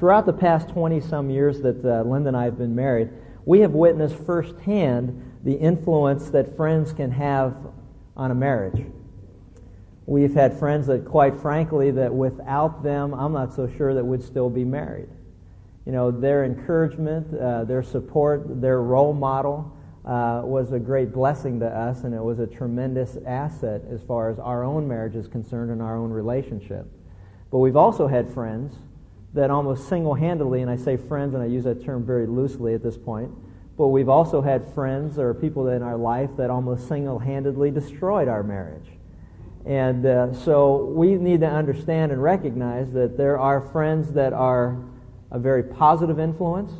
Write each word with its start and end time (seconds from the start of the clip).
throughout 0.00 0.24
the 0.24 0.32
past 0.32 0.70
20 0.70 0.98
some 1.02 1.28
years 1.28 1.60
that 1.60 1.84
uh, 1.84 2.02
Linda 2.08 2.28
and 2.28 2.36
I 2.36 2.44
have 2.44 2.56
been 2.56 2.74
married, 2.74 3.10
we 3.44 3.60
have 3.60 3.72
witnessed 3.72 4.16
firsthand 4.24 5.38
the 5.44 5.52
influence 5.52 6.30
that 6.30 6.56
friends 6.56 6.94
can 6.94 7.10
have 7.10 7.54
on 8.16 8.30
a 8.30 8.34
marriage. 8.34 8.82
We've 10.06 10.32
had 10.32 10.58
friends 10.58 10.86
that, 10.86 11.04
quite 11.04 11.38
frankly, 11.38 11.90
that 11.90 12.14
without 12.14 12.82
them, 12.82 13.12
I'm 13.12 13.34
not 13.34 13.54
so 13.54 13.70
sure 13.76 13.92
that 13.92 14.02
we'd 14.02 14.22
still 14.22 14.48
be 14.48 14.64
married. 14.64 15.10
You 15.84 15.92
know, 15.92 16.10
their 16.10 16.46
encouragement, 16.46 17.38
uh, 17.38 17.64
their 17.64 17.82
support, 17.82 18.58
their 18.58 18.80
role 18.80 19.12
model 19.12 19.70
uh, 20.06 20.40
was 20.44 20.72
a 20.72 20.78
great 20.78 21.12
blessing 21.12 21.60
to 21.60 21.66
us, 21.66 22.04
and 22.04 22.14
it 22.14 22.22
was 22.22 22.38
a 22.38 22.46
tremendous 22.46 23.18
asset 23.26 23.82
as 23.92 24.00
far 24.00 24.30
as 24.30 24.38
our 24.38 24.64
own 24.64 24.88
marriage 24.88 25.14
is 25.14 25.28
concerned 25.28 25.70
and 25.70 25.82
our 25.82 25.98
own 25.98 26.10
relationship. 26.10 26.86
But 27.50 27.58
we've 27.58 27.76
also 27.76 28.06
had 28.06 28.32
friends 28.32 28.78
that 29.32 29.50
almost 29.50 29.88
single 29.88 30.14
handedly, 30.14 30.62
and 30.62 30.70
I 30.70 30.76
say 30.76 30.96
friends, 30.96 31.34
and 31.34 31.42
I 31.42 31.46
use 31.46 31.64
that 31.64 31.84
term 31.84 32.04
very 32.04 32.26
loosely 32.26 32.74
at 32.74 32.82
this 32.82 32.96
point, 32.96 33.30
but 33.76 33.88
we've 33.88 34.08
also 34.08 34.42
had 34.42 34.72
friends 34.74 35.18
or 35.18 35.32
people 35.32 35.68
in 35.68 35.82
our 35.82 35.96
life 35.96 36.30
that 36.36 36.50
almost 36.50 36.88
single 36.88 37.18
handedly 37.18 37.70
destroyed 37.70 38.28
our 38.28 38.42
marriage. 38.42 38.88
And 39.64 40.04
uh, 40.04 40.32
so 40.32 40.84
we 40.86 41.14
need 41.14 41.40
to 41.40 41.48
understand 41.48 42.12
and 42.12 42.22
recognize 42.22 42.92
that 42.92 43.16
there 43.16 43.38
are 43.38 43.60
friends 43.60 44.12
that 44.12 44.32
are 44.32 44.76
a 45.30 45.38
very 45.38 45.62
positive 45.62 46.18
influence, 46.18 46.72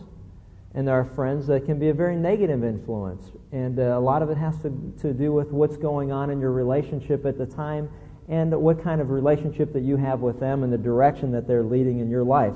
and 0.75 0.87
there 0.89 0.95
are 0.95 1.05
friends 1.05 1.47
that 1.47 1.67
can 1.67 1.79
be 1.79 1.89
a 1.89 1.95
very 1.95 2.17
negative 2.17 2.65
influence. 2.65 3.25
And 3.53 3.79
uh, 3.79 3.83
a 3.83 4.01
lot 4.01 4.23
of 4.23 4.31
it 4.31 4.37
has 4.37 4.57
to, 4.59 4.95
to 5.03 5.13
do 5.13 5.33
with 5.33 5.51
what's 5.51 5.77
going 5.77 6.11
on 6.11 6.31
in 6.31 6.41
your 6.41 6.53
relationship 6.53 7.27
at 7.27 7.39
the 7.39 7.47
time 7.47 7.89
and 8.31 8.59
what 8.63 8.83
kind 8.83 9.01
of 9.01 9.11
relationship 9.11 9.73
that 9.73 9.83
you 9.83 9.97
have 9.97 10.21
with 10.21 10.39
them 10.39 10.63
and 10.63 10.73
the 10.73 10.79
direction 10.79 11.33
that 11.33 11.49
they're 11.49 11.65
leading 11.65 11.99
in 11.99 12.09
your 12.09 12.23
life. 12.23 12.55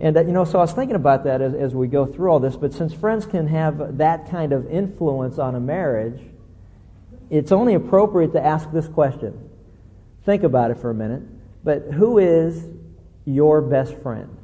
And, 0.00 0.16
uh, 0.16 0.22
you 0.22 0.32
know, 0.32 0.44
so 0.44 0.58
I 0.58 0.62
was 0.62 0.72
thinking 0.72 0.96
about 0.96 1.24
that 1.24 1.42
as, 1.42 1.52
as 1.52 1.74
we 1.74 1.88
go 1.88 2.06
through 2.06 2.30
all 2.30 2.40
this, 2.40 2.56
but 2.56 2.72
since 2.72 2.94
friends 2.94 3.26
can 3.26 3.46
have 3.46 3.98
that 3.98 4.30
kind 4.30 4.52
of 4.54 4.70
influence 4.70 5.38
on 5.38 5.54
a 5.54 5.60
marriage, 5.60 6.18
it's 7.28 7.52
only 7.52 7.74
appropriate 7.74 8.32
to 8.32 8.42
ask 8.42 8.72
this 8.72 8.88
question. 8.88 9.50
Think 10.24 10.42
about 10.42 10.70
it 10.70 10.78
for 10.78 10.88
a 10.88 10.94
minute. 10.94 11.22
But 11.62 11.82
who 11.92 12.16
is 12.16 12.66
your 13.26 13.60
best 13.60 13.94
friend? 13.98 14.34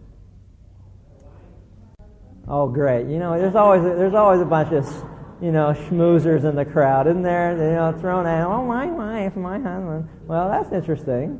Oh, 2.47 2.69
great. 2.69 3.07
You 3.07 3.19
know, 3.19 3.39
there's 3.39 3.57
always, 3.57 3.83
there's 3.83 4.15
always 4.15 4.43
a 4.43 4.45
bunch 4.45 4.73
of 4.73 4.87
you 5.41 5.53
know, 5.53 5.75
schmoozers 5.89 6.45
in 6.45 6.57
the 6.57 6.65
crowd, 6.65 7.07
isn't 7.07 7.23
there? 7.23 7.53
You 7.53 7.75
know, 7.75 7.93
thrown 8.01 8.27
out, 8.27 8.51
oh, 8.51 8.65
my 8.65 8.87
wife, 8.87 9.37
my 9.37 9.59
husband. 9.59 10.09
Well, 10.27 10.49
that's 10.49 10.73
interesting. 10.73 11.39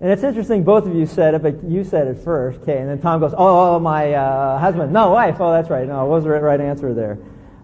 and 0.00 0.10
it's 0.10 0.22
interesting, 0.22 0.64
both 0.64 0.86
of 0.86 0.94
you 0.94 1.04
said 1.06 1.34
it, 1.34 1.42
but 1.42 1.62
you 1.64 1.84
said 1.84 2.06
it 2.08 2.18
first, 2.24 2.60
okay, 2.62 2.78
and 2.78 2.88
then 2.88 3.00
Tom 3.00 3.20
goes, 3.20 3.34
oh, 3.34 3.74
oh 3.74 3.78
my 3.78 4.14
uh, 4.14 4.58
husband. 4.58 4.92
No, 4.92 5.10
wife. 5.10 5.36
Oh, 5.40 5.52
that's 5.52 5.68
right. 5.68 5.86
No, 5.86 6.06
it 6.06 6.08
was 6.08 6.24
the 6.24 6.30
right 6.30 6.60
answer 6.60 6.94
there. 6.94 7.18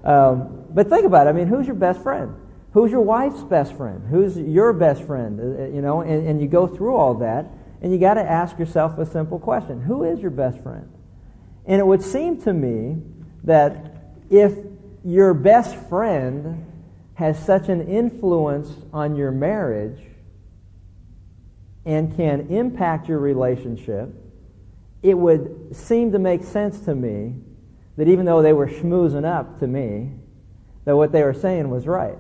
Um, 0.05 0.67
but 0.71 0.89
think 0.89 1.07
about 1.07 1.27
it. 1.27 1.31
I 1.31 1.33
mean, 1.33 1.47
who's 1.47 1.67
your 1.67 1.77
best 1.77 2.03
friend? 2.03 2.35
Who's 2.73 2.91
your 2.93 3.01
wife's 3.01 3.43
best 3.43 3.75
friend? 3.77 4.03
Who's 4.09 4.37
your 4.37 4.73
best 4.73 5.03
friend? 5.03 5.41
Uh, 5.41 5.63
uh, 5.63 5.67
you 5.69 5.81
know, 5.81 6.03
and, 6.03 6.29
and 6.29 6.41
you 6.41 6.47
go 6.47 6.67
through 6.67 6.95
all 6.95 7.15
that, 7.15 7.47
and 7.81 7.91
you 7.91 7.99
got 7.99 8.15
to 8.15 8.23
ask 8.23 8.59
yourself 8.59 8.99
a 8.99 9.07
simple 9.07 9.39
question. 9.39 9.81
Who 9.81 10.05
is 10.05 10.21
your 10.21 10.31
best 10.31 10.63
friend? 10.63 10.87
And 11.71 11.79
it 11.79 11.87
would 11.87 12.03
seem 12.03 12.43
to 12.43 12.53
me 12.53 13.01
that 13.45 13.95
if 14.29 14.59
your 15.05 15.35
best 15.35 15.77
friend 15.89 16.67
has 17.15 17.39
such 17.47 17.69
an 17.69 17.87
influence 17.87 18.69
on 18.93 19.15
your 19.15 19.31
marriage 19.31 20.03
and 21.87 22.17
can 22.17 22.49
impact 22.49 23.09
your 23.09 23.21
relationship, 23.21 24.09
it 25.05 25.17
would 25.17 25.77
seem 25.77 26.11
to 26.11 26.19
make 26.19 26.43
sense 26.43 26.77
to 26.87 26.95
me 26.95 27.37
that 27.97 28.09
even 28.09 28.27
though 28.27 28.43
they 28.43 28.53
were 28.53 28.67
schmoozing 28.67 29.25
up 29.25 29.61
to 29.61 29.67
me, 29.69 30.11
that 30.87 30.97
what 30.97 31.13
they 31.13 31.23
were 31.23 31.35
saying 31.35 31.71
was 31.71 31.87
right. 31.87 32.19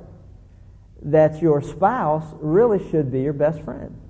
That 1.02 1.42
your 1.42 1.60
spouse 1.60 2.24
really 2.34 2.88
should 2.92 3.10
be 3.10 3.22
your 3.22 3.32
best 3.32 3.60
friend. 3.62 4.00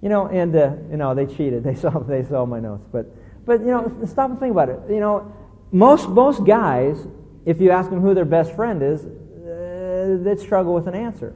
You 0.00 0.08
know, 0.08 0.26
and 0.26 0.56
uh, 0.56 0.72
you 0.90 0.96
know 0.96 1.14
they 1.14 1.26
cheated. 1.26 1.62
They 1.64 1.74
saw 1.82 1.90
they 1.98 2.24
saw 2.24 2.46
my 2.46 2.60
notes, 2.60 2.86
but 2.90 3.14
but, 3.44 3.60
you 3.60 3.66
know, 3.66 3.92
stop 4.06 4.30
and 4.30 4.38
think 4.38 4.52
about 4.52 4.68
it. 4.68 4.80
You 4.88 5.00
know, 5.00 5.32
most, 5.72 6.08
most 6.08 6.44
guys, 6.44 7.06
if 7.44 7.60
you 7.60 7.70
ask 7.70 7.90
them 7.90 8.00
who 8.00 8.14
their 8.14 8.24
best 8.24 8.54
friend 8.54 8.82
is, 8.82 9.04
uh, 9.04 10.22
they'd 10.22 10.40
struggle 10.40 10.74
with 10.74 10.86
an 10.86 10.94
answer. 10.94 11.34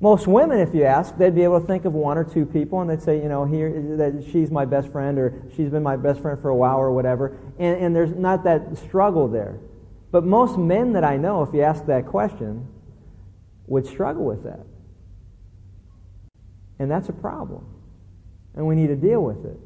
Most 0.00 0.26
women, 0.26 0.58
if 0.58 0.74
you 0.74 0.84
ask, 0.84 1.16
they'd 1.16 1.34
be 1.34 1.42
able 1.42 1.60
to 1.60 1.66
think 1.66 1.86
of 1.86 1.94
one 1.94 2.18
or 2.18 2.24
two 2.24 2.44
people, 2.44 2.80
and 2.82 2.90
they'd 2.90 3.02
say, 3.02 3.16
you 3.22 3.28
know, 3.28 3.44
here 3.46 3.96
that 3.96 4.24
she's 4.30 4.50
my 4.50 4.64
best 4.64 4.92
friend, 4.92 5.18
or 5.18 5.42
she's 5.56 5.70
been 5.70 5.82
my 5.82 5.96
best 5.96 6.20
friend 6.20 6.38
for 6.40 6.50
a 6.50 6.56
while, 6.56 6.76
or 6.76 6.92
whatever. 6.92 7.38
And, 7.58 7.78
and 7.80 7.96
there's 7.96 8.14
not 8.14 8.44
that 8.44 8.76
struggle 8.76 9.26
there. 9.26 9.58
But 10.10 10.24
most 10.24 10.58
men 10.58 10.92
that 10.92 11.04
I 11.04 11.16
know, 11.16 11.42
if 11.42 11.54
you 11.54 11.62
ask 11.62 11.86
that 11.86 12.06
question, 12.06 12.66
would 13.66 13.86
struggle 13.86 14.24
with 14.24 14.44
that. 14.44 14.60
And 16.78 16.90
that's 16.90 17.08
a 17.08 17.12
problem. 17.12 17.66
And 18.54 18.66
we 18.66 18.74
need 18.76 18.88
to 18.88 18.96
deal 18.96 19.22
with 19.22 19.44
it. 19.46 19.58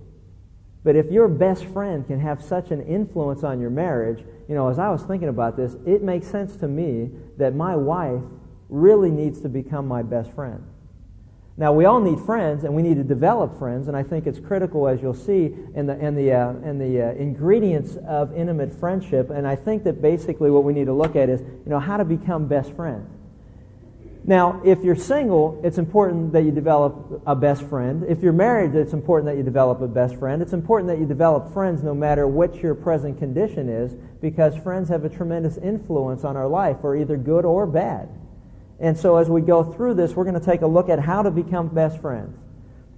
But 0.82 0.96
if 0.96 1.10
your 1.10 1.28
best 1.28 1.64
friend 1.66 2.06
can 2.06 2.18
have 2.20 2.42
such 2.42 2.70
an 2.70 2.80
influence 2.82 3.44
on 3.44 3.60
your 3.60 3.70
marriage, 3.70 4.24
you 4.48 4.54
know, 4.54 4.68
as 4.68 4.78
I 4.78 4.88
was 4.90 5.02
thinking 5.02 5.28
about 5.28 5.56
this, 5.56 5.76
it 5.86 6.02
makes 6.02 6.26
sense 6.26 6.56
to 6.56 6.68
me 6.68 7.10
that 7.36 7.54
my 7.54 7.76
wife 7.76 8.22
really 8.68 9.10
needs 9.10 9.40
to 9.42 9.48
become 9.48 9.86
my 9.86 10.02
best 10.02 10.32
friend. 10.32 10.64
Now, 11.56 11.74
we 11.74 11.84
all 11.84 12.00
need 12.00 12.18
friends, 12.20 12.64
and 12.64 12.74
we 12.74 12.80
need 12.80 12.96
to 12.96 13.04
develop 13.04 13.58
friends, 13.58 13.88
and 13.88 13.96
I 13.96 14.02
think 14.02 14.26
it's 14.26 14.40
critical, 14.40 14.88
as 14.88 15.02
you'll 15.02 15.12
see, 15.12 15.54
in 15.74 15.84
the, 15.84 15.98
in 15.98 16.14
the, 16.14 16.32
uh, 16.32 16.50
in 16.64 16.78
the 16.78 17.02
uh, 17.02 17.12
ingredients 17.12 17.96
of 18.08 18.34
intimate 18.34 18.72
friendship. 18.80 19.28
And 19.28 19.46
I 19.46 19.56
think 19.56 19.84
that 19.84 20.00
basically 20.00 20.50
what 20.50 20.64
we 20.64 20.72
need 20.72 20.86
to 20.86 20.94
look 20.94 21.16
at 21.16 21.28
is, 21.28 21.40
you 21.42 21.70
know, 21.70 21.78
how 21.78 21.98
to 21.98 22.04
become 22.04 22.46
best 22.46 22.72
friends. 22.72 23.10
Now, 24.30 24.60
if 24.64 24.84
you're 24.84 24.94
single, 24.94 25.60
it's 25.64 25.76
important 25.76 26.34
that 26.34 26.44
you 26.44 26.52
develop 26.52 27.20
a 27.26 27.34
best 27.34 27.64
friend. 27.64 28.04
If 28.08 28.22
you're 28.22 28.32
married, 28.32 28.76
it's 28.76 28.92
important 28.92 29.26
that 29.26 29.36
you 29.36 29.42
develop 29.42 29.80
a 29.80 29.88
best 29.88 30.14
friend. 30.20 30.40
It's 30.40 30.52
important 30.52 30.86
that 30.86 31.00
you 31.00 31.04
develop 31.04 31.52
friends 31.52 31.82
no 31.82 31.96
matter 31.96 32.28
what 32.28 32.54
your 32.62 32.76
present 32.76 33.18
condition 33.18 33.68
is, 33.68 33.92
because 34.20 34.54
friends 34.58 34.88
have 34.88 35.04
a 35.04 35.08
tremendous 35.08 35.56
influence 35.56 36.22
on 36.22 36.36
our 36.36 36.46
life, 36.46 36.76
for 36.80 36.94
either 36.94 37.16
good 37.16 37.44
or 37.44 37.66
bad. 37.66 38.08
And 38.78 38.96
so 38.96 39.16
as 39.16 39.28
we 39.28 39.40
go 39.40 39.64
through 39.64 39.94
this, 39.94 40.14
we're 40.14 40.22
going 40.22 40.38
to 40.38 40.46
take 40.46 40.62
a 40.62 40.68
look 40.68 40.90
at 40.90 41.00
how 41.00 41.22
to 41.22 41.32
become 41.32 41.66
best 41.66 42.00
friends. 42.00 42.38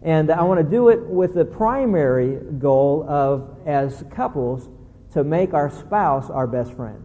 And 0.02 0.30
I 0.30 0.42
want 0.42 0.60
to 0.60 0.70
do 0.70 0.90
it 0.90 1.00
with 1.00 1.32
the 1.32 1.46
primary 1.46 2.36
goal 2.58 3.06
of, 3.08 3.56
as 3.64 4.04
couples, 4.10 4.68
to 5.14 5.24
make 5.24 5.54
our 5.54 5.70
spouse 5.70 6.28
our 6.28 6.46
best 6.46 6.74
friend. 6.74 7.02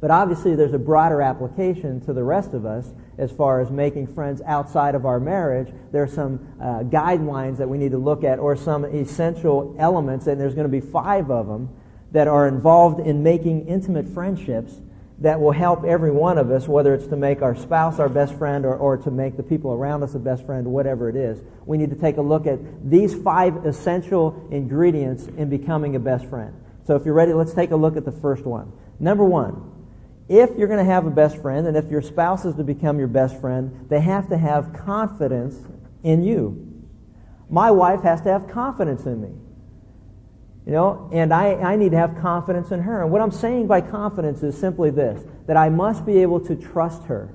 But 0.00 0.10
obviously, 0.10 0.54
there's 0.54 0.72
a 0.72 0.78
broader 0.78 1.20
application 1.20 2.00
to 2.06 2.14
the 2.14 2.24
rest 2.24 2.54
of 2.54 2.64
us 2.64 2.86
as 3.18 3.30
far 3.32 3.60
as 3.60 3.70
making 3.70 4.06
friends 4.14 4.42
outside 4.42 4.94
of 4.94 5.06
our 5.06 5.18
marriage. 5.20 5.72
There 5.92 6.02
are 6.02 6.08
some 6.08 6.54
uh, 6.60 6.80
guidelines 6.84 7.58
that 7.58 7.68
we 7.68 7.78
need 7.78 7.92
to 7.92 7.98
look 7.98 8.24
at, 8.24 8.38
or 8.38 8.56
some 8.56 8.84
essential 8.84 9.74
elements, 9.78 10.26
and 10.26 10.40
there's 10.40 10.54
going 10.54 10.70
to 10.70 10.80
be 10.80 10.80
five 10.80 11.30
of 11.30 11.46
them 11.46 11.68
that 12.12 12.28
are 12.28 12.46
involved 12.48 13.00
in 13.00 13.22
making 13.22 13.68
intimate 13.68 14.08
friendships 14.08 14.72
that 15.18 15.40
will 15.40 15.52
help 15.52 15.84
every 15.84 16.10
one 16.10 16.36
of 16.36 16.50
us, 16.50 16.68
whether 16.68 16.92
it's 16.94 17.06
to 17.06 17.16
make 17.16 17.40
our 17.40 17.56
spouse 17.56 17.98
our 17.98 18.08
best 18.08 18.34
friend 18.34 18.66
or, 18.66 18.76
or 18.76 18.98
to 18.98 19.10
make 19.10 19.36
the 19.36 19.42
people 19.42 19.72
around 19.72 20.02
us 20.02 20.14
a 20.14 20.18
best 20.18 20.44
friend, 20.44 20.66
whatever 20.66 21.08
it 21.08 21.16
is. 21.16 21.38
We 21.64 21.78
need 21.78 21.90
to 21.90 21.96
take 21.96 22.18
a 22.18 22.22
look 22.22 22.46
at 22.46 22.58
these 22.88 23.14
five 23.14 23.64
essential 23.64 24.46
ingredients 24.50 25.26
in 25.26 25.48
becoming 25.48 25.96
a 25.96 25.98
best 25.98 26.26
friend. 26.26 26.54
So 26.86 26.96
if 26.96 27.04
you're 27.06 27.14
ready, 27.14 27.32
let's 27.32 27.54
take 27.54 27.70
a 27.70 27.76
look 27.76 27.96
at 27.96 28.04
the 28.04 28.12
first 28.12 28.44
one. 28.44 28.72
Number 29.00 29.24
one, 29.24 29.72
if 30.28 30.50
you're 30.56 30.68
going 30.68 30.84
to 30.84 30.90
have 30.90 31.06
a 31.06 31.10
best 31.10 31.38
friend, 31.38 31.66
and 31.66 31.76
if 31.76 31.90
your 31.90 32.02
spouse 32.02 32.44
is 32.44 32.54
to 32.56 32.64
become 32.64 32.98
your 32.98 33.08
best 33.08 33.40
friend, 33.40 33.86
they 33.88 34.00
have 34.00 34.28
to 34.30 34.36
have 34.36 34.72
confidence 34.84 35.56
in 36.02 36.24
you. 36.24 36.84
My 37.48 37.70
wife 37.70 38.02
has 38.02 38.20
to 38.22 38.32
have 38.32 38.48
confidence 38.48 39.04
in 39.06 39.20
me. 39.20 39.30
You 40.66 40.72
know, 40.72 41.08
and 41.12 41.32
I, 41.32 41.54
I 41.54 41.76
need 41.76 41.92
to 41.92 41.96
have 41.96 42.18
confidence 42.20 42.72
in 42.72 42.80
her. 42.80 43.02
And 43.02 43.12
what 43.12 43.22
I'm 43.22 43.30
saying 43.30 43.68
by 43.68 43.80
confidence 43.80 44.42
is 44.42 44.58
simply 44.58 44.90
this 44.90 45.22
that 45.46 45.56
I 45.56 45.68
must 45.68 46.04
be 46.04 46.22
able 46.22 46.40
to 46.40 46.56
trust 46.56 47.04
her. 47.04 47.32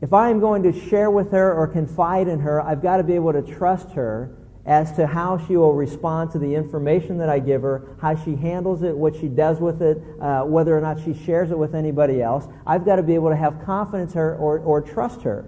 If 0.00 0.14
I 0.14 0.30
am 0.30 0.40
going 0.40 0.62
to 0.62 0.88
share 0.88 1.10
with 1.10 1.30
her 1.32 1.52
or 1.54 1.66
confide 1.68 2.26
in 2.26 2.40
her, 2.40 2.62
I've 2.62 2.82
got 2.82 2.96
to 2.96 3.02
be 3.02 3.12
able 3.12 3.34
to 3.34 3.42
trust 3.42 3.90
her 3.90 4.34
as 4.64 4.92
to 4.92 5.06
how 5.06 5.38
she 5.46 5.56
will 5.56 5.72
respond 5.72 6.30
to 6.30 6.38
the 6.38 6.54
information 6.54 7.18
that 7.18 7.28
I 7.28 7.40
give 7.40 7.62
her, 7.62 7.96
how 8.00 8.14
she 8.14 8.36
handles 8.36 8.82
it, 8.82 8.96
what 8.96 9.16
she 9.16 9.26
does 9.26 9.58
with 9.58 9.82
it, 9.82 10.00
uh, 10.20 10.42
whether 10.42 10.76
or 10.76 10.80
not 10.80 11.02
she 11.02 11.14
shares 11.14 11.50
it 11.50 11.58
with 11.58 11.74
anybody 11.74 12.22
else. 12.22 12.46
I've 12.66 12.84
got 12.84 12.96
to 12.96 13.02
be 13.02 13.14
able 13.14 13.30
to 13.30 13.36
have 13.36 13.64
confidence 13.64 14.14
her 14.14 14.36
or, 14.36 14.60
or 14.60 14.80
trust 14.80 15.22
her. 15.22 15.46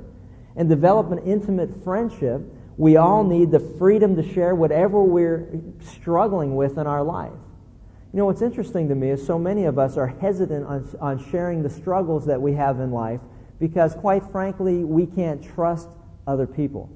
And 0.57 0.69
develop 0.69 1.13
an 1.13 1.19
intimate 1.19 1.85
friendship, 1.85 2.43
we 2.77 2.97
all 2.97 3.23
need 3.23 3.53
the 3.53 3.61
freedom 3.61 4.17
to 4.17 4.35
share 4.35 4.55
whatever 4.55 5.01
we're 5.03 5.49
struggling 5.81 6.57
with 6.57 6.77
in 6.77 6.87
our 6.87 7.05
life. 7.05 7.33
You 8.13 8.19
know, 8.19 8.27
what's 8.27 8.43
interesting 8.43 8.89
to 8.89 8.95
me 8.95 9.11
is 9.11 9.25
so 9.25 9.39
many 9.39 9.65
of 9.65 9.79
us 9.79 9.97
are 9.97 10.07
hesitant 10.07 10.67
on, 10.67 10.89
on 11.01 11.31
sharing 11.31 11.63
the 11.63 11.71
struggles 11.71 12.27
that 12.27 12.41
we 12.41 12.53
have 12.55 12.81
in 12.81 12.91
life 12.91 13.21
because, 13.61 13.95
quite 13.95 14.25
frankly, 14.31 14.85
we 14.85 15.07
can't 15.07 15.43
trust 15.43 15.89
other 16.27 16.47
people. 16.47 16.91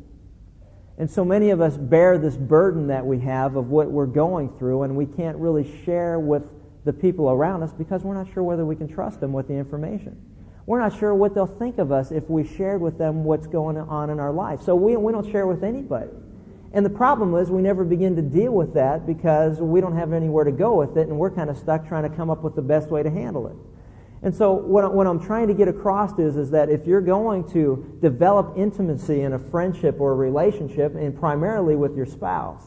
And 0.99 1.09
so 1.09 1.25
many 1.25 1.51
of 1.51 1.61
us 1.61 1.77
bear 1.77 2.19
this 2.19 2.37
burden 2.37 2.89
that 2.89 3.07
we 3.07 3.21
have 3.21 3.55
of 3.55 3.71
what 3.71 3.89
we're 3.89 4.07
going 4.07 4.51
through, 4.59 4.83
and 4.83 4.97
we 4.97 5.07
can't 5.07 5.37
really 5.37 5.83
share 5.85 6.19
with 6.19 6.43
the 6.85 6.93
people 6.93 7.31
around 7.31 7.63
us 7.63 7.73
because 7.73 8.03
we're 8.03 8.15
not 8.15 8.33
sure 8.33 8.43
whether 8.43 8.67
we 8.67 8.75
can 8.75 8.89
trust 8.89 9.21
them 9.21 9.33
with 9.33 9.47
the 9.47 9.55
information. 9.55 10.21
We're 10.67 10.81
not 10.81 10.99
sure 10.99 11.15
what 11.15 11.35
they'll 11.35 11.47
think 11.47 11.79
of 11.79 11.93
us 11.93 12.11
if 12.11 12.29
we 12.29 12.45
shared 12.45 12.81
with 12.81 12.99
them 12.99 13.23
what's 13.23 13.47
going 13.47 13.79
on 13.79 14.11
in 14.11 14.19
our 14.19 14.33
life. 14.33 14.61
So 14.63 14.75
we, 14.75 14.97
we 14.97 15.13
don't 15.13 15.31
share 15.31 15.47
with 15.47 15.63
anybody. 15.63 16.11
And 16.73 16.85
the 16.85 16.91
problem 16.91 17.35
is 17.37 17.51
we 17.51 17.63
never 17.63 17.85
begin 17.85 18.17
to 18.17 18.23
deal 18.23 18.53
with 18.53 18.75
that 18.75 19.07
because 19.07 19.61
we 19.61 19.81
don't 19.81 19.97
have 19.97 20.13
anywhere 20.13 20.45
to 20.45 20.53
go 20.53 20.75
with 20.75 20.97
it, 20.97 21.09
and 21.09 21.17
we're 21.17 21.31
kind 21.31 21.49
of 21.49 21.57
stuck 21.57 21.87
trying 21.87 22.11
to 22.11 22.15
come 22.15 22.29
up 22.29 22.43
with 22.43 22.57
the 22.57 22.63
best 22.63 22.89
way 22.89 23.05
to 23.05 23.11
handle 23.11 23.47
it. 23.47 23.57
And 24.23 24.35
so 24.35 24.53
what, 24.53 24.93
what 24.93 25.07
I'm 25.07 25.21
trying 25.21 25.47
to 25.49 25.55
get 25.55 25.69
across 25.69 26.19
is, 26.19 26.37
is 26.37 26.51
that 26.51 26.71
if 26.71 26.87
you're 26.87 27.01
going 27.01 27.49
to 27.53 27.99
develop 28.03 28.55
intimacy 28.57 29.23
in 29.23 29.33
a 29.33 29.39
friendship 29.39 30.01
or 30.01 30.13
a 30.13 30.17
relationship, 30.17 30.95
and 30.97 31.17
primarily 31.17 31.77
with 31.77 31.97
your 31.97 32.07
spouse, 32.07 32.65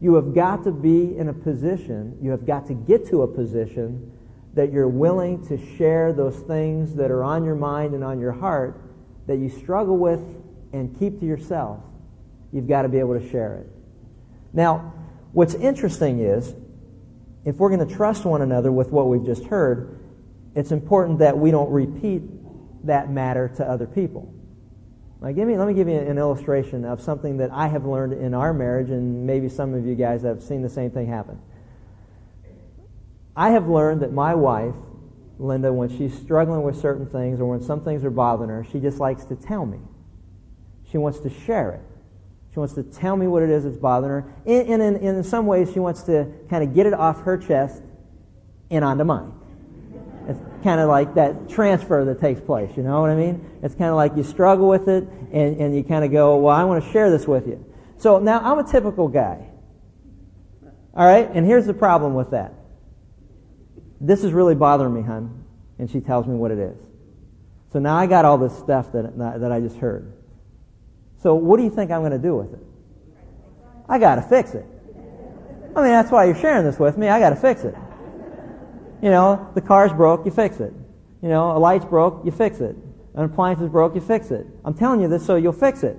you 0.00 0.14
have 0.14 0.34
got 0.34 0.64
to 0.64 0.72
be 0.72 1.16
in 1.16 1.28
a 1.28 1.32
position, 1.32 2.18
you 2.20 2.30
have 2.30 2.44
got 2.44 2.66
to 2.66 2.74
get 2.74 3.06
to 3.08 3.22
a 3.22 3.28
position 3.28 4.12
that 4.54 4.72
you're 4.72 4.88
willing 4.88 5.46
to 5.46 5.76
share 5.76 6.12
those 6.12 6.36
things 6.40 6.96
that 6.96 7.10
are 7.10 7.22
on 7.22 7.44
your 7.44 7.54
mind 7.54 7.94
and 7.94 8.02
on 8.02 8.18
your 8.18 8.32
heart 8.32 8.80
that 9.26 9.36
you 9.36 9.48
struggle 9.48 9.96
with 9.96 10.20
and 10.72 10.98
keep 10.98 11.20
to 11.20 11.26
yourself. 11.26 11.78
You've 12.52 12.66
got 12.66 12.82
to 12.82 12.88
be 12.88 12.98
able 12.98 13.18
to 13.18 13.30
share 13.30 13.58
it. 13.58 13.68
Now, 14.52 14.92
what's 15.32 15.54
interesting 15.54 16.18
is, 16.18 16.52
if 17.44 17.56
we're 17.56 17.68
going 17.68 17.86
to 17.86 17.94
trust 17.94 18.24
one 18.24 18.42
another 18.42 18.72
with 18.72 18.90
what 18.90 19.06
we've 19.06 19.24
just 19.24 19.44
heard, 19.44 19.99
it's 20.54 20.72
important 20.72 21.18
that 21.20 21.38
we 21.38 21.50
don't 21.50 21.70
repeat 21.70 22.22
that 22.84 23.10
matter 23.10 23.48
to 23.56 23.64
other 23.64 23.86
people. 23.86 24.32
Give 25.22 25.46
me, 25.46 25.58
let 25.58 25.68
me 25.68 25.74
give 25.74 25.86
you 25.86 25.98
an 25.98 26.16
illustration 26.16 26.86
of 26.86 27.02
something 27.02 27.36
that 27.38 27.50
I 27.52 27.68
have 27.68 27.84
learned 27.84 28.14
in 28.14 28.32
our 28.32 28.54
marriage, 28.54 28.88
and 28.88 29.26
maybe 29.26 29.50
some 29.50 29.74
of 29.74 29.84
you 29.84 29.94
guys 29.94 30.22
have 30.22 30.42
seen 30.42 30.62
the 30.62 30.70
same 30.70 30.90
thing 30.90 31.06
happen. 31.08 31.38
I 33.36 33.50
have 33.50 33.68
learned 33.68 34.00
that 34.00 34.12
my 34.12 34.34
wife, 34.34 34.74
Linda, 35.38 35.70
when 35.72 35.96
she's 35.96 36.18
struggling 36.18 36.62
with 36.62 36.80
certain 36.80 37.06
things 37.06 37.38
or 37.38 37.44
when 37.44 37.62
some 37.62 37.84
things 37.84 38.02
are 38.02 38.10
bothering 38.10 38.48
her, 38.48 38.66
she 38.72 38.80
just 38.80 38.98
likes 38.98 39.24
to 39.26 39.36
tell 39.36 39.66
me. 39.66 39.78
She 40.90 40.96
wants 40.96 41.20
to 41.20 41.30
share 41.44 41.72
it. 41.72 41.80
She 42.52 42.58
wants 42.58 42.74
to 42.74 42.82
tell 42.82 43.14
me 43.14 43.26
what 43.26 43.42
it 43.42 43.50
is 43.50 43.64
that's 43.64 43.76
bothering 43.76 44.22
her. 44.22 44.34
And 44.46 44.82
in, 44.82 44.96
in 44.96 45.22
some 45.22 45.46
ways, 45.46 45.70
she 45.72 45.80
wants 45.80 46.02
to 46.04 46.32
kind 46.48 46.64
of 46.64 46.74
get 46.74 46.86
it 46.86 46.94
off 46.94 47.20
her 47.22 47.36
chest 47.36 47.82
and 48.70 48.84
onto 48.84 49.04
mine. 49.04 49.32
It's 50.30 50.62
kind 50.62 50.80
of 50.80 50.88
like 50.88 51.14
that 51.14 51.48
transfer 51.48 52.04
that 52.04 52.20
takes 52.20 52.40
place, 52.40 52.70
you 52.76 52.82
know 52.82 53.00
what 53.00 53.10
I 53.10 53.16
mean? 53.16 53.44
It's 53.62 53.74
kind 53.74 53.90
of 53.90 53.96
like 53.96 54.16
you 54.16 54.22
struggle 54.22 54.68
with 54.68 54.88
it 54.88 55.04
and, 55.32 55.60
and 55.60 55.74
you 55.74 55.82
kind 55.82 56.04
of 56.04 56.12
go, 56.12 56.36
well, 56.36 56.54
I 56.54 56.64
want 56.64 56.84
to 56.84 56.92
share 56.92 57.10
this 57.10 57.26
with 57.26 57.46
you. 57.48 57.64
So 57.98 58.18
now 58.18 58.38
I'm 58.38 58.58
a 58.58 58.70
typical 58.70 59.08
guy. 59.08 59.48
All 60.94 61.06
right? 61.06 61.28
And 61.32 61.44
here's 61.44 61.66
the 61.66 61.74
problem 61.74 62.14
with 62.14 62.30
that. 62.30 62.54
This 64.00 64.24
is 64.24 64.32
really 64.32 64.54
bothering 64.54 64.94
me, 64.94 65.02
hon. 65.02 65.44
And 65.78 65.90
she 65.90 66.00
tells 66.00 66.26
me 66.26 66.34
what 66.34 66.50
it 66.50 66.58
is. 66.58 66.76
So 67.72 67.78
now 67.78 67.96
I 67.96 68.06
got 68.06 68.24
all 68.24 68.38
this 68.38 68.56
stuff 68.58 68.92
that, 68.92 69.18
that 69.18 69.52
I 69.52 69.60
just 69.60 69.76
heard. 69.76 70.12
So 71.22 71.34
what 71.34 71.56
do 71.56 71.64
you 71.64 71.70
think 71.70 71.90
I'm 71.90 72.00
going 72.00 72.12
to 72.12 72.18
do 72.18 72.36
with 72.36 72.52
it? 72.52 72.64
I 73.88 73.98
got 73.98 74.14
to 74.16 74.22
fix 74.22 74.54
it. 74.54 74.66
I 75.74 75.82
mean, 75.82 75.90
that's 75.90 76.10
why 76.10 76.24
you're 76.24 76.36
sharing 76.36 76.64
this 76.64 76.78
with 76.78 76.96
me. 76.96 77.08
I 77.08 77.18
got 77.18 77.30
to 77.30 77.36
fix 77.36 77.64
it. 77.64 77.74
You 79.02 79.10
know, 79.10 79.50
the 79.54 79.60
car's 79.60 79.92
broke, 79.92 80.24
you 80.26 80.30
fix 80.30 80.60
it. 80.60 80.72
You 81.22 81.28
know, 81.28 81.56
a 81.56 81.58
light's 81.58 81.84
broke, 81.84 82.24
you 82.24 82.30
fix 82.30 82.60
it. 82.60 82.76
An 83.14 83.24
appliance 83.24 83.60
is 83.60 83.68
broke, 83.68 83.94
you 83.94 84.00
fix 84.00 84.30
it. 84.30 84.46
I'm 84.64 84.74
telling 84.74 85.00
you 85.00 85.08
this 85.08 85.24
so 85.24 85.36
you'll 85.36 85.52
fix 85.52 85.82
it. 85.82 85.98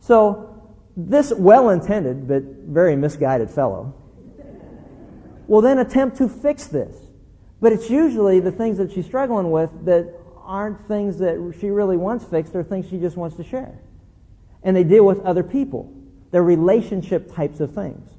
So, 0.00 0.48
this 0.96 1.32
well-intended 1.32 2.28
but 2.28 2.42
very 2.42 2.96
misguided 2.96 3.50
fellow 3.50 3.94
will 5.46 5.62
then 5.62 5.78
attempt 5.78 6.18
to 6.18 6.28
fix 6.28 6.66
this. 6.66 6.94
But 7.60 7.72
it's 7.72 7.88
usually 7.88 8.40
the 8.40 8.52
things 8.52 8.78
that 8.78 8.92
she's 8.92 9.06
struggling 9.06 9.50
with 9.50 9.70
that 9.84 10.12
aren't 10.44 10.86
things 10.88 11.18
that 11.18 11.54
she 11.60 11.70
really 11.70 11.96
wants 11.96 12.24
fixed 12.24 12.54
or 12.54 12.62
things 12.62 12.88
she 12.90 12.98
just 12.98 13.16
wants 13.16 13.36
to 13.36 13.44
share. 13.44 13.78
And 14.62 14.76
they 14.76 14.84
deal 14.84 15.04
with 15.04 15.20
other 15.20 15.42
people. 15.42 15.92
They're 16.30 16.42
relationship 16.42 17.34
types 17.34 17.60
of 17.60 17.74
things. 17.74 18.10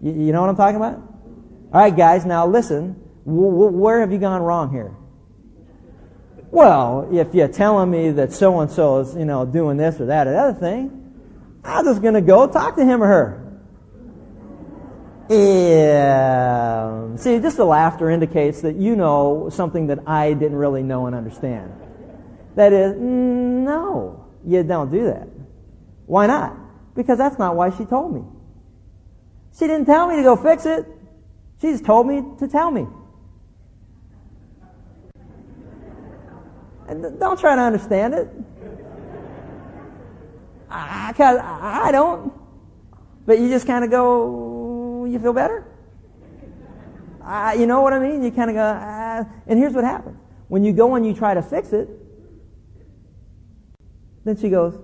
You, 0.00 0.12
you 0.12 0.32
know 0.32 0.40
what 0.40 0.50
I'm 0.50 0.56
talking 0.56 0.76
about? 0.76 0.96
All 1.72 1.80
right, 1.80 1.94
guys, 1.94 2.24
now 2.24 2.46
listen 2.46 3.05
where 3.26 4.00
have 4.00 4.12
you 4.12 4.18
gone 4.18 4.40
wrong 4.40 4.70
here? 4.70 4.94
Well, 6.50 7.08
if 7.12 7.34
you're 7.34 7.48
telling 7.48 7.90
me 7.90 8.12
that 8.12 8.32
so 8.32 8.60
and 8.60 8.70
so 8.70 9.00
is, 9.00 9.16
you 9.16 9.24
know, 9.24 9.44
doing 9.44 9.76
this 9.76 10.00
or 10.00 10.06
that 10.06 10.28
or 10.28 10.30
the 10.30 10.38
other 10.38 10.58
thing, 10.58 11.12
I'm 11.64 11.84
just 11.84 12.00
going 12.00 12.14
to 12.14 12.20
go 12.20 12.46
talk 12.46 12.76
to 12.76 12.84
him 12.84 13.02
or 13.02 13.06
her. 13.06 13.42
Yeah. 15.28 17.16
See, 17.16 17.40
just 17.40 17.56
the 17.56 17.64
laughter 17.64 18.08
indicates 18.10 18.60
that 18.60 18.76
you 18.76 18.94
know 18.94 19.48
something 19.50 19.88
that 19.88 20.06
I 20.06 20.32
didn't 20.32 20.56
really 20.56 20.84
know 20.84 21.06
and 21.06 21.16
understand. 21.16 21.72
That 22.54 22.72
is, 22.72 22.96
no, 22.96 24.28
you 24.46 24.62
don't 24.62 24.92
do 24.92 25.06
that. 25.06 25.28
Why 26.06 26.28
not? 26.28 26.56
Because 26.94 27.18
that's 27.18 27.40
not 27.40 27.56
why 27.56 27.70
she 27.70 27.84
told 27.84 28.14
me. 28.14 28.22
She 29.58 29.66
didn't 29.66 29.86
tell 29.86 30.06
me 30.06 30.16
to 30.16 30.22
go 30.22 30.36
fix 30.36 30.64
it. 30.64 30.86
She 31.60 31.72
just 31.72 31.84
told 31.84 32.06
me 32.06 32.22
to 32.38 32.46
tell 32.46 32.70
me. 32.70 32.86
Don't 36.94 37.38
try 37.38 37.56
to 37.56 37.62
understand 37.62 38.14
it. 38.14 38.28
I, 40.68 41.14
I 41.88 41.92
don't. 41.92 42.32
But 43.24 43.38
you 43.38 43.48
just 43.48 43.66
kind 43.66 43.84
of 43.84 43.90
go, 43.90 45.06
you 45.08 45.18
feel 45.18 45.32
better? 45.32 45.64
You 47.58 47.66
know 47.66 47.80
what 47.80 47.92
I 47.92 47.98
mean? 47.98 48.22
You 48.22 48.30
kind 48.30 48.50
of 48.50 48.56
go, 48.56 48.62
uh, 48.62 49.24
and 49.46 49.58
here's 49.58 49.72
what 49.72 49.84
happens. 49.84 50.18
When 50.48 50.64
you 50.64 50.72
go 50.72 50.94
and 50.94 51.04
you 51.04 51.12
try 51.12 51.34
to 51.34 51.42
fix 51.42 51.72
it, 51.72 51.88
then 54.24 54.36
she 54.36 54.48
goes, 54.48 54.78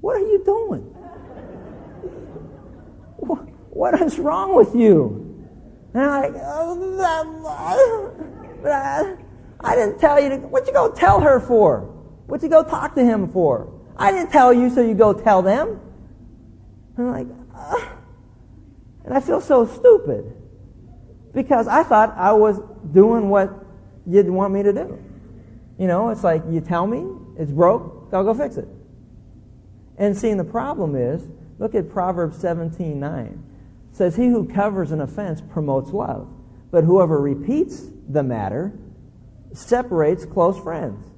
What 0.00 0.16
are 0.16 0.20
you 0.20 0.42
doing? 0.44 0.92
What 3.82 4.00
is 4.00 4.16
wrong 4.18 4.54
with 4.54 4.76
you? 4.76 5.50
And 5.94 6.04
I'm 6.04 6.32
like, 6.32 6.42
oh, 6.44 9.18
I 9.64 9.76
didn't 9.76 9.98
tell 9.98 10.20
you 10.20 10.28
to, 10.30 10.36
what'd 10.38 10.66
you 10.66 10.74
go 10.74 10.90
tell 10.92 11.20
her 11.20 11.40
for? 11.40 11.80
What'd 12.26 12.42
you 12.42 12.50
go 12.50 12.62
talk 12.62 12.94
to 12.96 13.04
him 13.04 13.32
for? 13.32 13.72
I 13.96 14.10
didn't 14.10 14.30
tell 14.30 14.52
you 14.52 14.70
so 14.70 14.80
you 14.80 14.94
go 14.94 15.12
tell 15.12 15.42
them. 15.42 15.80
And 16.96 17.06
I'm 17.06 17.12
like, 17.12 17.26
and 19.04 19.14
I 19.14 19.20
feel 19.20 19.40
so 19.40 19.66
stupid 19.66 20.36
because 21.34 21.66
I 21.68 21.82
thought 21.82 22.14
I 22.16 22.32
was 22.32 22.60
doing 22.92 23.28
what 23.28 23.52
you'd 24.06 24.28
want 24.28 24.52
me 24.52 24.62
to 24.62 24.72
do. 24.72 24.98
You 25.78 25.86
know, 25.86 26.10
it's 26.10 26.24
like 26.24 26.42
you 26.50 26.60
tell 26.60 26.86
me 26.86 27.06
it's 27.38 27.50
broke, 27.50 28.08
I'll 28.12 28.24
go 28.24 28.34
fix 28.34 28.56
it. 28.56 28.68
And 29.96 30.16
seeing 30.16 30.36
the 30.36 30.44
problem 30.44 30.94
is, 30.96 31.24
look 31.58 31.74
at 31.74 31.90
Proverbs 31.90 32.38
17:9. 32.38 33.26
It 33.26 33.96
says, 33.96 34.16
"He 34.16 34.28
who 34.28 34.44
covers 34.44 34.92
an 34.92 35.00
offense 35.00 35.40
promotes 35.40 35.92
love, 35.92 36.28
but 36.70 36.84
whoever 36.84 37.20
repeats 37.20 37.84
the 38.08 38.22
matter 38.22 38.72
separates 39.54 40.24
close 40.24 40.58
friends. 40.58 41.08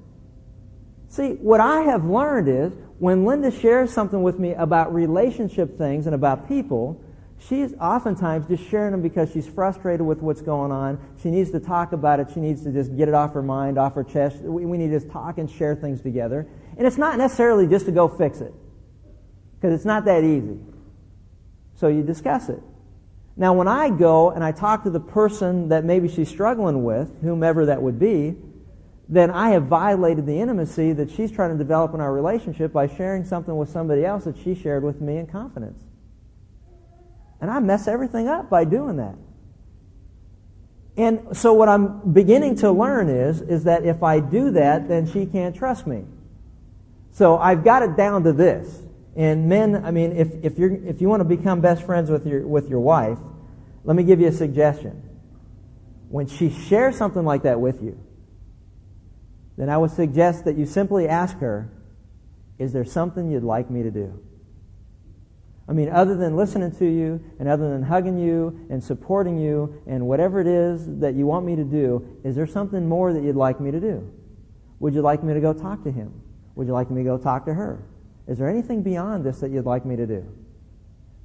See, 1.09 1.33
what 1.33 1.61
I 1.61 1.83
have 1.83 2.05
learned 2.05 2.49
is 2.49 2.73
when 2.99 3.25
Linda 3.25 3.51
shares 3.51 3.91
something 3.91 4.21
with 4.21 4.39
me 4.39 4.53
about 4.53 4.93
relationship 4.93 5.77
things 5.77 6.07
and 6.07 6.15
about 6.15 6.47
people, 6.47 7.01
she's 7.47 7.73
oftentimes 7.75 8.47
just 8.47 8.69
sharing 8.69 8.91
them 8.91 9.01
because 9.01 9.31
she's 9.31 9.47
frustrated 9.47 10.05
with 10.05 10.21
what's 10.21 10.41
going 10.41 10.71
on. 10.71 10.99
She 11.21 11.29
needs 11.29 11.51
to 11.51 11.59
talk 11.59 11.93
about 11.93 12.19
it. 12.19 12.27
She 12.33 12.39
needs 12.39 12.63
to 12.63 12.71
just 12.71 12.95
get 12.97 13.07
it 13.07 13.13
off 13.13 13.33
her 13.33 13.41
mind, 13.41 13.77
off 13.77 13.95
her 13.95 14.03
chest. 14.03 14.37
We, 14.37 14.65
we 14.65 14.77
need 14.77 14.89
to 14.89 14.99
just 14.99 15.11
talk 15.11 15.37
and 15.37 15.49
share 15.49 15.75
things 15.75 16.01
together. 16.01 16.47
And 16.77 16.85
it's 16.85 16.97
not 16.97 17.17
necessarily 17.17 17.67
just 17.67 17.85
to 17.85 17.91
go 17.91 18.07
fix 18.07 18.41
it 18.41 18.53
because 19.55 19.73
it's 19.73 19.85
not 19.85 20.05
that 20.05 20.23
easy. 20.23 20.59
So 21.77 21.87
you 21.87 22.03
discuss 22.03 22.49
it. 22.49 22.61
Now, 23.37 23.53
when 23.53 23.67
I 23.67 23.89
go 23.89 24.31
and 24.31 24.43
I 24.43 24.51
talk 24.51 24.83
to 24.83 24.89
the 24.89 24.99
person 24.99 25.69
that 25.69 25.83
maybe 25.83 26.07
she's 26.07 26.29
struggling 26.29 26.83
with, 26.83 27.21
whomever 27.21 27.65
that 27.65 27.81
would 27.81 27.99
be, 27.99 28.35
then 29.09 29.29
I 29.29 29.49
have 29.49 29.63
violated 29.63 30.25
the 30.25 30.39
intimacy 30.39 30.93
that 30.93 31.11
she's 31.11 31.31
trying 31.31 31.51
to 31.51 31.57
develop 31.57 31.93
in 31.93 32.01
our 32.01 32.13
relationship 32.13 32.71
by 32.71 32.87
sharing 32.87 33.25
something 33.25 33.55
with 33.55 33.69
somebody 33.69 34.05
else 34.05 34.23
that 34.23 34.37
she 34.37 34.55
shared 34.55 34.83
with 34.83 35.01
me 35.01 35.17
in 35.17 35.27
confidence. 35.27 35.79
And 37.41 37.51
I 37.51 37.59
mess 37.59 37.87
everything 37.87 38.27
up 38.27 38.49
by 38.49 38.63
doing 38.63 38.97
that. 38.97 39.15
And 40.97 41.35
so 41.37 41.53
what 41.53 41.67
I'm 41.67 42.13
beginning 42.13 42.55
to 42.57 42.71
learn 42.71 43.09
is, 43.09 43.41
is 43.41 43.65
that 43.65 43.83
if 43.85 44.01
I 44.01 44.21
do 44.21 44.51
that, 44.51 44.87
then 44.87 45.11
she 45.11 45.25
can't 45.25 45.53
trust 45.55 45.85
me. 45.85 46.05
So 47.11 47.37
I've 47.37 47.63
got 47.63 47.83
it 47.83 47.97
down 47.97 48.23
to 48.23 48.33
this. 48.33 48.81
And 49.15 49.47
men, 49.47 49.85
I 49.85 49.91
mean, 49.91 50.17
if, 50.17 50.43
if, 50.43 50.59
you're, 50.59 50.73
if 50.73 51.01
you 51.01 51.07
want 51.07 51.21
to 51.21 51.25
become 51.25 51.61
best 51.61 51.83
friends 51.83 52.09
with 52.09 52.27
your, 52.27 52.45
with 52.45 52.69
your 52.69 52.81
wife, 52.81 53.17
let 53.83 53.95
me 53.95 54.03
give 54.03 54.19
you 54.19 54.27
a 54.27 54.31
suggestion. 54.33 55.01
When 56.09 56.27
she 56.27 56.49
shares 56.49 56.97
something 56.97 57.23
like 57.23 57.43
that 57.43 57.59
with 57.59 57.81
you, 57.81 57.97
then 59.57 59.69
I 59.69 59.77
would 59.77 59.91
suggest 59.91 60.45
that 60.45 60.57
you 60.57 60.65
simply 60.65 61.07
ask 61.07 61.37
her, 61.39 61.71
Is 62.59 62.73
there 62.73 62.83
something 62.83 63.31
you'd 63.31 63.43
like 63.43 63.69
me 63.69 63.83
to 63.83 63.91
do? 63.91 64.19
I 65.67 65.73
mean, 65.73 65.89
other 65.89 66.15
than 66.15 66.35
listening 66.35 66.71
to 66.73 66.85
you 66.85 67.23
and 67.39 67.47
other 67.47 67.69
than 67.69 67.81
hugging 67.81 68.19
you 68.19 68.67
and 68.69 68.83
supporting 68.83 69.39
you 69.39 69.81
and 69.87 70.05
whatever 70.05 70.39
it 70.39 70.47
is 70.47 70.99
that 70.99 71.15
you 71.15 71.25
want 71.25 71.45
me 71.45 71.55
to 71.55 71.63
do, 71.63 72.19
is 72.23 72.35
there 72.35 72.45
something 72.45 72.87
more 72.87 73.13
that 73.13 73.23
you'd 73.23 73.35
like 73.35 73.59
me 73.59 73.71
to 73.71 73.79
do? 73.79 74.11
Would 74.79 74.93
you 74.93 75.01
like 75.01 75.23
me 75.23 75.33
to 75.33 75.39
go 75.39 75.53
talk 75.53 75.83
to 75.85 75.91
him? 75.91 76.21
Would 76.55 76.67
you 76.67 76.73
like 76.73 76.91
me 76.91 77.01
to 77.01 77.09
go 77.09 77.17
talk 77.17 77.45
to 77.45 77.53
her? 77.53 77.81
Is 78.27 78.37
there 78.37 78.49
anything 78.49 78.81
beyond 78.81 79.23
this 79.23 79.39
that 79.39 79.51
you'd 79.51 79.65
like 79.65 79.85
me 79.85 79.95
to 79.95 80.07
do? 80.07 80.25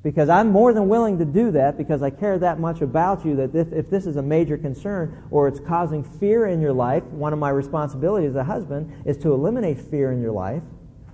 Because 0.03 0.31
I'm 0.31 0.49
more 0.49 0.73
than 0.73 0.89
willing 0.89 1.19
to 1.19 1.27
do 1.27 1.51
that 1.53 1.77
because 1.77 2.03
I 2.03 2.09
care 2.09 2.39
that 2.39 2.59
much 2.59 2.81
about 2.81 3.25
you 3.25 3.37
that 3.37 3.55
if, 3.55 3.73
if 3.73 3.91
this 3.91 4.07
is 4.07 4.17
a 4.17 4.23
major 4.23 4.57
concern 4.57 5.25
or 5.31 5.47
it's 5.47 5.61
causing 5.61 6.03
fear 6.03 6.47
in 6.47 6.61
your 6.61 6.73
life, 6.73 7.03
one 7.05 7.35
of 7.35 7.39
my 7.39 7.51
responsibilities 7.51 8.31
as 8.31 8.37
a 8.37 8.45
husband 8.45 9.03
is 9.05 9.19
to 9.19 9.33
eliminate 9.33 9.79
fear 9.79 10.11
in 10.11 10.23
your 10.23 10.33
life. 10.33 10.63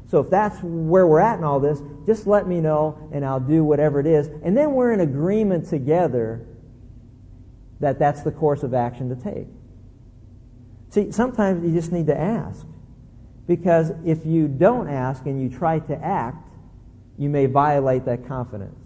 So 0.08 0.20
if 0.20 0.30
that's 0.30 0.56
where 0.62 1.04
we're 1.04 1.20
at 1.20 1.38
in 1.38 1.44
all 1.44 1.58
this, 1.58 1.82
just 2.06 2.28
let 2.28 2.46
me 2.46 2.60
know 2.60 3.10
and 3.12 3.24
I'll 3.24 3.40
do 3.40 3.64
whatever 3.64 3.98
it 3.98 4.06
is. 4.06 4.28
And 4.28 4.56
then 4.56 4.72
we're 4.72 4.92
in 4.92 5.00
agreement 5.00 5.68
together 5.68 6.46
that 7.80 7.98
that's 7.98 8.22
the 8.22 8.30
course 8.30 8.62
of 8.62 8.72
action 8.72 9.08
to 9.08 9.16
take. 9.16 9.48
See, 10.90 11.10
sometimes 11.10 11.64
you 11.64 11.74
just 11.74 11.90
need 11.90 12.06
to 12.06 12.18
ask. 12.18 12.64
Because 13.46 13.92
if 14.04 14.26
you 14.26 14.48
don't 14.48 14.88
ask 14.88 15.24
and 15.26 15.40
you 15.40 15.48
try 15.48 15.78
to 15.78 16.04
act, 16.04 16.48
you 17.18 17.28
may 17.28 17.46
violate 17.46 18.04
that 18.06 18.26
confidence. 18.26 18.78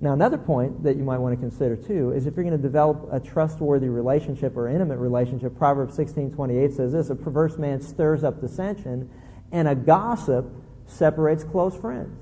Now, 0.00 0.12
another 0.12 0.36
point 0.36 0.82
that 0.82 0.96
you 0.96 1.04
might 1.04 1.18
want 1.18 1.34
to 1.34 1.40
consider 1.40 1.74
too 1.74 2.12
is 2.12 2.26
if 2.26 2.36
you're 2.36 2.44
going 2.44 2.56
to 2.56 2.62
develop 2.62 3.08
a 3.10 3.18
trustworthy 3.18 3.88
relationship 3.88 4.56
or 4.56 4.68
intimate 4.68 4.98
relationship, 4.98 5.56
Proverbs 5.56 5.96
16:28 5.96 6.72
says 6.74 6.92
this: 6.92 7.08
"A 7.08 7.14
perverse 7.14 7.56
man 7.56 7.80
stirs 7.80 8.22
up 8.22 8.40
dissension, 8.40 9.08
and 9.52 9.66
a 9.66 9.74
gossip 9.74 10.46
separates 10.86 11.44
close 11.44 11.74
friends." 11.74 12.20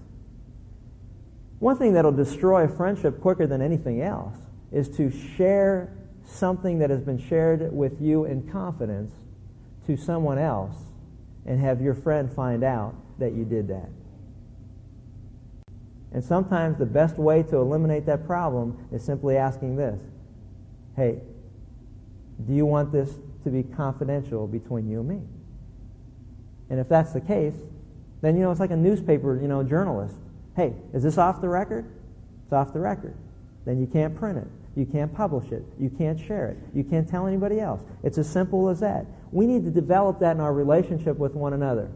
One 1.59 1.77
thing 1.77 1.95
that'll 1.95 2.13
destroy 2.13 2.65
a 2.65 2.69
friendship 2.69 3.21
quicker 3.21 3.47
than 3.47 3.61
anything 3.61 4.03
else 4.03 4.35
is 4.71 4.89
to 4.91 5.11
share 5.11 5.91
something 6.25 6.79
that 6.79 6.91
has 6.91 7.01
been 7.01 7.19
shared 7.19 7.73
with 7.73 8.01
you 8.01 8.25
in 8.25 8.43
confidence 8.49 9.15
to 9.87 9.97
someone 9.97 10.39
else 10.39 10.75
and 11.47 11.61
have 11.61 11.81
your 11.81 11.95
friend 11.95 12.33
find 12.33 12.65
out 12.65 12.95
that 13.19 13.33
you 13.33 13.45
did 13.45 13.69
that. 13.69 13.89
And 16.13 16.25
sometimes 16.25 16.79
the 16.79 16.87
best 16.87 17.19
way 17.19 17.43
to 17.45 17.57
eliminate 17.57 18.07
that 18.07 18.27
problem 18.27 18.89
is 18.93 19.05
simply 19.05 19.37
asking 19.37 19.77
this 19.77 20.01
Hey, 20.97 21.21
do 22.47 22.55
you 22.55 22.67
want 22.67 22.93
this 22.93 23.11
to 23.43 23.51
be 23.51 23.63
confidential 23.63 24.47
between 24.47 24.89
you 24.89 25.01
and 25.01 25.09
me? 25.09 25.21
And 26.71 26.81
if 26.81 26.89
that's 26.89 27.13
the 27.13 27.21
case, 27.21 27.55
then, 28.23 28.37
you 28.37 28.43
know, 28.43 28.51
it's 28.51 28.61
like 28.61 28.71
a 28.71 28.77
newspaper, 28.77 29.39
you 29.41 29.49
know, 29.49 29.63
journalist. 29.63 30.17
Hey, 30.57 30.73
is 30.93 31.03
this 31.03 31.19
off 31.19 31.41
the 31.41 31.49
record? 31.49 31.85
It's 32.45 32.53
off 32.53 32.73
the 32.73 32.81
record. 32.81 33.15
Then 33.65 33.81
you 33.81 33.87
can't 33.87 34.17
print 34.17 34.39
it. 34.39 34.47
You 34.77 34.87
can't 34.87 35.15
publish 35.15 35.53
it. 35.53 35.65
You 35.79 35.91
can't 35.91 36.19
share 36.19 36.49
it. 36.49 36.59
You 36.75 36.83
can't 36.85 37.09
tell 37.09 37.27
anybody 37.27 37.61
else. 37.61 37.81
It's 38.03 38.19
as 38.19 38.29
simple 38.29 38.69
as 38.69 38.81
that. 38.81 39.07
We 39.31 39.47
need 39.47 39.65
to 39.65 39.71
develop 39.71 40.19
that 40.21 40.35
in 40.35 40.41
our 40.41 40.53
relationship 40.53 41.17
with 41.17 41.35
one 41.35 41.53
another. 41.53 41.91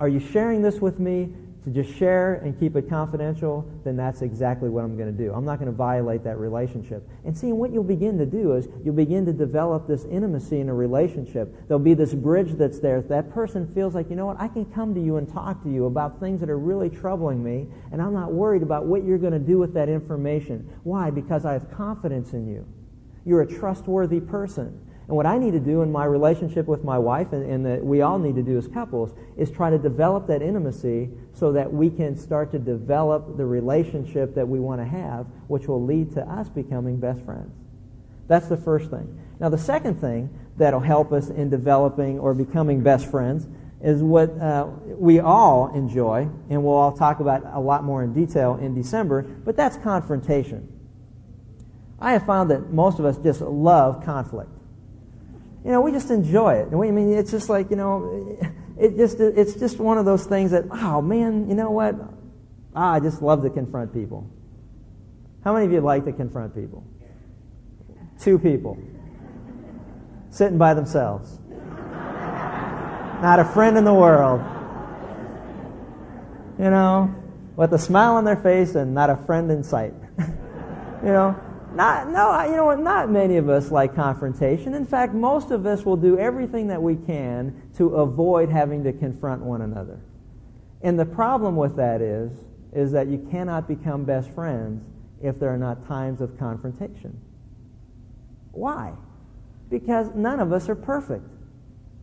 Are 0.00 0.08
you 0.08 0.20
sharing 0.20 0.62
this 0.62 0.80
with 0.80 0.98
me 0.98 1.32
to 1.72 1.82
just 1.82 1.96
share 1.98 2.34
and 2.34 2.58
keep 2.58 2.76
it 2.76 2.88
confidential, 2.88 3.68
then 3.84 3.96
that's 3.96 4.22
exactly 4.22 4.68
what 4.68 4.84
I'm 4.84 4.96
going 4.96 5.14
to 5.14 5.24
do. 5.24 5.32
I'm 5.32 5.44
not 5.44 5.58
going 5.58 5.70
to 5.70 5.76
violate 5.76 6.24
that 6.24 6.38
relationship. 6.38 7.08
And 7.24 7.36
see, 7.36 7.52
what 7.52 7.72
you'll 7.72 7.84
begin 7.84 8.18
to 8.18 8.26
do 8.26 8.54
is 8.54 8.68
you'll 8.84 8.94
begin 8.94 9.26
to 9.26 9.32
develop 9.32 9.86
this 9.86 10.04
intimacy 10.04 10.60
in 10.60 10.68
a 10.68 10.74
relationship. 10.74 11.54
There'll 11.68 11.78
be 11.78 11.94
this 11.94 12.14
bridge 12.14 12.52
that's 12.52 12.78
there. 12.78 13.02
That 13.02 13.30
person 13.30 13.72
feels 13.74 13.94
like, 13.94 14.10
you 14.10 14.16
know 14.16 14.26
what, 14.26 14.40
I 14.40 14.48
can 14.48 14.64
come 14.66 14.94
to 14.94 15.00
you 15.00 15.16
and 15.16 15.30
talk 15.30 15.62
to 15.64 15.70
you 15.70 15.86
about 15.86 16.20
things 16.20 16.40
that 16.40 16.50
are 16.50 16.58
really 16.58 16.90
troubling 16.90 17.42
me, 17.42 17.66
and 17.92 18.00
I'm 18.00 18.14
not 18.14 18.32
worried 18.32 18.62
about 18.62 18.86
what 18.86 19.04
you're 19.04 19.18
going 19.18 19.32
to 19.32 19.38
do 19.38 19.58
with 19.58 19.74
that 19.74 19.88
information. 19.88 20.68
Why? 20.84 21.10
Because 21.10 21.44
I 21.44 21.52
have 21.52 21.70
confidence 21.70 22.32
in 22.32 22.48
you. 22.48 22.66
You're 23.24 23.42
a 23.42 23.46
trustworthy 23.46 24.20
person. 24.20 24.80
And 25.08 25.16
what 25.16 25.24
I 25.24 25.38
need 25.38 25.52
to 25.52 25.60
do 25.60 25.80
in 25.80 25.90
my 25.90 26.04
relationship 26.04 26.66
with 26.66 26.84
my 26.84 26.98
wife, 26.98 27.32
and, 27.32 27.50
and 27.50 27.64
that 27.64 27.82
we 27.82 28.02
all 28.02 28.18
need 28.18 28.34
to 28.34 28.42
do 28.42 28.58
as 28.58 28.68
couples, 28.68 29.10
is 29.38 29.50
try 29.50 29.70
to 29.70 29.78
develop 29.78 30.26
that 30.26 30.42
intimacy 30.42 31.08
so 31.32 31.50
that 31.52 31.72
we 31.72 31.88
can 31.88 32.14
start 32.14 32.50
to 32.52 32.58
develop 32.58 33.38
the 33.38 33.46
relationship 33.46 34.34
that 34.34 34.46
we 34.46 34.60
want 34.60 34.82
to 34.82 34.86
have, 34.86 35.24
which 35.46 35.66
will 35.66 35.82
lead 35.82 36.12
to 36.12 36.20
us 36.30 36.50
becoming 36.50 37.00
best 37.00 37.22
friends. 37.22 37.50
That's 38.26 38.48
the 38.48 38.58
first 38.58 38.90
thing. 38.90 39.18
Now, 39.40 39.48
the 39.48 39.56
second 39.56 39.98
thing 39.98 40.28
that'll 40.58 40.78
help 40.78 41.10
us 41.12 41.30
in 41.30 41.48
developing 41.48 42.18
or 42.18 42.34
becoming 42.34 42.82
best 42.82 43.10
friends 43.10 43.48
is 43.80 44.02
what 44.02 44.38
uh, 44.38 44.66
we 44.84 45.20
all 45.20 45.74
enjoy, 45.74 46.28
and 46.50 46.62
we'll 46.62 46.74
all 46.74 46.92
talk 46.92 47.20
about 47.20 47.44
a 47.54 47.60
lot 47.60 47.82
more 47.82 48.02
in 48.02 48.12
detail 48.12 48.56
in 48.56 48.74
December, 48.74 49.22
but 49.22 49.56
that's 49.56 49.78
confrontation. 49.78 50.68
I 51.98 52.12
have 52.12 52.26
found 52.26 52.50
that 52.50 52.70
most 52.72 52.98
of 52.98 53.06
us 53.06 53.16
just 53.16 53.40
love 53.40 54.04
conflict 54.04 54.50
you 55.64 55.70
know, 55.70 55.80
we 55.80 55.92
just 55.92 56.10
enjoy 56.10 56.54
it. 56.54 56.68
And 56.68 56.78
we, 56.78 56.88
I 56.88 56.90
mean, 56.90 57.12
it's 57.12 57.30
just 57.30 57.48
like, 57.48 57.70
you 57.70 57.76
know, 57.76 58.38
it 58.78 58.96
just, 58.96 59.20
it's 59.20 59.54
just 59.54 59.78
one 59.78 59.98
of 59.98 60.04
those 60.04 60.24
things 60.24 60.52
that, 60.52 60.64
oh 60.70 61.02
man, 61.02 61.48
you 61.48 61.54
know 61.54 61.70
what? 61.70 61.94
Ah, 62.74 62.92
I 62.92 63.00
just 63.00 63.22
love 63.22 63.42
to 63.42 63.50
confront 63.50 63.92
people. 63.92 64.30
How 65.44 65.52
many 65.52 65.66
of 65.66 65.72
you 65.72 65.80
like 65.80 66.04
to 66.04 66.12
confront 66.12 66.54
people? 66.54 66.84
Two 68.20 68.38
people. 68.38 68.78
Sitting 70.30 70.58
by 70.58 70.74
themselves. 70.74 71.36
Not 73.22 73.40
a 73.40 73.44
friend 73.44 73.76
in 73.76 73.84
the 73.84 73.94
world. 73.94 74.40
You 76.58 76.70
know, 76.70 77.14
with 77.56 77.72
a 77.72 77.78
smile 77.78 78.14
on 78.14 78.24
their 78.24 78.36
face 78.36 78.74
and 78.74 78.94
not 78.94 79.10
a 79.10 79.16
friend 79.16 79.50
in 79.50 79.64
sight. 79.64 79.94
you 80.18 80.28
know, 81.12 81.40
not, 81.74 82.10
no, 82.10 82.42
you 82.44 82.56
know 82.56 82.64
what? 82.64 82.80
Not 82.80 83.10
many 83.10 83.36
of 83.36 83.48
us 83.48 83.70
like 83.70 83.94
confrontation. 83.94 84.74
In 84.74 84.86
fact, 84.86 85.14
most 85.14 85.50
of 85.50 85.66
us 85.66 85.84
will 85.84 85.96
do 85.96 86.18
everything 86.18 86.68
that 86.68 86.82
we 86.82 86.96
can 86.96 87.62
to 87.76 87.96
avoid 87.96 88.48
having 88.48 88.84
to 88.84 88.92
confront 88.92 89.42
one 89.42 89.62
another. 89.62 90.00
And 90.82 90.98
the 90.98 91.06
problem 91.06 91.56
with 91.56 91.76
that 91.76 92.00
is, 92.00 92.30
is 92.72 92.92
that 92.92 93.08
you 93.08 93.26
cannot 93.30 93.66
become 93.66 94.04
best 94.04 94.30
friends 94.30 94.84
if 95.22 95.38
there 95.40 95.50
are 95.50 95.58
not 95.58 95.86
times 95.88 96.20
of 96.20 96.38
confrontation. 96.38 97.18
Why? 98.52 98.92
Because 99.70 100.08
none 100.14 100.40
of 100.40 100.52
us 100.52 100.68
are 100.68 100.74
perfect. 100.74 101.24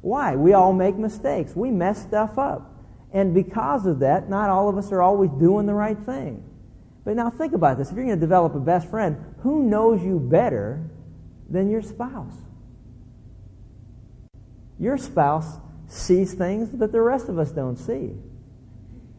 Why? 0.02 0.36
We 0.36 0.54
all 0.54 0.74
make 0.74 0.96
mistakes. 0.96 1.56
We 1.56 1.72
mess 1.72 2.02
stuff 2.02 2.38
up. 2.38 2.72
And 3.12 3.34
because 3.34 3.86
of 3.86 4.00
that, 4.00 4.30
not 4.30 4.50
all 4.50 4.70
of 4.70 4.78
us 4.78 4.92
are 4.92 5.02
always 5.02 5.32
doing 5.32 5.66
the 5.66 5.74
right 5.74 5.98
thing. 6.06 6.44
But 7.06 7.16
now 7.16 7.30
think 7.30 7.54
about 7.54 7.78
this. 7.78 7.92
If 7.92 7.96
you're 7.96 8.06
going 8.06 8.18
to 8.18 8.22
develop 8.22 8.56
a 8.56 8.60
best 8.60 8.90
friend, 8.90 9.24
who 9.42 9.64
knows 9.64 10.04
you 10.04 10.20
better 10.20 10.84
than 11.50 11.70
your 11.70 11.84
spouse? 11.84 12.34
Your 14.80 14.98
spouse 14.98 15.48
sees 15.88 16.34
things 16.34 16.72
that 16.80 16.92
the 16.92 17.00
rest 17.00 17.30
of 17.30 17.38
us 17.38 17.52
don't 17.52 17.78
see. 17.78 18.12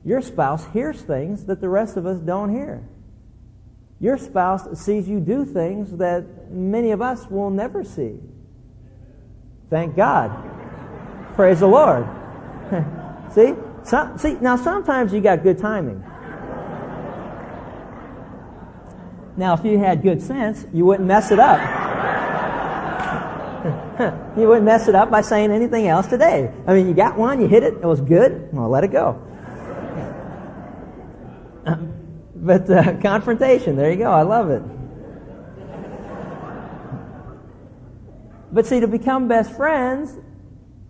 Your 0.04 0.20
spouse 0.20 0.66
hears 0.72 1.00
things 1.00 1.46
that 1.46 1.60
the 1.60 1.68
rest 1.68 1.96
of 1.96 2.06
us 2.06 2.18
don't 2.18 2.50
hear. 2.50 2.86
Your 4.00 4.18
spouse 4.18 4.78
sees 4.80 5.08
you 5.08 5.20
do 5.20 5.44
things 5.44 5.96
that 5.98 6.50
many 6.50 6.90
of 6.90 7.00
us 7.00 7.24
will 7.30 7.50
never 7.50 7.84
see. 7.84 8.16
Thank 9.70 9.96
God. 9.96 10.30
Praise 11.34 11.60
the 11.60 11.66
Lord. 11.66 12.06
see? 13.32 13.54
Some, 13.84 14.18
see, 14.18 14.34
now 14.34 14.56
sometimes 14.56 15.12
you 15.12 15.20
got 15.20 15.42
good 15.42 15.58
timing. 15.58 16.04
Now, 19.36 19.54
if 19.54 19.64
you 19.64 19.78
had 19.78 20.02
good 20.02 20.22
sense, 20.22 20.66
you 20.72 20.84
wouldn't 20.86 21.06
mess 21.06 21.30
it 21.30 21.38
up. 21.38 21.60
you 24.36 24.48
wouldn't 24.48 24.64
mess 24.64 24.88
it 24.88 24.94
up 24.94 25.10
by 25.10 25.20
saying 25.20 25.50
anything 25.50 25.88
else 25.88 26.06
today. 26.06 26.52
I 26.66 26.74
mean, 26.74 26.88
you 26.88 26.94
got 26.94 27.18
one, 27.18 27.40
you 27.40 27.48
hit 27.48 27.62
it, 27.62 27.74
it 27.74 27.84
was 27.84 28.00
good, 28.00 28.48
well, 28.52 28.68
let 28.68 28.84
it 28.84 28.92
go. 28.92 29.20
but 32.36 32.70
uh, 32.70 32.98
confrontation, 33.00 33.76
there 33.76 33.90
you 33.90 33.98
go, 33.98 34.10
I 34.10 34.22
love 34.22 34.50
it. 34.50 34.62
But 38.52 38.66
see, 38.66 38.80
to 38.80 38.88
become 38.88 39.28
best 39.28 39.52
friends, 39.54 40.14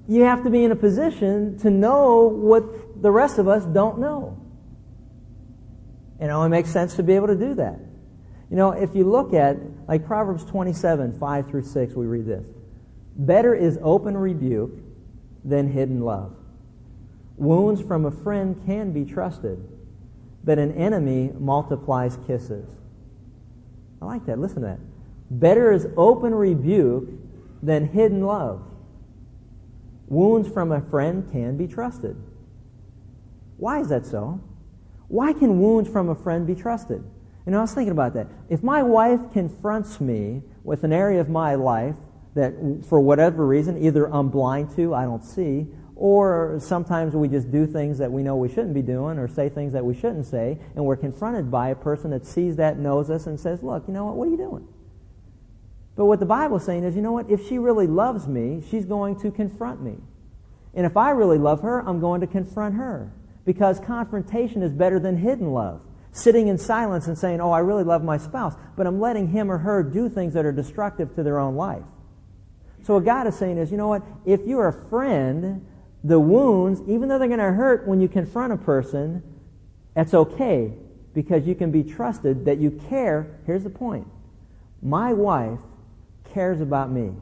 you 0.07 0.23
have 0.23 0.45
to 0.45 0.51
be 0.51 0.63
in 0.63 0.71
a 0.71 0.77
position 0.77 1.59
to 1.61 1.71
know 1.71 2.29
what 2.29 3.03
the 3.03 3.11
rest 3.11 3.39
of 3.39 3.49
us 3.49 3.65
don't 3.65 3.99
know. 3.99 4.39
And 6.21 6.31
It 6.31 6.33
only 6.33 6.51
makes 6.51 6.71
sense 6.71 6.95
to 6.97 7.03
be 7.03 7.15
able 7.15 7.27
to 7.27 7.35
do 7.35 7.55
that. 7.55 7.81
You 8.51 8.57
know, 8.57 8.71
if 8.71 8.95
you 8.95 9.05
look 9.05 9.35
at, 9.35 9.57
like 9.89 10.07
Proverbs 10.07 10.45
27, 10.45 11.19
5 11.19 11.49
through 11.49 11.65
6, 11.65 11.95
we 11.95 12.07
read 12.07 12.27
this. 12.27 12.45
Better 13.17 13.55
is 13.55 13.79
open 13.83 14.17
rebuke 14.17 14.73
than 15.45 15.71
hidden 15.71 16.01
love. 16.01 16.33
Wounds 17.37 17.83
from 17.83 18.07
a 18.07 18.11
friend 18.11 18.61
can 18.67 18.93
be 18.93 19.05
trusted, 19.05 19.59
but 20.45 20.59
an 20.59 20.73
enemy 20.73 21.33
multiplies 21.39 22.19
kisses. 22.27 22.67
I 24.01 24.05
like 24.05 24.27
that. 24.27 24.39
Listen 24.39 24.63
to 24.63 24.69
that. 24.69 24.79
Better 25.31 25.73
is 25.73 25.89
open 25.97 26.35
rebuke 26.35 27.09
than 27.63 27.89
hidden 27.89 28.25
love. 28.25 28.63
Wounds 30.09 30.49
from 30.49 30.71
a 30.71 30.81
friend 30.83 31.29
can 31.33 31.57
be 31.57 31.67
trusted. 31.67 32.17
Why 33.57 33.81
is 33.81 33.89
that 33.89 34.07
so? 34.07 34.41
Why 35.09 35.33
can 35.33 35.61
wounds 35.61 35.89
from 35.91 36.11
a 36.11 36.15
friend 36.15 36.47
be 36.47 36.55
trusted? 36.55 37.03
You 37.47 37.53
know, 37.53 37.59
I 37.59 37.63
was 37.63 37.73
thinking 37.73 37.93
about 37.93 38.15
that. 38.15 38.27
If 38.49 38.65
my 38.65 38.83
wife 38.83 39.21
confronts 39.33 40.01
me 40.01 40.43
with 40.65 40.83
an 40.83 40.93
area 40.93 41.21
of 41.21 41.29
my 41.29 41.55
life 41.55 41.95
that, 42.35 42.53
for 42.89 42.99
whatever 43.01 43.47
reason, 43.47 43.85
either 43.85 44.13
I'm 44.13 44.29
blind 44.29 44.75
to, 44.77 44.93
I 44.95 45.05
don't 45.05 45.25
see, 45.25 45.69
or 45.95 46.59
sometimes 46.61 47.15
we 47.15 47.29
just 47.29 47.51
do 47.53 47.67
things 47.67 47.99
that 47.99 48.11
we 48.11 48.23
know 48.23 48.37
we 48.37 48.49
shouldn't 48.49 48.75
be 48.75 48.83
doing 48.83 49.19
or 49.19 49.29
say 49.29 49.49
things 49.49 49.73
that 49.75 49.85
we 49.85 49.95
shouldn't 49.95 50.27
say, 50.27 50.59
and 50.75 50.85
we're 50.85 50.97
confronted 50.97 51.51
by 51.51 51.69
a 51.69 51.77
person 51.77 52.11
that 52.11 52.27
sees 52.27 52.57
that, 52.57 52.79
knows 52.79 53.11
us, 53.11 53.29
and 53.29 53.39
says, 53.39 53.63
Look, 53.63 53.85
you 53.87 53.95
know 53.95 54.05
what? 54.07 54.17
What 54.17 54.29
are 54.29 54.31
you 54.33 54.37
doing? 54.37 54.67
But 55.95 56.05
what 56.05 56.21
the 56.21 56.27
Bible's 56.27 56.65
saying 56.65 56.85
is, 56.85 56.95
you 56.95 57.01
know 57.01 57.13
what? 57.13 57.31
If 57.31 57.49
she 57.49 57.59
really 57.59 57.87
loves 57.87 58.27
me, 58.27 58.63
she's 58.71 58.85
going 58.85 59.21
to 59.21 59.31
confront 59.31 59.81
me. 59.81 59.97
And 60.75 60.85
if 60.85 60.97
I 60.97 61.11
really 61.11 61.39
love 61.39 61.63
her, 61.63 61.81
I'm 61.89 62.01
going 62.01 62.21
to 62.21 62.27
confront 62.27 62.75
her. 62.75 63.11
Because 63.47 63.81
confrontation 63.81 64.63
is 64.63 64.73
better 64.73 64.99
than 64.99 65.17
hidden 65.17 65.53
love. 65.53 65.81
Sitting 66.17 66.49
in 66.49 66.57
silence 66.57 67.09
and 67.09 67.19
saying, 67.19 67.43
oh, 67.43 67.51
I 67.51 67.59
really 67.59 67.85
love 67.85 68.03
my 68.03 68.17
spouse, 68.17 68.55
but 68.75 68.87
I'm 68.87 69.01
letting 69.01 69.29
him 69.29 69.53
or 69.53 69.59
her 69.59 69.83
do 69.83 70.09
things 70.09 70.33
that 70.33 70.47
are 70.47 70.53
destructive 70.53 71.15
to 71.17 71.23
their 71.23 71.39
own 71.39 71.57
life. 71.57 71.83
So 72.85 72.95
what 72.95 73.05
God 73.05 73.27
is 73.27 73.37
saying 73.37 73.59
is, 73.59 73.71
you 73.71 73.77
know 73.77 73.89
what? 73.89 74.03
If 74.25 74.47
you're 74.47 74.69
a 74.69 74.89
friend, 74.89 75.67
the 76.03 76.19
wounds, 76.19 76.81
even 76.89 77.11
though 77.11 77.19
they're 77.19 77.29
going 77.29 77.39
to 77.39 77.53
hurt 77.53 77.87
when 77.87 78.01
you 78.01 78.09
confront 78.09 78.55
a 78.55 78.57
person, 78.57 79.23
that's 79.95 80.15
okay 80.15 80.73
because 81.13 81.47
you 81.47 81.55
can 81.55 81.71
be 81.71 81.83
trusted 81.83 82.47
that 82.47 82.57
you 82.59 82.71
care. 82.89 83.39
Here's 83.45 83.65
the 83.65 83.71
point. 83.71 84.07
My 84.81 85.13
wife 85.13 85.59
cares 86.33 86.63
about 86.63 86.91
me. 86.91 87.13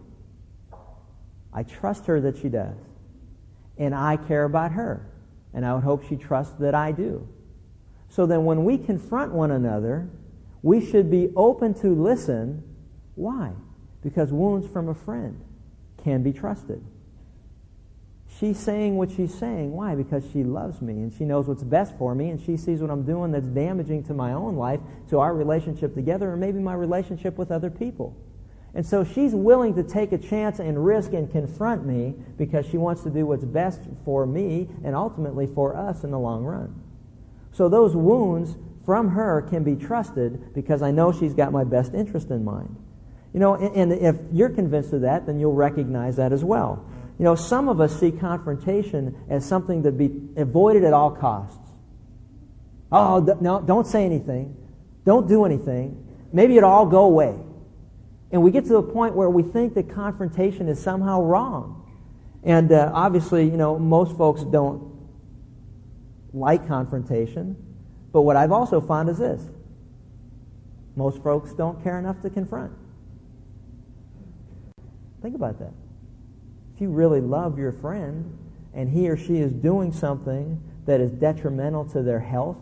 I 1.52 1.64
trust 1.64 2.06
her 2.06 2.20
that 2.20 2.38
she 2.38 2.48
does. 2.48 2.76
And 3.76 3.92
I 3.92 4.18
care 4.18 4.44
about 4.44 4.70
her. 4.70 5.04
And 5.52 5.66
I 5.66 5.74
would 5.74 5.82
hope 5.82 6.08
she 6.08 6.14
trusts 6.14 6.54
that 6.60 6.76
I 6.76 6.92
do. 6.92 7.26
So 8.14 8.26
then 8.26 8.44
when 8.44 8.64
we 8.64 8.78
confront 8.78 9.32
one 9.32 9.50
another, 9.50 10.08
we 10.62 10.86
should 10.88 11.10
be 11.10 11.30
open 11.34 11.74
to 11.80 11.88
listen. 11.88 12.62
Why? 13.16 13.50
Because 14.04 14.30
wounds 14.30 14.68
from 14.68 14.88
a 14.88 14.94
friend 14.94 15.40
can 16.04 16.22
be 16.22 16.32
trusted. 16.32 16.80
She's 18.38 18.56
saying 18.56 18.96
what 18.96 19.10
she's 19.10 19.34
saying. 19.34 19.72
Why? 19.72 19.96
Because 19.96 20.22
she 20.32 20.44
loves 20.44 20.80
me 20.80 20.92
and 20.92 21.12
she 21.12 21.24
knows 21.24 21.48
what's 21.48 21.64
best 21.64 21.92
for 21.98 22.14
me 22.14 22.30
and 22.30 22.40
she 22.40 22.56
sees 22.56 22.80
what 22.80 22.90
I'm 22.90 23.04
doing 23.04 23.32
that's 23.32 23.46
damaging 23.46 24.04
to 24.04 24.14
my 24.14 24.32
own 24.32 24.54
life, 24.54 24.80
to 25.10 25.18
our 25.18 25.34
relationship 25.34 25.94
together, 25.94 26.30
or 26.30 26.36
maybe 26.36 26.60
my 26.60 26.74
relationship 26.74 27.36
with 27.36 27.50
other 27.50 27.70
people. 27.70 28.16
And 28.74 28.86
so 28.86 29.02
she's 29.02 29.34
willing 29.34 29.74
to 29.74 29.82
take 29.82 30.12
a 30.12 30.18
chance 30.18 30.60
and 30.60 30.84
risk 30.84 31.14
and 31.14 31.30
confront 31.32 31.84
me 31.84 32.14
because 32.38 32.64
she 32.66 32.76
wants 32.76 33.02
to 33.02 33.10
do 33.10 33.26
what's 33.26 33.44
best 33.44 33.80
for 34.04 34.24
me 34.24 34.68
and 34.84 34.94
ultimately 34.94 35.48
for 35.48 35.76
us 35.76 36.04
in 36.04 36.12
the 36.12 36.18
long 36.18 36.44
run. 36.44 36.83
So 37.54 37.68
those 37.68 37.94
wounds 37.96 38.54
from 38.84 39.08
her 39.08 39.42
can 39.42 39.64
be 39.64 39.76
trusted 39.76 40.54
because 40.54 40.82
I 40.82 40.90
know 40.90 41.12
she's 41.12 41.34
got 41.34 41.52
my 41.52 41.64
best 41.64 41.94
interest 41.94 42.30
in 42.30 42.44
mind. 42.44 42.76
You 43.32 43.40
know, 43.40 43.54
and 43.56 43.92
if 43.92 44.16
you're 44.32 44.50
convinced 44.50 44.92
of 44.92 45.00
that, 45.00 45.26
then 45.26 45.40
you'll 45.40 45.54
recognize 45.54 46.16
that 46.16 46.32
as 46.32 46.44
well. 46.44 46.84
You 47.18 47.24
know, 47.24 47.34
some 47.34 47.68
of 47.68 47.80
us 47.80 47.98
see 47.98 48.12
confrontation 48.12 49.16
as 49.28 49.44
something 49.44 49.84
to 49.84 49.92
be 49.92 50.10
avoided 50.36 50.84
at 50.84 50.92
all 50.92 51.12
costs. 51.12 51.58
Oh, 52.92 53.20
no, 53.40 53.60
don't 53.60 53.86
say 53.86 54.04
anything. 54.04 54.56
Don't 55.04 55.28
do 55.28 55.44
anything. 55.44 56.06
Maybe 56.32 56.56
it'll 56.56 56.70
all 56.70 56.86
go 56.86 57.04
away. 57.04 57.34
And 58.30 58.42
we 58.42 58.50
get 58.50 58.64
to 58.64 58.72
the 58.72 58.82
point 58.82 59.14
where 59.14 59.30
we 59.30 59.42
think 59.42 59.74
that 59.74 59.90
confrontation 59.90 60.68
is 60.68 60.80
somehow 60.80 61.22
wrong. 61.22 61.82
And 62.42 62.70
uh, 62.72 62.90
obviously, 62.92 63.44
you 63.44 63.56
know, 63.56 63.78
most 63.78 64.16
folks 64.16 64.42
don't 64.42 64.93
like 66.34 66.66
confrontation. 66.66 67.56
But 68.12 68.22
what 68.22 68.36
I've 68.36 68.52
also 68.52 68.80
found 68.80 69.08
is 69.08 69.18
this 69.18 69.42
most 70.96 71.22
folks 71.22 71.52
don't 71.52 71.82
care 71.82 71.98
enough 71.98 72.20
to 72.22 72.30
confront. 72.30 72.72
Think 75.22 75.34
about 75.34 75.58
that. 75.58 75.72
If 76.74 76.80
you 76.80 76.90
really 76.90 77.20
love 77.20 77.58
your 77.58 77.72
friend 77.72 78.36
and 78.74 78.88
he 78.90 79.08
or 79.08 79.16
she 79.16 79.38
is 79.38 79.52
doing 79.52 79.92
something 79.92 80.60
that 80.86 81.00
is 81.00 81.10
detrimental 81.12 81.84
to 81.86 82.02
their 82.02 82.20
health, 82.20 82.58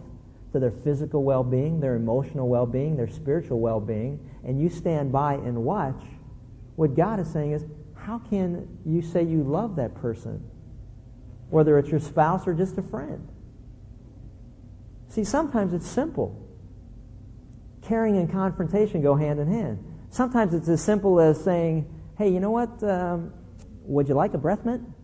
to 0.52 0.60
their 0.60 0.70
physical 0.70 1.24
well 1.24 1.42
being, 1.42 1.80
their 1.80 1.96
emotional 1.96 2.48
well 2.48 2.66
being, 2.66 2.96
their 2.96 3.08
spiritual 3.08 3.58
well 3.60 3.80
being, 3.80 4.18
and 4.44 4.60
you 4.60 4.68
stand 4.68 5.10
by 5.10 5.34
and 5.34 5.56
watch, 5.64 6.00
what 6.76 6.94
God 6.94 7.20
is 7.20 7.30
saying 7.30 7.52
is, 7.52 7.64
how 7.96 8.18
can 8.18 8.68
you 8.84 9.02
say 9.02 9.22
you 9.22 9.42
love 9.42 9.76
that 9.76 9.94
person? 9.96 10.42
Whether 11.50 11.78
it's 11.78 11.88
your 11.88 12.00
spouse 12.00 12.46
or 12.46 12.54
just 12.54 12.78
a 12.78 12.82
friend. 12.82 13.28
See, 15.12 15.24
sometimes 15.24 15.74
it's 15.74 15.86
simple. 15.86 16.34
Caring 17.82 18.16
and 18.16 18.32
confrontation 18.32 19.02
go 19.02 19.14
hand 19.14 19.40
in 19.40 19.46
hand. 19.46 19.84
Sometimes 20.08 20.54
it's 20.54 20.70
as 20.70 20.82
simple 20.82 21.20
as 21.20 21.38
saying, 21.44 21.84
hey, 22.16 22.30
you 22.30 22.40
know 22.40 22.50
what? 22.50 22.82
Um, 22.82 23.30
would 23.84 24.08
you 24.08 24.14
like 24.14 24.32
a 24.32 24.38
breath 24.38 24.64
mint? 24.64 24.82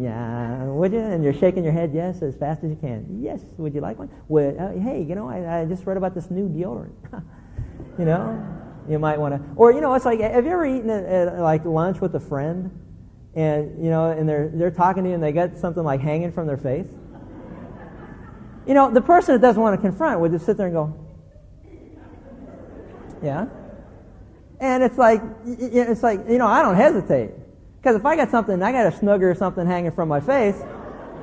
Yeah, 0.00 0.64
would 0.64 0.92
you? 0.92 1.00
And 1.00 1.22
you're 1.22 1.34
shaking 1.34 1.62
your 1.62 1.74
head 1.74 1.92
yes 1.92 2.22
as 2.22 2.34
fast 2.36 2.64
as 2.64 2.70
you 2.70 2.76
can. 2.76 3.20
Yes, 3.20 3.42
would 3.58 3.74
you 3.74 3.82
like 3.82 3.98
one? 3.98 4.08
Would, 4.28 4.56
uh, 4.58 4.70
hey, 4.70 5.04
you 5.06 5.14
know, 5.14 5.28
I, 5.28 5.60
I, 5.60 5.64
just 5.66 5.84
read 5.84 5.98
about 5.98 6.14
this 6.14 6.30
new 6.30 6.48
deodorant. 6.48 6.94
you 7.98 8.06
know, 8.06 8.42
you 8.88 8.98
might 8.98 9.20
want 9.20 9.34
to. 9.34 9.42
Or 9.56 9.74
you 9.74 9.82
know, 9.82 9.92
it's 9.92 10.06
like, 10.06 10.20
have 10.20 10.46
you 10.46 10.52
ever 10.52 10.64
eaten 10.64 10.88
at, 10.88 11.04
at, 11.04 11.38
like 11.38 11.66
lunch 11.66 12.00
with 12.00 12.14
a 12.14 12.20
friend, 12.20 12.70
and 13.34 13.84
you 13.84 13.90
know, 13.90 14.10
and 14.10 14.26
they're 14.26 14.50
they're 14.54 14.70
talking 14.70 15.02
to 15.02 15.10
you 15.10 15.16
and 15.16 15.22
they 15.22 15.32
got 15.32 15.58
something 15.58 15.84
like 15.84 16.00
hanging 16.00 16.32
from 16.32 16.46
their 16.46 16.56
face. 16.56 16.88
You 18.66 18.74
know, 18.74 18.90
the 18.90 19.00
person 19.00 19.34
that 19.34 19.40
doesn't 19.40 19.60
want 19.60 19.80
to 19.80 19.80
confront 19.80 20.20
would 20.20 20.32
just 20.32 20.46
sit 20.46 20.56
there 20.56 20.66
and 20.66 20.74
go, 20.74 20.94
yeah. 23.22 23.46
And 24.60 24.82
it's 24.82 24.96
like, 24.96 25.22
it's 25.46 26.02
like, 26.02 26.20
you 26.28 26.38
know, 26.38 26.46
I 26.46 26.62
don't 26.62 26.76
hesitate. 26.76 27.32
Because 27.78 27.96
if 27.96 28.06
I 28.06 28.16
got 28.16 28.30
something, 28.30 28.62
I 28.62 28.72
got 28.72 28.86
a 28.86 28.96
snugger 28.96 29.30
or 29.30 29.34
something 29.34 29.66
hanging 29.66 29.90
from 29.90 30.08
my 30.08 30.20
face, 30.20 30.56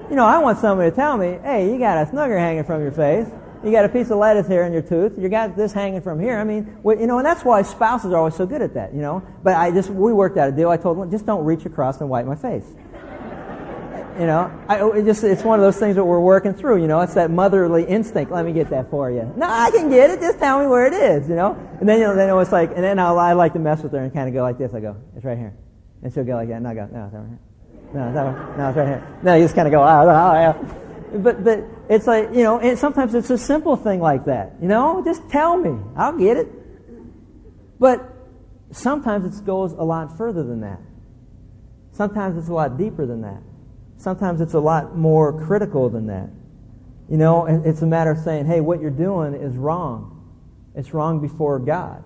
you 0.10 0.15
know, 0.15 0.25
I 0.25 0.39
want 0.39 0.60
somebody 0.60 0.89
to 0.91 0.95
tell 0.95 1.17
me, 1.17 1.39
hey, 1.41 1.71
you 1.71 1.80
got 1.80 2.06
a 2.06 2.10
snugger 2.10 2.38
hanging 2.38 2.63
from 2.65 2.82
your 2.82 2.91
face. 2.91 3.27
You 3.63 3.71
got 3.71 3.86
a 3.86 3.89
piece 3.89 4.10
of 4.10 4.17
lettuce 4.17 4.47
here 4.47 4.63
in 4.63 4.73
your 4.73 4.82
tooth. 4.82 5.13
You 5.17 5.30
got 5.30 5.56
this 5.56 5.71
hanging 5.71 6.01
from 6.01 6.19
here. 6.19 6.38
I 6.38 6.43
mean, 6.43 6.77
you 6.84 7.08
know, 7.08 7.19
and 7.19 7.25
that's 7.25 7.45
why 7.45 7.62
spouses 7.62 8.12
are 8.12 8.17
always 8.17 8.36
so 8.36 8.45
good 8.45 8.62
at 8.62 8.73
that, 8.73 8.93
you 8.93 9.01
know. 9.01 9.23
But 9.43 9.56
I 9.56 9.71
just, 9.71 9.89
we 9.89 10.12
worked 10.13 10.38
out 10.38 10.49
a 10.49 10.51
deal. 10.51 10.69
I 10.69 10.77
told 10.77 10.97
them, 10.97 11.10
just 11.12 11.25
don't 11.25 11.45
reach 11.45 11.65
across 11.65 12.01
and 12.01 12.10
wipe 12.10 12.25
my 12.25 12.36
face. 12.36 12.65
You 14.19 14.26
know, 14.26 14.52
I, 14.67 14.80
oh, 14.80 14.91
it 14.91 15.06
just, 15.06 15.24
it's 15.24 15.43
one 15.43 15.60
of 15.60 15.63
those 15.63 15.78
things 15.78 15.95
that 15.95 16.04
we're 16.04 16.19
working 16.19 16.54
through, 16.54 16.82
you 16.82 16.88
know. 16.88 17.00
It's 17.02 17.13
that 17.15 17.32
motherly 17.32 17.84
instinct. 17.86 18.32
Let 18.32 18.45
me 18.45 18.54
get 18.54 18.69
that 18.69 18.89
for 18.89 19.10
you. 19.10 19.32
No, 19.36 19.47
I 19.47 19.71
can 19.71 19.89
get 19.89 20.10
it. 20.10 20.19
Just 20.19 20.38
tell 20.39 20.60
me 20.60 20.67
where 20.67 20.86
it 20.86 20.93
is, 20.93 21.30
you 21.30 21.36
know. 21.36 21.54
And 21.80 21.88
then, 21.88 22.00
you 22.00 22.06
know, 22.06 22.15
then 22.15 22.30
it 22.30 22.34
was 22.34 22.52
like, 22.52 22.71
and 22.76 22.84
then 22.84 23.00
I'll, 23.00 23.17
I 23.17 23.34
like 23.34 23.54
to 23.54 23.60
mess 23.60 23.82
with 23.82 23.93
her 23.93 24.00
and 24.00 24.13
kind 24.13 24.28
of 24.28 24.34
go 24.34 24.41
like 24.41 24.58
this. 24.58 24.74
I 24.74 24.80
go, 24.80 24.97
it's 25.15 25.26
right 25.26 25.38
here. 25.38 25.54
And 26.04 26.13
she'll 26.13 26.24
go 26.24 26.36
like 26.36 26.50
that, 26.50 26.56
and 26.56 26.67
I 26.67 26.74
go, 26.74 26.88
no, 26.91 27.06
it's 27.06 27.13
right 27.13 27.28
here. 27.28 27.39
No, 27.93 28.08
it's 28.08 28.17
here. 28.17 28.58
No, 28.58 28.69
it's 28.69 28.78
right 28.78 28.88
here. 28.88 29.19
No, 29.24 29.36
you 29.36 29.43
just 29.43 29.56
kind 29.56 29.67
of 29.67 29.71
go, 29.71 29.82
oh, 29.82 29.86
oh, 29.86 30.10
oh, 30.10 30.34
yeah. 30.34 31.17
But, 31.19 31.43
but 31.43 31.63
it's 31.89 32.08
like, 32.08 32.30
you 32.34 32.43
know, 32.43 32.60
and 32.60 32.78
sometimes 32.80 33.13
it's 33.15 33.30
a 33.30 33.38
simple 33.38 33.76
thing 33.76 34.00
like 34.00 34.26
that. 34.26 34.54
You 34.62 34.67
know, 34.67 35.02
just 35.04 35.30
tell 35.30 35.58
me. 35.58 35.78
I'll 35.95 36.17
get 36.17 36.38
it. 36.38 36.47
But 37.80 38.13
sometimes 38.71 39.38
it 39.38 39.45
goes 39.45 39.74
a 39.74 39.84
lot 39.84 40.17
further 40.17 40.43
than 40.43 40.62
that. 40.62 40.80
Sometimes 41.93 42.38
it's 42.38 42.47
a 42.47 42.54
lot 42.54 42.78
deeper 42.78 43.06
than 43.06 43.21
that. 43.21 43.41
Sometimes 44.01 44.41
it's 44.41 44.55
a 44.55 44.59
lot 44.59 44.97
more 44.97 45.45
critical 45.45 45.87
than 45.87 46.07
that. 46.07 46.27
You 47.07 47.17
know, 47.17 47.45
it's 47.45 47.83
a 47.83 47.85
matter 47.85 48.09
of 48.09 48.17
saying, 48.17 48.47
hey, 48.47 48.59
what 48.59 48.81
you're 48.81 48.89
doing 48.89 49.35
is 49.35 49.55
wrong. 49.55 50.27
It's 50.73 50.91
wrong 50.91 51.19
before 51.19 51.59
God. 51.59 52.03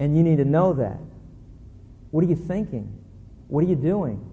And 0.00 0.16
you 0.16 0.24
need 0.24 0.38
to 0.38 0.44
know 0.44 0.72
that. 0.72 0.98
What 2.10 2.24
are 2.24 2.26
you 2.26 2.34
thinking? 2.34 2.92
What 3.46 3.62
are 3.62 3.68
you 3.68 3.76
doing? 3.76 4.28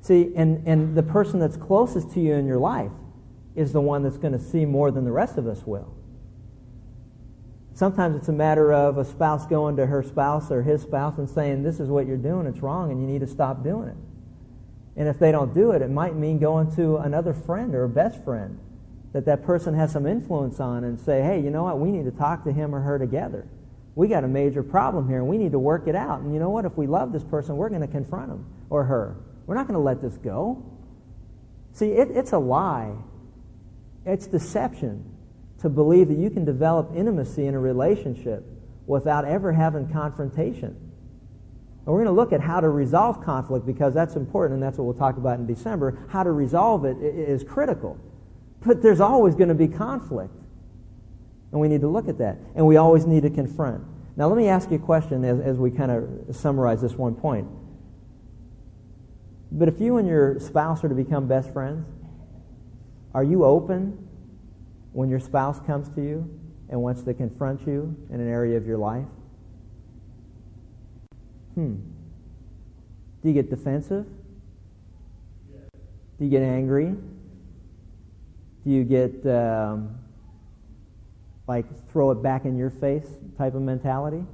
See, 0.00 0.32
and, 0.34 0.66
and 0.66 0.96
the 0.96 1.02
person 1.02 1.38
that's 1.38 1.56
closest 1.56 2.10
to 2.14 2.20
you 2.20 2.34
in 2.34 2.44
your 2.44 2.58
life 2.58 2.90
is 3.54 3.72
the 3.72 3.80
one 3.80 4.02
that's 4.02 4.18
going 4.18 4.32
to 4.32 4.40
see 4.40 4.64
more 4.64 4.90
than 4.90 5.04
the 5.04 5.12
rest 5.12 5.38
of 5.38 5.46
us 5.46 5.62
will. 5.64 5.94
Sometimes 7.74 8.16
it's 8.16 8.28
a 8.28 8.32
matter 8.32 8.72
of 8.72 8.98
a 8.98 9.04
spouse 9.04 9.46
going 9.46 9.76
to 9.76 9.86
her 9.86 10.02
spouse 10.02 10.50
or 10.50 10.60
his 10.60 10.82
spouse 10.82 11.18
and 11.18 11.30
saying, 11.30 11.62
This 11.62 11.78
is 11.78 11.88
what 11.88 12.08
you're 12.08 12.16
doing, 12.16 12.48
it's 12.48 12.62
wrong, 12.62 12.90
and 12.90 13.00
you 13.00 13.06
need 13.06 13.20
to 13.20 13.28
stop 13.28 13.62
doing 13.62 13.90
it. 13.90 13.96
And 14.96 15.08
if 15.08 15.18
they 15.18 15.30
don't 15.30 15.54
do 15.54 15.72
it, 15.72 15.82
it 15.82 15.90
might 15.90 16.16
mean 16.16 16.38
going 16.38 16.74
to 16.76 16.96
another 16.98 17.34
friend 17.34 17.74
or 17.74 17.84
a 17.84 17.88
best 17.88 18.22
friend 18.24 18.58
that 19.12 19.26
that 19.26 19.44
person 19.44 19.74
has 19.74 19.92
some 19.92 20.06
influence 20.06 20.60
on 20.60 20.84
and 20.84 20.98
say, 21.00 21.22
Hey, 21.22 21.40
you 21.40 21.50
know 21.50 21.64
what? 21.64 21.78
We 21.78 21.90
need 21.90 22.04
to 22.04 22.10
talk 22.10 22.44
to 22.44 22.52
him 22.52 22.74
or 22.74 22.80
her 22.80 22.98
together 22.98 23.46
we 23.96 24.08
got 24.08 24.24
a 24.24 24.28
major 24.28 24.62
problem 24.62 25.08
here 25.08 25.18
and 25.18 25.26
we 25.26 25.38
need 25.38 25.52
to 25.52 25.58
work 25.58 25.88
it 25.88 25.96
out. 25.96 26.20
And 26.20 26.32
you 26.32 26.38
know 26.38 26.50
what? 26.50 26.66
If 26.66 26.76
we 26.76 26.86
love 26.86 27.12
this 27.12 27.24
person, 27.24 27.56
we're 27.56 27.70
going 27.70 27.80
to 27.80 27.88
confront 27.88 28.30
him 28.30 28.46
or 28.68 28.84
her. 28.84 29.16
We're 29.46 29.54
not 29.54 29.66
going 29.66 29.78
to 29.78 29.82
let 29.82 30.02
this 30.02 30.14
go. 30.18 30.62
See, 31.72 31.92
it, 31.92 32.10
it's 32.10 32.32
a 32.32 32.38
lie. 32.38 32.92
It's 34.04 34.26
deception 34.26 35.16
to 35.62 35.70
believe 35.70 36.08
that 36.08 36.18
you 36.18 36.28
can 36.28 36.44
develop 36.44 36.92
intimacy 36.94 37.46
in 37.46 37.54
a 37.54 37.58
relationship 37.58 38.44
without 38.86 39.24
ever 39.24 39.50
having 39.50 39.88
confrontation. 39.88 40.85
And 41.86 41.94
we're 41.94 42.02
going 42.02 42.14
to 42.14 42.20
look 42.20 42.32
at 42.32 42.40
how 42.40 42.58
to 42.58 42.68
resolve 42.68 43.24
conflict 43.24 43.64
because 43.64 43.94
that's 43.94 44.16
important 44.16 44.54
and 44.54 44.62
that's 44.62 44.76
what 44.76 44.84
we'll 44.84 44.94
talk 44.94 45.18
about 45.18 45.38
in 45.38 45.46
December. 45.46 45.96
How 46.08 46.24
to 46.24 46.32
resolve 46.32 46.84
it 46.84 46.96
is 46.98 47.44
critical. 47.44 47.96
But 48.64 48.82
there's 48.82 49.00
always 49.00 49.36
going 49.36 49.50
to 49.50 49.54
be 49.54 49.68
conflict. 49.68 50.34
And 51.52 51.60
we 51.60 51.68
need 51.68 51.82
to 51.82 51.88
look 51.88 52.08
at 52.08 52.18
that. 52.18 52.38
And 52.56 52.66
we 52.66 52.76
always 52.76 53.06
need 53.06 53.22
to 53.22 53.30
confront. 53.30 53.84
Now, 54.16 54.26
let 54.26 54.36
me 54.36 54.48
ask 54.48 54.68
you 54.70 54.78
a 54.78 54.80
question 54.80 55.24
as, 55.24 55.38
as 55.38 55.58
we 55.58 55.70
kind 55.70 55.92
of 55.92 56.34
summarize 56.34 56.80
this 56.80 56.94
one 56.94 57.14
point. 57.14 57.46
But 59.52 59.68
if 59.68 59.80
you 59.80 59.98
and 59.98 60.08
your 60.08 60.40
spouse 60.40 60.82
are 60.82 60.88
to 60.88 60.94
become 60.94 61.28
best 61.28 61.52
friends, 61.52 61.86
are 63.14 63.22
you 63.22 63.44
open 63.44 64.08
when 64.92 65.08
your 65.08 65.20
spouse 65.20 65.60
comes 65.60 65.88
to 65.90 66.02
you 66.02 66.28
and 66.68 66.82
wants 66.82 67.02
to 67.04 67.14
confront 67.14 67.64
you 67.64 67.96
in 68.10 68.20
an 68.20 68.28
area 68.28 68.56
of 68.56 68.66
your 68.66 68.78
life? 68.78 69.06
Hmm. 71.56 71.76
Do 73.22 73.28
you 73.28 73.34
get 73.34 73.50
defensive? 73.50 74.06
Do 76.18 76.24
you 76.24 76.30
get 76.30 76.42
angry? 76.42 76.94
Do 78.64 78.70
you 78.70 78.84
get 78.84 79.26
um, 79.26 79.98
like 81.48 81.64
throw 81.90 82.10
it 82.10 82.22
back 82.22 82.44
in 82.44 82.56
your 82.56 82.70
face 82.70 83.06
type 83.38 83.54
of 83.54 83.62
mentality? 83.62 84.24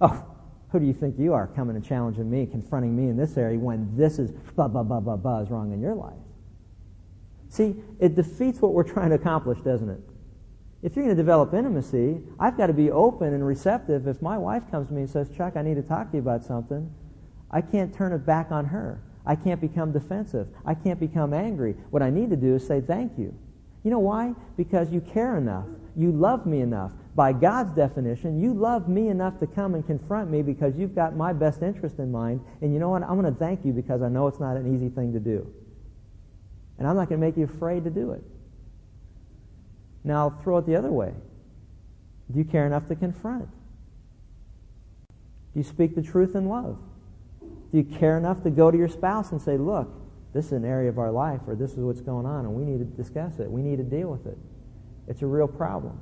Oh, 0.00 0.24
who 0.70 0.78
do 0.78 0.86
you 0.86 0.92
think 0.92 1.18
you 1.18 1.32
are 1.32 1.48
coming 1.48 1.74
and 1.74 1.84
challenging 1.84 2.30
me, 2.30 2.46
confronting 2.46 2.96
me 2.96 3.10
in 3.10 3.16
this 3.16 3.36
area 3.36 3.58
when 3.58 3.90
this 3.96 4.18
is 4.18 4.30
blah, 4.54 4.68
blah, 4.68 4.82
blah, 4.82 5.00
blah, 5.00 5.16
blah 5.16 5.40
is 5.40 5.50
wrong 5.50 5.72
in 5.72 5.80
your 5.80 5.94
life? 5.94 6.14
See, 7.48 7.74
it 7.98 8.14
defeats 8.14 8.60
what 8.60 8.74
we're 8.74 8.84
trying 8.84 9.08
to 9.10 9.16
accomplish, 9.16 9.58
doesn't 9.60 9.88
it? 9.88 10.00
If 10.82 10.94
you're 10.94 11.04
going 11.04 11.16
to 11.16 11.20
develop 11.20 11.54
intimacy, 11.54 12.20
I've 12.38 12.56
got 12.56 12.68
to 12.68 12.72
be 12.72 12.90
open 12.90 13.34
and 13.34 13.44
receptive. 13.44 14.06
If 14.06 14.22
my 14.22 14.38
wife 14.38 14.62
comes 14.70 14.88
to 14.88 14.94
me 14.94 15.02
and 15.02 15.10
says, 15.10 15.28
Chuck, 15.36 15.56
I 15.56 15.62
need 15.62 15.74
to 15.74 15.82
talk 15.82 16.10
to 16.10 16.16
you 16.16 16.22
about 16.22 16.44
something, 16.44 16.92
I 17.50 17.62
can't 17.62 17.92
turn 17.92 18.12
it 18.12 18.24
back 18.24 18.52
on 18.52 18.64
her. 18.66 19.00
I 19.26 19.34
can't 19.34 19.60
become 19.60 19.92
defensive. 19.92 20.46
I 20.64 20.74
can't 20.74 21.00
become 21.00 21.34
angry. 21.34 21.74
What 21.90 22.02
I 22.02 22.10
need 22.10 22.30
to 22.30 22.36
do 22.36 22.54
is 22.54 22.66
say 22.66 22.80
thank 22.80 23.18
you. 23.18 23.34
You 23.82 23.90
know 23.90 23.98
why? 23.98 24.34
Because 24.56 24.90
you 24.90 25.00
care 25.00 25.36
enough. 25.36 25.66
You 25.96 26.12
love 26.12 26.46
me 26.46 26.60
enough. 26.60 26.92
By 27.16 27.32
God's 27.32 27.72
definition, 27.72 28.40
you 28.40 28.54
love 28.54 28.88
me 28.88 29.08
enough 29.08 29.40
to 29.40 29.46
come 29.46 29.74
and 29.74 29.84
confront 29.84 30.30
me 30.30 30.42
because 30.42 30.76
you've 30.76 30.94
got 30.94 31.16
my 31.16 31.32
best 31.32 31.62
interest 31.62 31.98
in 31.98 32.12
mind. 32.12 32.40
And 32.62 32.72
you 32.72 32.78
know 32.78 32.90
what? 32.90 33.02
I'm 33.02 33.20
going 33.20 33.32
to 33.32 33.38
thank 33.38 33.64
you 33.64 33.72
because 33.72 34.02
I 34.02 34.08
know 34.08 34.28
it's 34.28 34.38
not 34.38 34.56
an 34.56 34.72
easy 34.72 34.88
thing 34.88 35.12
to 35.12 35.20
do. 35.20 35.52
And 36.78 36.86
I'm 36.86 36.94
not 36.94 37.08
going 37.08 37.20
to 37.20 37.26
make 37.26 37.36
you 37.36 37.44
afraid 37.44 37.82
to 37.84 37.90
do 37.90 38.12
it. 38.12 38.22
Now, 40.08 40.30
throw 40.42 40.56
it 40.56 40.64
the 40.64 40.74
other 40.74 40.90
way. 40.90 41.12
Do 42.32 42.38
you 42.38 42.44
care 42.46 42.66
enough 42.66 42.88
to 42.88 42.96
confront? 42.96 43.46
Do 45.52 45.60
you 45.60 45.62
speak 45.62 45.94
the 45.94 46.00
truth 46.00 46.34
in 46.34 46.48
love? 46.48 46.78
Do 47.42 47.76
you 47.76 47.84
care 47.84 48.16
enough 48.16 48.42
to 48.44 48.50
go 48.50 48.70
to 48.70 48.78
your 48.78 48.88
spouse 48.88 49.32
and 49.32 49.42
say, 49.42 49.58
look, 49.58 49.86
this 50.32 50.46
is 50.46 50.52
an 50.52 50.64
area 50.64 50.88
of 50.88 50.98
our 50.98 51.10
life, 51.10 51.42
or 51.46 51.54
this 51.54 51.72
is 51.72 51.80
what's 51.80 52.00
going 52.00 52.24
on, 52.24 52.46
and 52.46 52.54
we 52.54 52.64
need 52.64 52.78
to 52.78 52.86
discuss 52.86 53.38
it. 53.38 53.50
We 53.50 53.60
need 53.60 53.76
to 53.76 53.82
deal 53.82 54.08
with 54.08 54.24
it. 54.26 54.38
It's 55.08 55.20
a 55.20 55.26
real 55.26 55.46
problem. 55.46 56.00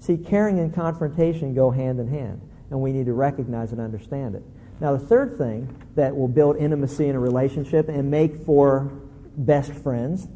See, 0.00 0.16
caring 0.16 0.58
and 0.58 0.74
confrontation 0.74 1.52
go 1.52 1.70
hand 1.70 2.00
in 2.00 2.08
hand, 2.08 2.40
and 2.70 2.80
we 2.80 2.92
need 2.92 3.04
to 3.06 3.12
recognize 3.12 3.72
and 3.72 3.80
understand 3.82 4.36
it. 4.36 4.42
Now, 4.80 4.96
the 4.96 5.06
third 5.06 5.36
thing 5.36 5.68
that 5.96 6.16
will 6.16 6.28
build 6.28 6.56
intimacy 6.56 7.08
in 7.08 7.14
a 7.14 7.20
relationship 7.20 7.90
and 7.90 8.10
make 8.10 8.46
for 8.46 8.90
best 9.36 9.70
friends, 9.70 10.26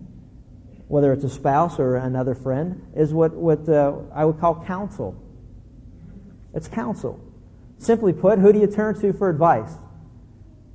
whether 0.88 1.12
it's 1.12 1.24
a 1.24 1.30
spouse 1.30 1.78
or 1.78 1.96
another 1.96 2.34
friend, 2.34 2.92
is 2.94 3.12
what, 3.12 3.32
what 3.34 3.68
uh, 3.68 3.94
I 4.14 4.24
would 4.24 4.38
call 4.38 4.64
counsel. 4.64 5.20
It's 6.54 6.68
counsel. 6.68 7.20
Simply 7.78 8.12
put, 8.12 8.38
who 8.38 8.52
do 8.52 8.60
you 8.60 8.66
turn 8.66 8.98
to 9.00 9.12
for 9.12 9.28
advice? 9.28 9.70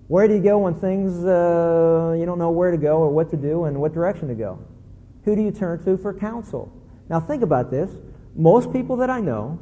Where 0.08 0.28
do 0.28 0.36
you 0.36 0.42
go 0.42 0.60
when 0.60 0.76
things, 0.76 1.24
uh, 1.24 2.16
you 2.20 2.26
don't 2.26 2.38
know 2.38 2.52
where 2.52 2.72
to 2.72 2.78
go 2.78 2.98
or 2.98 3.10
what 3.10 3.32
to 3.32 3.38
do 3.38 3.64
and 3.64 3.80
what 3.80 3.94
direction 3.94 4.28
to 4.28 4.36
go? 4.36 4.60
Who 5.24 5.36
do 5.36 5.42
you 5.42 5.52
turn 5.52 5.84
to 5.86 5.98
for 5.98 6.14
counsel? 6.14 6.72
Now 7.10 7.20
think 7.20 7.44
about 7.44 7.72
this. 7.72 7.90
Most 8.36 8.74
people 8.74 8.98
that 8.98 9.10
I 9.10 9.22
know 9.22 9.60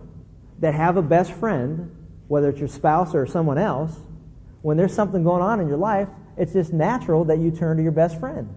that 0.60 0.74
have 0.74 0.98
a 0.98 1.02
best 1.02 1.32
friend, 1.34 1.96
whether 2.28 2.50
it's 2.50 2.60
your 2.60 2.68
spouse 2.68 3.14
or 3.14 3.26
someone 3.28 3.58
else, 3.58 3.96
when 4.62 4.76
there's 4.76 4.94
something 4.94 5.24
going 5.24 5.42
on 5.42 5.60
in 5.60 5.68
your 5.68 5.78
life, 5.78 6.08
it's 6.38 6.54
just 6.54 6.74
natural 6.74 7.26
that 7.26 7.40
you 7.40 7.52
turn 7.52 7.78
to 7.78 7.84
your 7.84 7.92
best 7.92 8.20
friend. 8.20 8.50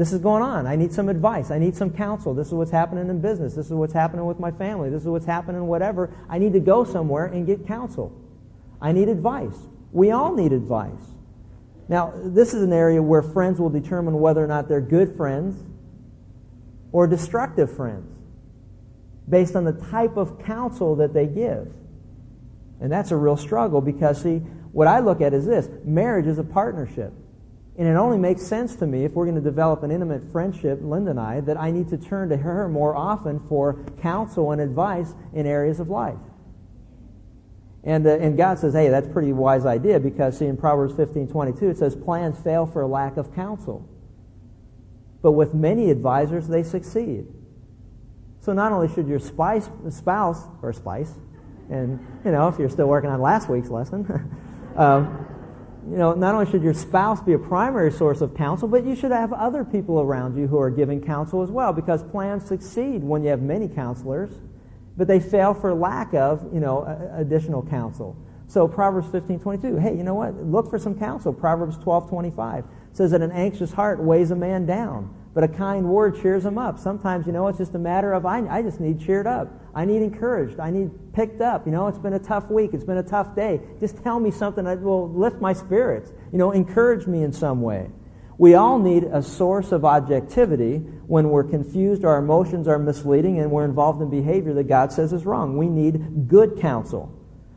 This 0.00 0.14
is 0.14 0.20
going 0.22 0.42
on. 0.42 0.66
I 0.66 0.76
need 0.76 0.94
some 0.94 1.10
advice. 1.10 1.50
I 1.50 1.58
need 1.58 1.76
some 1.76 1.90
counsel. 1.90 2.32
This 2.32 2.46
is 2.46 2.54
what's 2.54 2.70
happening 2.70 3.10
in 3.10 3.20
business. 3.20 3.52
This 3.52 3.66
is 3.66 3.72
what's 3.72 3.92
happening 3.92 4.24
with 4.24 4.40
my 4.40 4.50
family. 4.50 4.88
This 4.88 5.02
is 5.02 5.08
what's 5.08 5.26
happening 5.26 5.66
whatever. 5.66 6.08
I 6.26 6.38
need 6.38 6.54
to 6.54 6.58
go 6.60 6.84
somewhere 6.84 7.26
and 7.26 7.44
get 7.44 7.66
counsel. 7.66 8.10
I 8.80 8.92
need 8.92 9.10
advice. 9.10 9.58
We 9.92 10.10
all 10.12 10.34
need 10.34 10.54
advice. 10.54 11.04
Now, 11.90 12.14
this 12.16 12.54
is 12.54 12.62
an 12.62 12.72
area 12.72 13.02
where 13.02 13.20
friends 13.20 13.60
will 13.60 13.68
determine 13.68 14.18
whether 14.18 14.42
or 14.42 14.46
not 14.46 14.68
they're 14.68 14.80
good 14.80 15.18
friends 15.18 15.62
or 16.92 17.06
destructive 17.06 17.76
friends 17.76 18.10
based 19.28 19.54
on 19.54 19.64
the 19.64 19.74
type 19.90 20.16
of 20.16 20.46
counsel 20.46 20.96
that 20.96 21.12
they 21.12 21.26
give. 21.26 21.70
And 22.80 22.90
that's 22.90 23.10
a 23.10 23.16
real 23.16 23.36
struggle 23.36 23.82
because, 23.82 24.22
see, 24.22 24.38
what 24.72 24.88
I 24.88 25.00
look 25.00 25.20
at 25.20 25.34
is 25.34 25.44
this 25.44 25.68
marriage 25.84 26.26
is 26.26 26.38
a 26.38 26.44
partnership. 26.44 27.12
And 27.78 27.88
it 27.88 27.92
only 27.92 28.18
makes 28.18 28.42
sense 28.42 28.76
to 28.76 28.86
me 28.86 29.04
if 29.04 29.12
we're 29.12 29.24
going 29.24 29.36
to 29.36 29.40
develop 29.40 29.82
an 29.82 29.90
intimate 29.90 30.32
friendship, 30.32 30.80
Linda 30.82 31.12
and 31.12 31.20
I, 31.20 31.40
that 31.40 31.56
I 31.56 31.70
need 31.70 31.88
to 31.90 31.98
turn 31.98 32.28
to 32.30 32.36
her 32.36 32.68
more 32.68 32.94
often 32.96 33.40
for 33.48 33.84
counsel 34.02 34.52
and 34.52 34.60
advice 34.60 35.14
in 35.32 35.46
areas 35.46 35.80
of 35.80 35.88
life. 35.88 36.18
And, 37.82 38.06
uh, 38.06 38.18
and 38.18 38.36
God 38.36 38.58
says, 38.58 38.74
hey, 38.74 38.88
that's 38.88 39.06
a 39.06 39.10
pretty 39.10 39.32
wise 39.32 39.64
idea 39.64 39.98
because, 39.98 40.38
see, 40.38 40.46
in 40.46 40.56
Proverbs 40.56 40.94
15 40.94 41.28
22, 41.28 41.70
it 41.70 41.78
says, 41.78 41.94
plans 41.94 42.38
fail 42.40 42.66
for 42.66 42.86
lack 42.86 43.16
of 43.16 43.34
counsel. 43.34 43.88
But 45.22 45.32
with 45.32 45.54
many 45.54 45.90
advisors, 45.90 46.46
they 46.46 46.62
succeed. 46.62 47.26
So 48.40 48.52
not 48.52 48.72
only 48.72 48.92
should 48.94 49.06
your 49.06 49.18
spice, 49.18 49.68
spouse, 49.90 50.42
or 50.62 50.72
spice, 50.72 51.12
and, 51.70 52.04
you 52.24 52.32
know, 52.32 52.48
if 52.48 52.58
you're 52.58 52.70
still 52.70 52.88
working 52.88 53.10
on 53.10 53.20
last 53.20 53.48
week's 53.48 53.68
lesson, 53.68 54.06
um, 54.76 55.26
you 55.88 55.96
know, 55.96 56.12
not 56.14 56.34
only 56.34 56.50
should 56.50 56.62
your 56.62 56.74
spouse 56.74 57.20
be 57.20 57.32
a 57.32 57.38
primary 57.38 57.90
source 57.90 58.20
of 58.20 58.34
counsel, 58.34 58.68
but 58.68 58.84
you 58.84 58.94
should 58.94 59.12
have 59.12 59.32
other 59.32 59.64
people 59.64 60.00
around 60.00 60.36
you 60.36 60.46
who 60.46 60.58
are 60.58 60.70
giving 60.70 61.00
counsel 61.00 61.42
as 61.42 61.50
well 61.50 61.72
because 61.72 62.02
plans 62.02 62.46
succeed 62.46 63.02
when 63.02 63.22
you 63.22 63.30
have 63.30 63.42
many 63.42 63.68
counselors, 63.68 64.30
but 64.96 65.08
they 65.08 65.20
fail 65.20 65.54
for 65.54 65.72
lack 65.72 66.12
of, 66.14 66.52
you 66.52 66.60
know, 66.60 66.84
additional 67.14 67.62
counsel. 67.62 68.16
So 68.46 68.66
Proverbs 68.66 69.08
15:22, 69.08 69.80
hey, 69.80 69.96
you 69.96 70.02
know 70.02 70.14
what? 70.14 70.34
Look 70.44 70.70
for 70.70 70.78
some 70.78 70.98
counsel. 70.98 71.32
Proverbs 71.32 71.78
12:25 71.78 72.64
says 72.92 73.12
that 73.12 73.22
an 73.22 73.30
anxious 73.30 73.72
heart 73.72 74.02
weighs 74.02 74.32
a 74.32 74.36
man 74.36 74.66
down, 74.66 75.14
but 75.32 75.44
a 75.44 75.48
kind 75.48 75.88
word 75.88 76.20
cheers 76.20 76.42
them 76.42 76.58
up. 76.58 76.78
Sometimes, 76.78 77.26
you 77.26 77.32
know, 77.32 77.48
it's 77.48 77.58
just 77.58 77.74
a 77.74 77.78
matter 77.78 78.12
of 78.12 78.26
I, 78.26 78.46
I 78.48 78.62
just 78.62 78.80
need 78.80 79.00
cheered 79.00 79.26
up. 79.26 79.48
I 79.74 79.84
need 79.84 80.02
encouraged. 80.02 80.58
I 80.58 80.70
need 80.70 81.12
picked 81.12 81.40
up. 81.40 81.66
You 81.66 81.72
know, 81.72 81.86
it's 81.86 81.98
been 81.98 82.14
a 82.14 82.18
tough 82.18 82.50
week. 82.50 82.70
It's 82.74 82.84
been 82.84 82.98
a 82.98 83.04
tough 83.04 83.36
day. 83.36 83.60
Just 83.78 84.02
tell 84.02 84.18
me 84.18 84.32
something 84.32 84.64
that 84.64 84.80
will 84.80 85.08
lift 85.08 85.40
my 85.40 85.52
spirits. 85.52 86.10
You 86.32 86.38
know, 86.38 86.50
encourage 86.50 87.06
me 87.06 87.22
in 87.22 87.32
some 87.32 87.62
way. 87.62 87.90
We 88.38 88.54
all 88.54 88.78
need 88.78 89.04
a 89.04 89.22
source 89.22 89.70
of 89.70 89.84
objectivity 89.84 90.78
when 90.78 91.28
we're 91.28 91.44
confused, 91.44 92.04
our 92.06 92.18
emotions 92.18 92.68
are 92.68 92.78
misleading, 92.78 93.38
and 93.38 93.50
we're 93.50 93.66
involved 93.66 94.00
in 94.00 94.08
behavior 94.08 94.54
that 94.54 94.64
God 94.64 94.92
says 94.92 95.12
is 95.12 95.26
wrong. 95.26 95.58
We 95.58 95.68
need 95.68 96.26
good 96.28 96.58
counsel. 96.60 97.12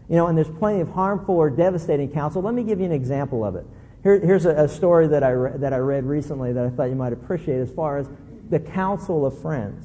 You 0.10 0.18
know, 0.18 0.28
and 0.28 0.38
there's 0.38 0.50
plenty 0.50 0.82
of 0.82 0.90
harmful 0.90 1.36
or 1.36 1.50
devastating 1.50 2.10
counsel. 2.12 2.42
Let 2.42 2.54
me 2.54 2.64
give 2.64 2.80
you 2.80 2.86
an 2.86 2.92
example 2.92 3.46
of 3.46 3.56
it. 3.56 3.66
Here, 4.04 4.20
here's 4.20 4.46
a, 4.46 4.52
a, 4.52 4.68
story 4.68 5.08
that 5.08 5.24
I, 5.24 5.30
re- 5.30 5.58
that 5.58 5.74
I 5.74 5.78
read 5.78 6.04
recently 6.04 6.52
that 6.54 6.66
I 6.66 6.70
thought 6.70 6.90
you 6.90 6.96
might 6.96 7.14
appreciate 7.14 7.60
as 7.60 7.72
far 7.72 7.98
as 7.98 8.08
the 8.50 8.60
counsel 8.60 9.26
of 9.26 9.42
friends. 9.42 9.84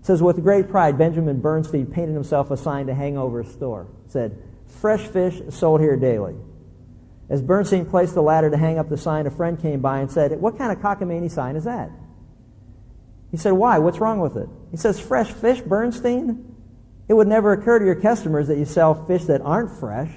It 0.00 0.06
says, 0.06 0.22
with 0.22 0.42
great 0.42 0.68
pride, 0.68 0.98
Benjamin 0.98 1.40
Bernstein 1.40 1.86
painted 1.86 2.14
himself 2.14 2.50
a 2.50 2.56
sign 2.56 2.88
to 2.88 2.94
hang 2.94 3.16
over 3.16 3.42
his 3.42 3.52
store. 3.52 3.86
It 4.06 4.12
said, 4.12 4.42
fresh 4.80 5.00
fish 5.00 5.40
sold 5.50 5.80
here 5.80 5.96
daily. 5.96 6.34
As 7.30 7.40
Bernstein 7.40 7.86
placed 7.86 8.14
the 8.14 8.22
ladder 8.22 8.50
to 8.50 8.56
hang 8.56 8.78
up 8.78 8.88
the 8.88 8.98
sign, 8.98 9.26
a 9.26 9.30
friend 9.30 9.60
came 9.60 9.80
by 9.80 10.00
and 10.00 10.10
said, 10.10 10.32
what 10.40 10.58
kind 10.58 10.72
of 10.72 10.78
cockamamie 10.78 11.30
sign 11.30 11.56
is 11.56 11.64
that? 11.64 11.90
He 13.30 13.36
said, 13.36 13.52
why? 13.52 13.78
What's 13.78 13.98
wrong 13.98 14.20
with 14.20 14.36
it? 14.36 14.48
He 14.72 14.76
says, 14.76 15.00
fresh 15.00 15.30
fish, 15.32 15.60
Bernstein? 15.60 16.54
It 17.08 17.14
would 17.14 17.28
never 17.28 17.52
occur 17.52 17.78
to 17.78 17.84
your 17.84 17.94
customers 17.94 18.48
that 18.48 18.58
you 18.58 18.64
sell 18.64 19.06
fish 19.06 19.24
that 19.24 19.40
aren't 19.40 19.78
fresh 19.78 20.10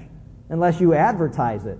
unless 0.50 0.82
you 0.82 0.94
advertise 0.94 1.66
it. 1.66 1.78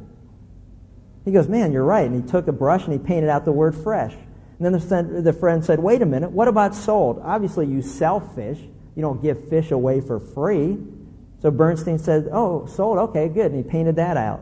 He 1.28 1.34
goes, 1.34 1.50
man, 1.50 1.74
you're 1.74 1.84
right. 1.84 2.10
And 2.10 2.24
he 2.24 2.32
took 2.32 2.48
a 2.48 2.54
brush 2.54 2.86
and 2.86 2.94
he 2.94 3.00
painted 3.00 3.30
out 3.30 3.44
the 3.44 3.52
word 3.52 3.76
fresh. 3.76 4.14
And 4.14 4.66
then 4.66 5.24
the, 5.24 5.34
friend 5.34 5.66
said, 5.66 5.78
wait 5.78 6.02
a 6.02 6.06
minute, 6.06 6.32
what 6.32 6.48
about 6.48 6.74
sold? 6.74 7.22
Obviously 7.22 7.68
you 7.68 7.82
sell 7.82 8.22
fish. 8.22 8.58
You 8.96 9.02
don't 9.02 9.22
give 9.22 9.50
fish 9.50 9.72
away 9.72 10.00
for 10.00 10.22
free. 10.22 10.78
So 11.42 11.52
Bernstein 11.52 12.00
said, 12.00 12.30
oh, 12.32 12.68
sold, 12.68 12.98
okay, 13.10 13.28
good. 13.28 13.52
And 13.52 13.62
he 13.62 13.70
painted 13.70 13.98
that 13.98 14.16
out. 14.16 14.42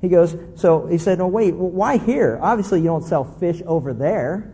He 0.00 0.08
goes, 0.08 0.34
so 0.56 0.86
he 0.86 0.96
said, 0.96 1.18
no, 1.18 1.26
wait, 1.26 1.54
why 1.54 1.98
here? 1.98 2.38
Obviously 2.40 2.80
you 2.80 2.86
don't 2.86 3.04
sell 3.04 3.24
fish 3.38 3.60
over 3.66 3.92
there. 3.92 4.50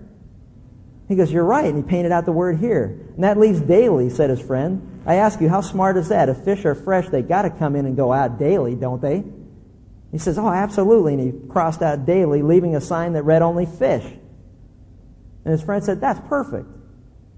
He 1.06 1.14
goes, 1.14 1.30
You're 1.30 1.44
right. 1.44 1.66
And 1.66 1.76
he 1.76 1.83
painted 1.88 2.11
out 2.11 2.24
the 2.24 2.33
word 2.33 2.59
here. 2.59 2.85
And 3.14 3.22
that 3.22 3.38
leaves 3.38 3.61
daily, 3.61 4.11
said 4.11 4.30
his 4.30 4.40
friend. 4.40 5.02
I 5.06 5.16
ask 5.16 5.40
you, 5.40 5.48
how 5.48 5.61
smart 5.61 5.96
is 5.96 6.09
that? 6.09 6.28
If 6.28 6.38
fish 6.44 6.64
are 6.64 6.74
fresh, 6.74 7.09
they 7.09 7.22
got 7.22 7.42
to 7.42 7.50
come 7.50 7.74
in 7.74 7.87
and 7.87 7.96
go 7.96 8.12
out 8.12 8.38
daily, 8.40 8.74
don't 8.74 9.00
they? 9.00 9.24
He 10.12 10.18
says, 10.18 10.38
Oh, 10.38 10.49
absolutely. 10.49 11.14
And 11.14 11.23
he 11.23 11.49
crossed 11.49 11.83
out 11.83 12.07
daily, 12.07 12.42
leaving 12.42 12.75
a 12.75 12.81
sign 12.81 13.12
that 13.12 13.23
read 13.23 13.42
only 13.42 13.66
fish. 13.66 14.05
And 14.05 15.53
his 15.53 15.62
friend 15.62 15.85
said, 15.85 16.01
That's 16.01 16.20
perfect. 16.29 16.66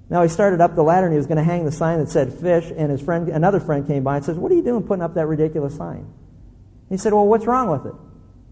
Now 0.08 0.22
he 0.22 0.28
started 0.28 0.60
up 0.60 0.74
the 0.74 0.82
ladder 0.82 1.06
and 1.06 1.14
he 1.14 1.16
was 1.16 1.26
going 1.26 1.38
to 1.38 1.44
hang 1.44 1.64
the 1.64 1.72
sign 1.72 1.98
that 1.98 2.10
said 2.10 2.34
fish, 2.34 2.70
and 2.76 2.90
his 2.90 3.00
friend, 3.00 3.28
another 3.28 3.60
friend 3.60 3.86
came 3.86 4.02
by 4.04 4.16
and 4.16 4.24
says, 4.24 4.36
What 4.36 4.52
are 4.52 4.54
you 4.54 4.62
doing 4.62 4.82
putting 4.82 5.02
up 5.02 5.14
that 5.14 5.26
ridiculous 5.26 5.74
sign? 5.76 6.06
He 6.88 6.98
said, 6.98 7.12
Well, 7.12 7.26
what's 7.26 7.46
wrong 7.46 7.70
with 7.70 7.86
it? 7.86 7.94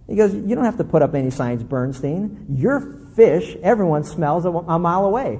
He 0.06 0.16
goes, 0.16 0.34
You 0.34 0.54
don't 0.54 0.64
have 0.64 0.78
to 0.78 0.84
put 0.84 1.02
up 1.02 1.14
any 1.14 1.30
signs, 1.30 1.62
Bernstein. 1.62 2.46
Your 2.48 2.98
fish, 3.14 3.56
everyone 3.62 4.04
smells 4.04 4.44
a, 4.44 4.50
a 4.50 4.78
mile 4.78 5.04
away. 5.04 5.38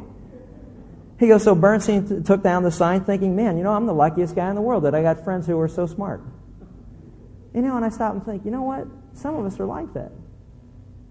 He 1.18 1.28
goes, 1.28 1.42
So 1.42 1.54
Bernstein 1.54 2.08
t- 2.08 2.22
took 2.22 2.42
down 2.42 2.62
the 2.62 2.70
sign 2.70 3.04
thinking, 3.04 3.36
Man, 3.36 3.56
you 3.56 3.64
know, 3.64 3.72
I'm 3.72 3.86
the 3.86 3.94
luckiest 3.94 4.34
guy 4.34 4.48
in 4.48 4.54
the 4.56 4.62
world 4.62 4.84
that 4.84 4.94
I 4.94 5.02
got 5.02 5.24
friends 5.24 5.46
who 5.46 5.58
are 5.58 5.68
so 5.68 5.86
smart. 5.86 6.22
You 7.54 7.62
know, 7.62 7.76
and 7.76 7.84
I 7.84 7.88
stop 7.88 8.14
and 8.14 8.24
think, 8.24 8.44
you 8.44 8.50
know 8.50 8.62
what? 8.62 8.86
Some 9.14 9.36
of 9.36 9.44
us 9.44 9.58
are 9.58 9.66
like 9.66 9.92
that. 9.94 10.12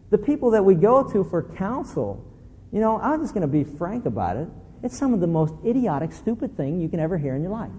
The 0.10 0.17
people 0.17 0.52
that 0.52 0.63
we 0.63 0.75
go 0.75 1.04
to 1.12 1.23
for 1.25 1.43
counsel, 1.43 2.25
you 2.71 2.80
know, 2.80 2.99
I'm 2.99 3.21
just 3.21 3.34
going 3.34 3.41
to 3.41 3.47
be 3.47 3.63
frank 3.63 4.06
about 4.06 4.38
it. 4.38 4.47
It's 4.82 4.97
some 4.97 5.13
of 5.13 5.19
the 5.19 5.28
most 5.28 5.54
idiotic, 5.65 6.13
stupid 6.13 6.56
thing 6.56 6.80
you 6.80 6.88
can 6.88 6.99
ever 6.99 7.17
hear 7.17 7.36
in 7.36 7.41
your 7.41 7.52
life. 7.52 7.71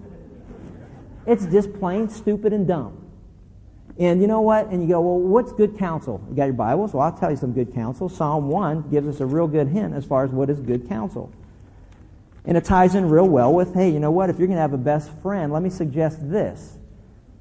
It's 1.25 1.45
just 1.47 1.73
plain 1.79 2.09
stupid 2.09 2.53
and 2.53 2.67
dumb. 2.67 2.97
And 3.99 4.21
you 4.21 4.27
know 4.27 4.41
what? 4.41 4.67
And 4.67 4.81
you 4.81 4.87
go, 4.87 5.01
well, 5.01 5.19
what's 5.19 5.51
good 5.51 5.77
counsel? 5.77 6.25
You 6.29 6.35
got 6.35 6.45
your 6.45 6.53
Bibles? 6.53 6.93
Well, 6.93 7.03
I'll 7.03 7.17
tell 7.17 7.31
you 7.31 7.37
some 7.37 7.53
good 7.53 7.73
counsel. 7.73 8.09
Psalm 8.09 8.47
1 8.47 8.89
gives 8.89 9.07
us 9.07 9.19
a 9.19 9.25
real 9.25 9.47
good 9.47 9.67
hint 9.67 9.93
as 9.93 10.05
far 10.05 10.23
as 10.23 10.31
what 10.31 10.49
is 10.49 10.59
good 10.59 10.87
counsel. 10.87 11.31
And 12.45 12.57
it 12.57 12.65
ties 12.65 12.95
in 12.95 13.09
real 13.09 13.27
well 13.27 13.53
with, 13.53 13.73
hey, 13.73 13.89
you 13.91 13.99
know 13.99 14.11
what? 14.11 14.29
If 14.29 14.39
you're 14.39 14.47
going 14.47 14.57
to 14.57 14.61
have 14.61 14.73
a 14.73 14.77
best 14.77 15.11
friend, 15.21 15.51
let 15.51 15.61
me 15.61 15.69
suggest 15.69 16.17
this. 16.21 16.77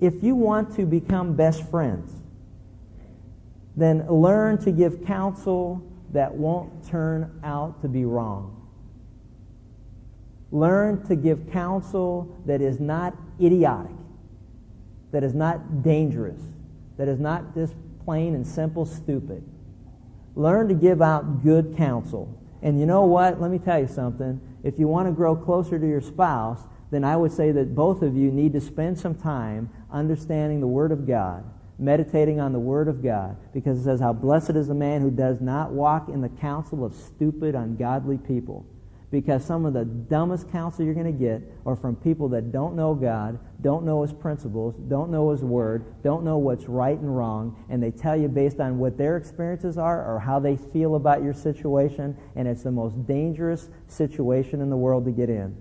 If 0.00 0.22
you 0.22 0.34
want 0.34 0.74
to 0.76 0.86
become 0.86 1.34
best 1.34 1.68
friends, 1.70 2.10
then 3.76 4.06
learn 4.08 4.58
to 4.58 4.72
give 4.72 5.04
counsel 5.04 5.82
that 6.12 6.32
won't 6.32 6.86
turn 6.88 7.40
out 7.42 7.82
to 7.82 7.88
be 7.88 8.04
wrong. 8.04 8.50
Learn 10.52 11.04
to 11.06 11.16
give 11.16 11.50
counsel 11.50 12.36
that 12.46 12.60
is 12.60 12.78
not 12.78 13.16
idiotic, 13.40 13.96
that 15.10 15.24
is 15.24 15.34
not 15.34 15.82
dangerous, 15.82 16.40
that 16.96 17.08
is 17.08 17.18
not 17.18 17.54
just 17.54 17.74
plain 18.04 18.34
and 18.34 18.46
simple 18.46 18.86
stupid. 18.86 19.42
Learn 20.36 20.68
to 20.68 20.74
give 20.74 21.02
out 21.02 21.42
good 21.42 21.76
counsel. 21.76 22.28
And 22.62 22.78
you 22.78 22.86
know 22.86 23.04
what? 23.04 23.40
Let 23.40 23.50
me 23.50 23.58
tell 23.58 23.80
you 23.80 23.88
something. 23.88 24.40
If 24.62 24.78
you 24.78 24.88
want 24.88 25.08
to 25.08 25.12
grow 25.12 25.34
closer 25.34 25.78
to 25.78 25.86
your 25.86 26.00
spouse, 26.00 26.60
then 26.94 27.04
I 27.04 27.16
would 27.16 27.32
say 27.32 27.50
that 27.52 27.74
both 27.74 28.02
of 28.02 28.16
you 28.16 28.30
need 28.30 28.52
to 28.52 28.60
spend 28.60 28.98
some 28.98 29.14
time 29.14 29.68
understanding 29.90 30.60
the 30.60 30.66
Word 30.66 30.92
of 30.92 31.06
God, 31.06 31.44
meditating 31.78 32.40
on 32.40 32.52
the 32.52 32.58
Word 32.58 32.88
of 32.88 33.02
God, 33.02 33.36
because 33.52 33.80
it 33.80 33.84
says, 33.84 34.00
How 34.00 34.12
blessed 34.12 34.50
is 34.50 34.68
the 34.68 34.74
man 34.74 35.00
who 35.00 35.10
does 35.10 35.40
not 35.40 35.72
walk 35.72 36.08
in 36.08 36.20
the 36.20 36.28
counsel 36.28 36.84
of 36.84 36.94
stupid, 36.94 37.54
ungodly 37.54 38.18
people 38.18 38.64
because 39.14 39.44
some 39.44 39.64
of 39.64 39.72
the 39.72 39.84
dumbest 39.84 40.50
counsel 40.50 40.84
you're 40.84 40.92
going 40.92 41.06
to 41.06 41.12
get 41.12 41.40
are 41.66 41.76
from 41.76 41.94
people 41.94 42.28
that 42.28 42.50
don't 42.50 42.74
know 42.74 42.94
God, 42.94 43.38
don't 43.60 43.84
know 43.84 44.02
His 44.02 44.12
principles, 44.12 44.74
don't 44.88 45.08
know 45.08 45.30
His 45.30 45.40
Word, 45.40 45.84
don't 46.02 46.24
know 46.24 46.38
what's 46.38 46.64
right 46.64 46.98
and 46.98 47.16
wrong, 47.16 47.64
and 47.70 47.80
they 47.80 47.92
tell 47.92 48.16
you 48.16 48.26
based 48.26 48.58
on 48.58 48.76
what 48.76 48.98
their 48.98 49.16
experiences 49.16 49.78
are 49.78 50.04
or 50.04 50.18
how 50.18 50.40
they 50.40 50.56
feel 50.56 50.96
about 50.96 51.22
your 51.22 51.32
situation, 51.32 52.16
and 52.34 52.48
it's 52.48 52.64
the 52.64 52.72
most 52.72 53.06
dangerous 53.06 53.68
situation 53.86 54.60
in 54.60 54.68
the 54.68 54.76
world 54.76 55.04
to 55.04 55.12
get 55.12 55.30
in. 55.30 55.56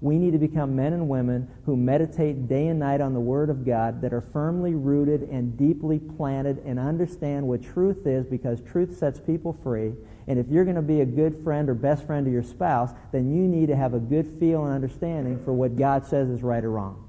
We 0.00 0.16
need 0.16 0.30
to 0.32 0.38
become 0.38 0.76
men 0.76 0.92
and 0.92 1.08
women 1.08 1.48
who 1.66 1.76
meditate 1.76 2.46
day 2.46 2.68
and 2.68 2.78
night 2.78 3.00
on 3.00 3.14
the 3.14 3.20
Word 3.20 3.50
of 3.50 3.66
God, 3.66 4.00
that 4.02 4.12
are 4.12 4.20
firmly 4.20 4.74
rooted 4.74 5.22
and 5.22 5.56
deeply 5.56 5.98
planted 5.98 6.58
and 6.64 6.78
understand 6.78 7.48
what 7.48 7.62
truth 7.62 8.06
is 8.06 8.24
because 8.24 8.60
truth 8.60 8.96
sets 8.96 9.18
people 9.18 9.58
free. 9.64 9.92
And 10.28 10.38
if 10.38 10.46
you're 10.48 10.64
going 10.64 10.76
to 10.76 10.82
be 10.82 11.00
a 11.00 11.06
good 11.06 11.42
friend 11.42 11.68
or 11.68 11.74
best 11.74 12.06
friend 12.06 12.26
to 12.26 12.30
your 12.30 12.44
spouse, 12.44 12.92
then 13.10 13.34
you 13.34 13.48
need 13.48 13.66
to 13.68 13.76
have 13.76 13.94
a 13.94 13.98
good 13.98 14.38
feel 14.38 14.64
and 14.66 14.74
understanding 14.74 15.42
for 15.44 15.52
what 15.52 15.76
God 15.76 16.06
says 16.06 16.28
is 16.28 16.42
right 16.42 16.62
or 16.62 16.70
wrong. 16.70 17.04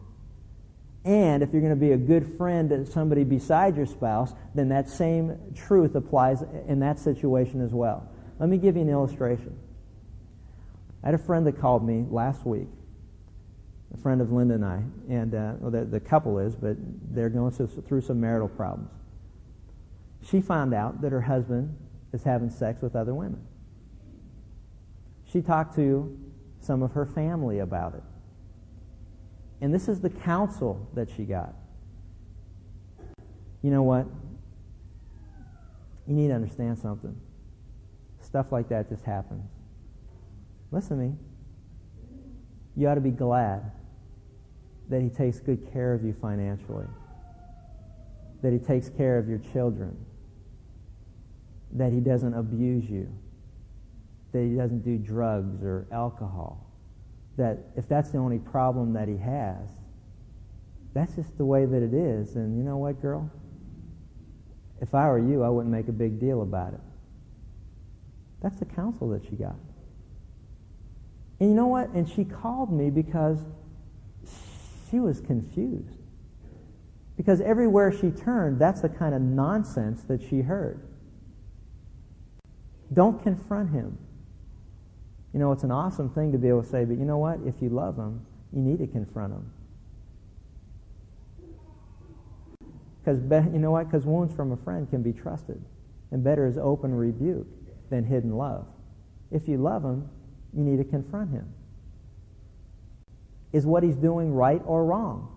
And 1.06 1.43
if 1.43 1.54
you're 1.54 1.62
going 1.62 1.73
to 1.73 1.80
be 1.80 1.91
a 1.91 1.97
good 1.97 2.38
friend 2.38 2.69
to 2.69 2.86
somebody 2.88 3.23
beside 3.23 3.78
your 3.78 3.86
spouse, 3.86 4.34
then 4.56 4.69
that 4.69 4.89
same 4.89 5.38
truth 5.56 5.95
applies 5.95 6.41
in 6.67 6.80
that 6.80 6.99
situation 6.99 7.62
as 7.62 7.71
well. 7.71 8.10
Let 8.39 8.49
me 8.49 8.58
give 8.58 8.75
you 8.75 8.82
an 8.82 8.89
illustration. 8.89 9.58
I 11.03 11.07
had 11.07 11.15
a 11.15 11.19
friend 11.23 11.45
that 11.47 11.59
called 11.59 11.85
me 11.85 12.05
last 12.09 12.45
week 12.45 12.67
a 13.93 13.97
friend 13.97 14.21
of 14.21 14.31
Linda 14.31 14.55
and 14.55 14.65
I, 14.65 14.83
and 15.09 15.33
uh, 15.33 15.53
well, 15.59 15.71
the, 15.71 15.83
the 15.85 15.99
couple 15.99 16.38
is, 16.39 16.55
but 16.55 16.77
they're 17.13 17.29
going 17.29 17.51
through 17.51 18.01
some 18.01 18.21
marital 18.21 18.47
problems. 18.47 18.91
She 20.23 20.41
found 20.41 20.73
out 20.73 21.01
that 21.01 21.12
her 21.12 21.21
husband 21.21 21.75
is 22.13 22.23
having 22.23 22.49
sex 22.49 22.81
with 22.81 22.95
other 22.95 23.15
women. 23.15 23.41
She 25.31 25.41
talked 25.41 25.75
to 25.75 26.17
some 26.59 26.83
of 26.83 26.91
her 26.91 27.05
family 27.05 27.59
about 27.59 27.95
it. 27.95 28.03
And 29.62 29.73
this 29.73 29.88
is 29.88 30.01
the 30.01 30.09
counsel 30.09 30.88
that 30.93 31.09
she 31.09 31.23
got. 31.23 31.53
You 33.62 33.71
know 33.71 33.83
what? 33.83 34.05
You 36.07 36.15
need 36.15 36.27
to 36.27 36.33
understand 36.33 36.77
something. 36.77 37.15
Stuff 38.21 38.51
like 38.51 38.69
that 38.69 38.89
just 38.89 39.03
happens. 39.03 39.49
Listen 40.71 40.97
to 40.97 41.03
me. 41.03 41.15
You 42.75 42.88
ought 42.88 42.95
to 42.95 43.01
be 43.01 43.12
glad 43.12 43.71
that 44.89 45.01
He 45.01 45.10
takes 45.10 45.39
good 45.39 45.71
care 45.71 45.93
of 45.93 46.03
you 46.03 46.13
financially, 46.21 46.88
that 48.41 48.53
He 48.53 48.60
takes 48.60 48.89
care 48.89 49.17
of 49.17 49.27
your 49.27 49.39
children, 49.53 49.97
that 51.73 51.91
He 51.91 51.99
doesn't 51.99 52.34
abuse 52.34 52.89
you, 52.89 53.10
that 54.32 54.43
He 54.43 54.55
doesn't 54.55 54.84
do 54.84 54.97
drugs 54.97 55.63
or 55.63 55.88
alcohol. 55.91 56.65
That 57.38 57.58
if 57.75 57.88
that's 57.88 58.12
the 58.12 58.17
only 58.17 58.39
problem 58.39 58.93
that 58.93 59.08
He 59.08 59.17
has, 59.17 59.69
that's 60.93 61.15
just 61.15 61.38
the 61.38 61.45
way 61.45 61.65
that 61.65 61.84
it 61.84 61.93
is. 61.93 62.36
And 62.36 62.58
you 62.58 62.63
know 62.63 62.77
what, 62.77 63.01
girl? 63.01 63.29
If 64.82 64.95
I 64.95 65.08
were 65.08 65.19
you, 65.19 65.43
I 65.43 65.49
wouldn't 65.49 65.73
make 65.73 65.88
a 65.88 65.93
big 65.93 66.19
deal 66.19 66.41
about 66.41 66.73
it. 66.73 66.79
That's 68.41 68.58
the 68.58 68.65
counsel 68.65 69.10
that 69.10 69.23
she 69.25 69.36
got. 69.36 69.55
And 71.39 71.49
you 71.49 71.56
know 71.56 71.67
what? 71.67 71.89
And 71.89 72.08
she 72.10 72.25
called 72.25 72.71
me 72.71 72.89
because 72.89 73.39
she 74.89 74.99
was 74.99 75.21
confused. 75.21 75.97
Because 77.15 77.41
everywhere 77.41 77.91
she 77.91 78.12
turned, 78.12 78.60
that's 78.60 78.82
the 78.82 78.89
kind 78.89 79.13
of 79.13 79.21
nonsense 79.21 80.04
that 80.04 80.21
she 80.21 80.41
heard. 80.41 80.82
Don't 82.93 83.21
confront 83.21 83.69
him. 83.71 83.97
You 85.34 85.39
know, 85.39 85.52
it's 85.52 85.63
an 85.63 85.71
awesome 85.71 86.10
thing 86.10 86.32
to 86.32 86.38
be 86.38 86.47
able 86.47 86.63
to 86.63 86.69
say, 86.69 86.86
but 86.86 86.97
you 86.97 87.06
know 87.06 87.17
what? 87.17 87.39
If 87.45 87.62
you 87.62 87.69
love 87.69 87.97
him, 87.97 88.25
you 88.52 88.62
need 88.62 88.80
to 88.80 88.88
confront 88.88 89.34
him. 89.34 89.52
Because, 93.04 93.21
you 93.54 93.60
know 93.60 93.71
what? 93.71 93.86
Because 93.89 94.06
wounds 94.06 94.34
from 94.34 94.52
a 94.52 94.58
friend 94.58 94.89
can 94.89 95.02
be 95.04 95.13
trusted. 95.13 95.62
And 96.12 96.23
better 96.23 96.47
is 96.47 96.58
open 96.58 96.93
rebuke 96.93 97.47
than 97.89 98.04
hidden 98.04 98.36
love. 98.36 98.65
If 99.32 99.47
you 99.47 99.58
love 99.58 99.84
him, 99.84 100.10
you 100.53 100.63
need 100.63 100.77
to 100.77 100.83
confront 100.83 101.31
him. 101.31 101.53
Is 103.51 103.65
what 103.65 103.83
he's 103.83 103.95
doing 103.95 104.33
right 104.33 104.62
or 104.65 104.85
wrong? 104.85 105.35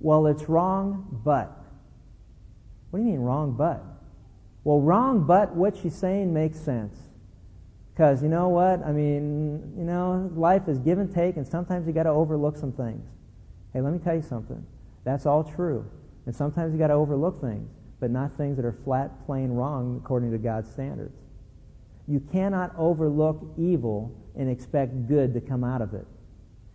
Well, 0.00 0.26
it's 0.26 0.48
wrong, 0.48 1.20
but. 1.24 1.56
What 2.90 2.98
do 2.98 3.04
you 3.04 3.12
mean 3.12 3.20
wrong, 3.20 3.52
but? 3.52 3.82
Well, 4.64 4.80
wrong, 4.80 5.24
but 5.26 5.54
what 5.54 5.76
she's 5.76 5.94
saying 5.94 6.32
makes 6.34 6.58
sense. 6.58 6.96
Because 7.92 8.22
you 8.22 8.28
know 8.28 8.48
what? 8.48 8.84
I 8.84 8.92
mean, 8.92 9.72
you 9.76 9.84
know, 9.84 10.30
life 10.34 10.68
is 10.68 10.78
give 10.78 10.98
and 10.98 11.12
take, 11.14 11.36
and 11.36 11.46
sometimes 11.46 11.86
you 11.86 11.92
got 11.92 12.02
to 12.02 12.10
overlook 12.10 12.56
some 12.56 12.72
things. 12.72 13.06
Hey, 13.72 13.80
let 13.80 13.92
me 13.92 13.98
tell 13.98 14.14
you 14.14 14.22
something. 14.22 14.64
That's 15.04 15.24
all 15.24 15.44
true. 15.44 15.88
And 16.26 16.34
sometimes 16.34 16.72
you 16.72 16.78
got 16.78 16.88
to 16.88 16.94
overlook 16.94 17.40
things, 17.40 17.70
but 18.00 18.10
not 18.10 18.36
things 18.36 18.56
that 18.56 18.64
are 18.64 18.76
flat, 18.84 19.24
plain 19.24 19.50
wrong 19.50 20.00
according 20.02 20.32
to 20.32 20.38
God's 20.38 20.70
standards. 20.70 21.16
You 22.08 22.20
cannot 22.32 22.72
overlook 22.78 23.54
evil 23.58 24.14
and 24.36 24.48
expect 24.48 25.08
good 25.08 25.34
to 25.34 25.40
come 25.40 25.64
out 25.64 25.82
of 25.82 25.94
it. 25.94 26.06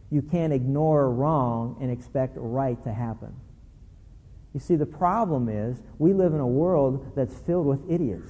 You 0.09 0.21
can't 0.21 0.51
ignore 0.51 1.09
wrong 1.09 1.77
and 1.79 1.89
expect 1.89 2.33
right 2.35 2.81
to 2.83 2.91
happen. 2.91 3.33
You 4.53 4.59
see, 4.59 4.75
the 4.75 4.85
problem 4.85 5.47
is 5.47 5.81
we 5.97 6.13
live 6.13 6.33
in 6.33 6.41
a 6.41 6.47
world 6.47 7.13
that's 7.15 7.33
filled 7.39 7.65
with 7.65 7.89
idiots. 7.89 8.29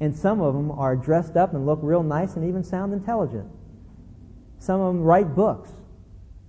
And 0.00 0.16
some 0.16 0.40
of 0.40 0.54
them 0.54 0.70
are 0.70 0.96
dressed 0.96 1.36
up 1.36 1.52
and 1.52 1.66
look 1.66 1.80
real 1.82 2.02
nice 2.02 2.36
and 2.36 2.48
even 2.48 2.64
sound 2.64 2.94
intelligent. 2.94 3.50
Some 4.60 4.80
of 4.80 4.94
them 4.94 5.02
write 5.02 5.34
books. 5.34 5.70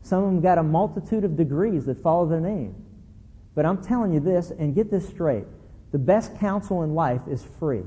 Some 0.03 0.23
of 0.23 0.29
them 0.31 0.41
got 0.41 0.57
a 0.57 0.63
multitude 0.63 1.25
of 1.25 1.35
degrees 1.35 1.85
that 1.85 2.01
follow 2.01 2.27
their 2.27 2.39
name. 2.39 2.75
But 3.55 3.65
I'm 3.65 3.83
telling 3.83 4.13
you 4.13 4.19
this, 4.21 4.51
and 4.51 4.73
get 4.73 4.89
this 4.89 5.07
straight. 5.07 5.45
The 5.91 5.99
best 5.99 6.37
counsel 6.39 6.83
in 6.83 6.93
life 6.93 7.21
is 7.27 7.43
free. 7.59 7.83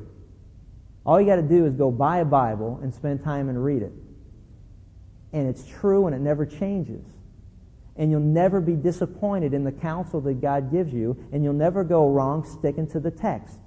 All 1.04 1.20
you 1.20 1.26
got 1.26 1.36
to 1.36 1.42
do 1.42 1.66
is 1.66 1.74
go 1.74 1.90
buy 1.90 2.18
a 2.18 2.24
Bible 2.24 2.78
and 2.82 2.94
spend 2.94 3.24
time 3.24 3.48
and 3.48 3.62
read 3.62 3.82
it. 3.82 3.92
And 5.32 5.48
it's 5.48 5.64
true 5.80 6.06
and 6.06 6.14
it 6.14 6.20
never 6.20 6.46
changes. 6.46 7.04
And 7.96 8.10
you'll 8.10 8.20
never 8.20 8.60
be 8.60 8.74
disappointed 8.74 9.54
in 9.54 9.64
the 9.64 9.72
counsel 9.72 10.20
that 10.22 10.40
God 10.40 10.70
gives 10.70 10.92
you, 10.92 11.16
and 11.30 11.44
you'll 11.44 11.52
never 11.52 11.84
go 11.84 12.08
wrong 12.08 12.44
sticking 12.44 12.86
to 12.88 13.00
the 13.00 13.10
text. 13.10 13.58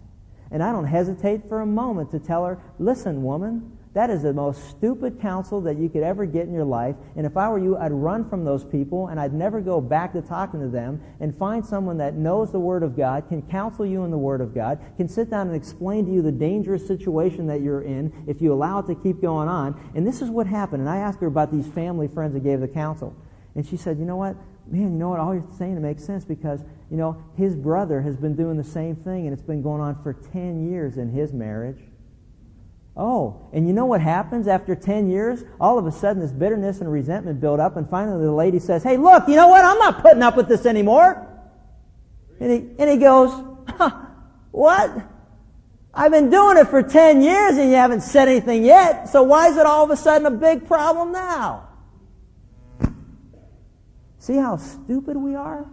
And 0.51 0.63
I 0.63 0.71
don't 0.71 0.87
hesitate 0.87 1.47
for 1.47 1.61
a 1.61 1.65
moment 1.65 2.11
to 2.11 2.19
tell 2.19 2.45
her, 2.45 2.59
listen, 2.79 3.23
woman, 3.23 3.74
that 3.95 4.09
is 4.09 4.23
the 4.23 4.33
most 4.33 4.61
stupid 4.69 5.21
counsel 5.21 5.61
that 5.61 5.77
you 5.77 5.87
could 5.87 6.03
ever 6.03 6.25
get 6.25 6.47
in 6.47 6.53
your 6.53 6.65
life. 6.65 6.97
And 7.15 7.25
if 7.25 7.37
I 7.37 7.47
were 7.47 7.57
you, 7.57 7.77
I'd 7.77 7.93
run 7.93 8.29
from 8.29 8.43
those 8.43 8.65
people 8.65 9.07
and 9.07 9.17
I'd 9.17 9.33
never 9.33 9.61
go 9.61 9.79
back 9.79 10.11
to 10.13 10.21
talking 10.21 10.59
to 10.59 10.67
them 10.67 11.01
and 11.21 11.35
find 11.37 11.65
someone 11.65 11.97
that 11.99 12.13
knows 12.13 12.51
the 12.51 12.59
Word 12.59 12.83
of 12.83 12.97
God, 12.97 13.29
can 13.29 13.41
counsel 13.43 13.85
you 13.85 14.03
in 14.03 14.11
the 14.11 14.17
Word 14.17 14.41
of 14.41 14.53
God, 14.53 14.81
can 14.97 15.07
sit 15.07 15.29
down 15.29 15.47
and 15.47 15.55
explain 15.55 16.05
to 16.07 16.11
you 16.11 16.21
the 16.21 16.31
dangerous 16.31 16.85
situation 16.85 17.47
that 17.47 17.61
you're 17.61 17.83
in 17.83 18.11
if 18.27 18.41
you 18.41 18.51
allow 18.51 18.79
it 18.79 18.87
to 18.87 18.95
keep 18.95 19.21
going 19.21 19.47
on. 19.47 19.79
And 19.95 20.05
this 20.05 20.21
is 20.21 20.29
what 20.29 20.45
happened. 20.45 20.81
And 20.81 20.89
I 20.89 20.97
asked 20.97 21.21
her 21.21 21.27
about 21.27 21.49
these 21.49 21.67
family 21.67 22.09
friends 22.09 22.33
that 22.33 22.43
gave 22.43 22.59
the 22.59 22.67
counsel. 22.67 23.15
And 23.55 23.65
she 23.65 23.77
said, 23.77 23.97
you 23.97 24.03
know 24.03 24.17
what? 24.17 24.35
Man, 24.67 24.81
you 24.81 24.89
know 24.89 25.07
what? 25.07 25.21
All 25.21 25.33
you're 25.33 25.47
saying 25.57 25.81
makes 25.81 26.03
sense 26.03 26.25
because, 26.25 26.59
you 26.91 26.97
know, 26.97 27.15
his 27.37 27.55
brother 27.55 28.01
has 28.01 28.17
been 28.17 28.35
doing 28.35 28.57
the 28.57 28.63
same 28.63 28.97
thing 28.97 29.25
and 29.25 29.31
it's 29.31 29.41
been 29.41 29.61
going 29.61 29.79
on 29.79 30.03
for 30.03 30.11
10 30.11 30.69
years 30.69 30.97
in 30.97 31.09
his 31.09 31.31
marriage. 31.31 31.79
Oh, 32.97 33.49
and 33.51 33.67
you 33.67 33.73
know 33.73 33.85
what 33.85 33.99
happens 33.99 34.47
after 34.47 34.73
10 34.73 35.09
years? 35.09 35.43
All 35.59 35.77
of 35.77 35.85
a 35.85 35.91
sudden 35.91 36.21
this 36.21 36.31
bitterness 36.31 36.79
and 36.79 36.89
resentment 36.89 37.41
build 37.41 37.59
up 37.59 37.75
and 37.75 37.89
finally 37.89 38.23
the 38.23 38.31
lady 38.31 38.59
says, 38.59 38.83
hey, 38.83 38.95
look, 38.95 39.27
you 39.27 39.35
know 39.35 39.49
what? 39.49 39.65
I'm 39.65 39.77
not 39.79 40.01
putting 40.01 40.23
up 40.23 40.37
with 40.37 40.47
this 40.47 40.65
anymore. 40.65 41.27
And 42.39 42.51
he, 42.51 42.57
and 42.79 42.89
he 42.89 42.97
goes, 42.97 43.31
huh, 43.67 43.91
what? 44.51 44.91
I've 45.93 46.11
been 46.11 46.29
doing 46.29 46.57
it 46.57 46.67
for 46.69 46.83
10 46.83 47.21
years 47.21 47.57
and 47.57 47.69
you 47.69 47.75
haven't 47.75 48.01
said 48.01 48.29
anything 48.29 48.63
yet, 48.63 49.09
so 49.09 49.23
why 49.23 49.49
is 49.49 49.57
it 49.57 49.65
all 49.65 49.83
of 49.83 49.89
a 49.91 49.97
sudden 49.97 50.25
a 50.25 50.31
big 50.31 50.67
problem 50.67 51.11
now? 51.11 51.69
See 54.19 54.35
how 54.35 54.57
stupid 54.57 55.17
we 55.17 55.35
are? 55.35 55.67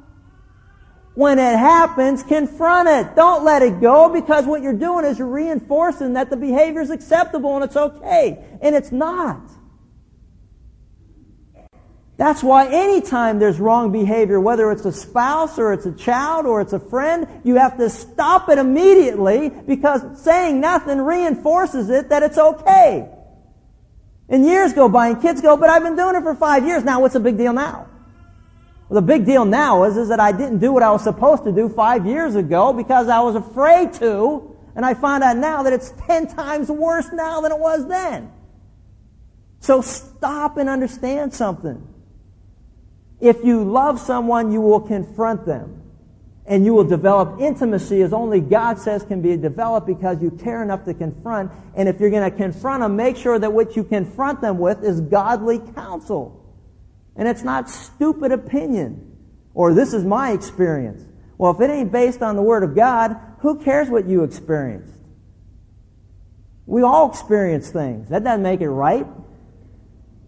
When 1.15 1.39
it 1.39 1.59
happens, 1.59 2.23
confront 2.23 2.89
it. 2.89 3.15
Don't 3.15 3.45
let 3.45 3.63
it 3.63 3.81
go 3.81 4.09
because 4.09 4.47
what 4.47 4.63
you're 4.63 4.73
doing 4.73 5.05
is 5.05 5.19
you're 5.19 5.29
reinforcing 5.29 6.15
that 6.15 6.31
the 6.31 6.37
behavior 6.37 6.81
is 6.81 6.91
acceptable 6.91 7.55
and 7.55 7.65
it's 7.65 7.77
okay. 7.77 8.43
And 8.63 8.75
it's 8.75 8.91
not. 8.91 9.43
That's 12.17 12.43
why 12.43 12.69
anytime 12.69 13.39
there's 13.39 13.59
wrong 13.59 13.91
behavior, 13.91 14.39
whether 14.39 14.71
it's 14.71 14.85
a 14.85 14.93
spouse 14.93 15.59
or 15.59 15.73
it's 15.73 15.87
a 15.87 15.93
child 15.93 16.47
or 16.47 16.61
it's 16.61 16.73
a 16.73 16.79
friend, 16.79 17.27
you 17.43 17.57
have 17.57 17.77
to 17.79 17.91
stop 17.91 18.49
it 18.49 18.59
immediately 18.59 19.49
because 19.49 20.23
saying 20.23 20.61
nothing 20.61 21.01
reinforces 21.01 21.91
it 21.91 22.11
that 22.11 22.23
it's 22.23 22.39
okay. 22.39 23.09
And 24.29 24.47
years 24.47 24.73
go 24.73 24.89
by 24.89 25.09
and 25.09 25.21
kids 25.21 25.43
go, 25.43 25.57
but 25.57 25.69
I've 25.69 25.83
been 25.83 25.97
doing 25.97 26.15
it 26.15 26.23
for 26.23 26.35
five 26.35 26.65
years 26.67 26.85
now. 26.85 27.01
What's 27.01 27.15
the 27.15 27.21
big 27.21 27.37
deal 27.37 27.53
now? 27.53 27.89
Well, 28.89 29.01
the 29.01 29.07
big 29.07 29.25
deal 29.25 29.45
now 29.45 29.85
is, 29.85 29.97
is 29.97 30.09
that 30.09 30.21
I 30.21 30.33
didn't 30.33 30.59
do 30.59 30.73
what 30.73 30.83
I 30.83 30.91
was 30.91 31.03
supposed 31.03 31.45
to 31.45 31.53
do 31.53 31.69
five 31.69 32.07
years 32.07 32.35
ago 32.35 32.73
because 32.73 33.09
I 33.09 33.21
was 33.21 33.37
afraid 33.37 33.95
to, 33.95 34.57
and 34.75 34.85
I 34.85 34.95
find 34.95 35.23
out 35.23 35.37
now 35.37 35.63
that 35.63 35.73
it's 35.73 35.93
ten 36.07 36.27
times 36.27 36.71
worse 36.71 37.09
now 37.13 37.41
than 37.41 37.53
it 37.53 37.59
was 37.59 37.87
then. 37.89 38.31
So 39.61 39.81
stop 39.81 40.57
and 40.57 40.69
understand 40.69 41.33
something. 41.33 41.87
If 43.21 43.45
you 43.45 43.63
love 43.63 44.01
someone, 44.01 44.51
you 44.51 44.61
will 44.61 44.81
confront 44.81 45.47
them. 45.47 45.79
And 46.45 46.65
you 46.65 46.75
will 46.75 46.85
develop 46.85 47.41
intimacy 47.41 48.03
as 48.03 48.13
only 48.13 48.41
God 48.41 48.81
says 48.81 49.05
can 49.05 49.23
be 49.23 49.37
developed 49.37 49.87
because 49.87 50.21
you 50.21 50.33
care 50.33 50.61
enough 50.61 50.85
to 50.87 50.95
confront. 50.95 51.53
And 51.77 51.89
if 51.89 52.01
you're 52.01 52.11
going 52.11 52.29
to 52.29 52.37
confront 52.37 52.83
them, 52.83 52.97
make 52.97 53.17
sure 53.17 53.39
that 53.39 53.53
what 53.53 53.77
you 53.77 53.85
confront 53.85 54.41
them 54.41 54.59
with 54.59 54.83
is 54.83 55.01
godly 55.01 55.61
counsel. 55.61 56.42
And 57.17 57.29
it's 57.29 57.43
not 57.43 57.69
stupid 57.69 58.33
opinion. 58.33 59.17
Or 59.55 59.75
this 59.75 59.93
is 59.93 60.05
my 60.05 60.33
experience. 60.33 61.03
Well, 61.37 61.53
if 61.53 61.61
it 61.61 61.71
ain't 61.71 61.93
based 61.93 62.23
on 62.23 62.37
the 62.37 62.43
Word 62.43 62.63
of 62.63 62.75
God, 62.75 63.17
who 63.41 63.59
cares 63.59 63.89
what 63.89 64.07
you 64.07 64.25
experienced? 64.25 64.93
We 66.67 66.83
all 66.83 67.11
experience 67.11 67.71
things. 67.71 68.09
That 68.09 68.25
doesn't 68.25 68.43
make 68.43 68.61
it 68.61 68.71
right. 68.71 69.07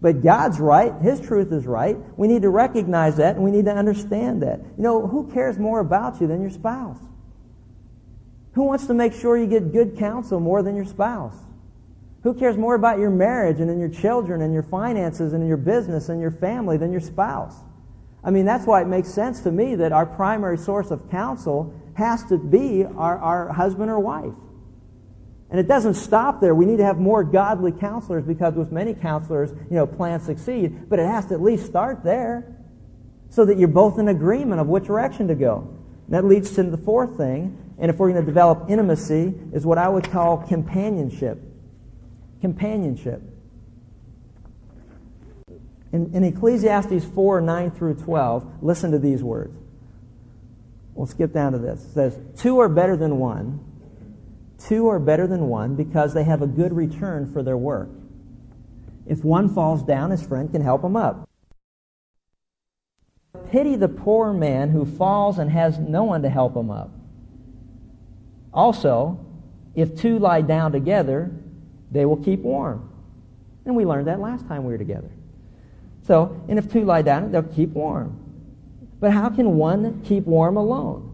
But 0.01 0.21
God's 0.21 0.59
right. 0.59 0.93
His 1.01 1.19
truth 1.19 1.51
is 1.51 1.65
right. 1.65 1.97
We 2.17 2.27
need 2.27 2.43
to 2.43 2.49
recognize 2.49 3.17
that 3.17 3.35
and 3.35 3.43
we 3.43 3.51
need 3.51 3.65
to 3.65 3.73
understand 3.73 4.43
that. 4.43 4.59
You 4.59 4.83
know, 4.83 5.07
who 5.07 5.31
cares 5.31 5.57
more 5.57 5.79
about 5.79 6.21
you 6.21 6.27
than 6.27 6.41
your 6.41 6.51
spouse? 6.51 6.99
Who 8.53 8.63
wants 8.63 8.87
to 8.87 8.93
make 8.93 9.13
sure 9.13 9.37
you 9.37 9.47
get 9.47 9.71
good 9.71 9.97
counsel 9.97 10.39
more 10.39 10.61
than 10.61 10.75
your 10.75 10.85
spouse? 10.85 11.35
Who 12.25 12.33
cares 12.33 12.57
more 12.57 12.73
about 12.73 12.97
your 12.97 13.11
marriage 13.11 13.59
and 13.59 13.69
then 13.69 13.77
your 13.77 13.89
children 13.89 14.41
and 14.41 14.51
your 14.51 14.63
finances 14.63 15.33
and 15.33 15.47
your 15.47 15.57
business 15.57 16.09
and 16.09 16.19
your 16.19 16.31
family 16.31 16.75
than 16.75 16.91
your 16.91 16.99
spouse? 16.99 17.53
I 18.23 18.31
mean, 18.31 18.45
that's 18.45 18.65
why 18.65 18.81
it 18.81 18.87
makes 18.87 19.09
sense 19.09 19.41
to 19.41 19.51
me 19.51 19.75
that 19.75 19.91
our 19.91 20.07
primary 20.07 20.57
source 20.57 20.89
of 20.89 21.11
counsel 21.11 21.71
has 21.93 22.23
to 22.29 22.39
be 22.39 22.83
our, 22.83 23.19
our 23.19 23.53
husband 23.53 23.91
or 23.91 23.99
wife. 23.99 24.33
And 25.51 25.59
it 25.59 25.67
doesn't 25.67 25.93
stop 25.93 26.41
there. 26.41 26.55
We 26.55 26.65
need 26.65 26.77
to 26.77 26.83
have 26.83 26.97
more 26.97 27.23
godly 27.23 27.71
counselors 27.71 28.25
because 28.25 28.55
with 28.55 28.71
many 28.71 28.95
counselors, 28.95 29.51
you 29.51 29.75
know, 29.75 29.85
plans 29.85 30.23
succeed, 30.23 30.89
but 30.89 30.97
it 30.97 31.05
has 31.05 31.27
to 31.27 31.35
at 31.35 31.43
least 31.43 31.67
start 31.67 32.03
there 32.03 32.57
so 33.29 33.45
that 33.45 33.59
you're 33.59 33.67
both 33.67 33.99
in 33.99 34.07
agreement 34.07 34.59
of 34.59 34.65
which 34.65 34.85
direction 34.85 35.27
to 35.27 35.35
go. 35.35 35.77
And 36.07 36.15
that 36.15 36.25
leads 36.25 36.55
to 36.55 36.63
the 36.63 36.77
fourth 36.77 37.17
thing, 37.17 37.55
and 37.77 37.91
if 37.91 37.99
we're 37.99 38.09
going 38.09 38.19
to 38.19 38.25
develop 38.25 38.71
intimacy, 38.71 39.31
is 39.53 39.63
what 39.63 39.77
I 39.77 39.87
would 39.87 40.09
call 40.09 40.37
companionship 40.37 41.51
companionship. 42.45 43.23
In, 45.91 46.13
in, 46.13 46.23
Ecclesiastes 46.23 47.03
4 47.15 47.41
9 47.41 47.71
through 47.71 47.95
12, 47.95 48.61
listen 48.61 48.91
to 48.91 48.99
these 48.99 49.23
words. 49.23 49.57
We'll 50.93 51.07
skip 51.07 51.33
down 51.33 51.53
to 51.53 51.57
this. 51.57 51.83
It 51.83 51.93
says, 51.93 52.19
Two 52.37 52.59
are 52.59 52.69
better 52.69 52.95
than 52.95 53.17
one. 53.17 53.59
Two 54.59 54.89
are 54.89 54.99
better 54.99 55.25
than 55.25 55.47
one 55.47 55.75
because 55.75 56.13
they 56.13 56.23
have 56.23 56.43
a 56.43 56.47
good 56.47 56.71
return 56.71 57.33
for 57.33 57.41
their 57.41 57.57
work. 57.57 57.89
If 59.07 59.23
one 59.23 59.53
falls 59.55 59.81
down, 59.81 60.11
his 60.11 60.21
friend 60.21 60.51
can 60.51 60.61
help 60.61 60.83
him 60.83 60.95
up. 60.95 61.27
Pity 63.49 63.75
the 63.75 63.87
poor 63.87 64.33
man 64.33 64.69
who 64.69 64.85
falls 64.85 65.39
and 65.39 65.49
has 65.49 65.79
no 65.79 66.03
one 66.03 66.21
to 66.21 66.29
help 66.29 66.55
him 66.55 66.69
up. 66.69 66.91
Also, 68.53 69.19
if 69.73 69.99
two 69.99 70.19
lie 70.19 70.41
down 70.41 70.71
together, 70.71 71.31
they 71.95 72.05
will 72.05 72.17
keep 72.17 72.41
warm. 72.41 72.89
And 73.65 73.75
we 73.75 73.85
learned 73.85 74.07
that 74.07 74.19
last 74.19 74.47
time 74.47 74.65
we 74.65 74.73
were 74.73 74.77
together. 74.77 75.09
So, 76.03 76.43
and 76.49 76.59
if 76.59 76.71
two 76.71 76.83
lie 76.83 77.01
down, 77.01 77.31
they'll 77.31 77.41
keep 77.41 77.69
warm. 77.69 78.19
But 78.99 79.11
how 79.11 79.29
can 79.29 79.57
one 79.57 80.01
keep 80.03 80.25
warm 80.25 80.57
alone? 80.57 81.11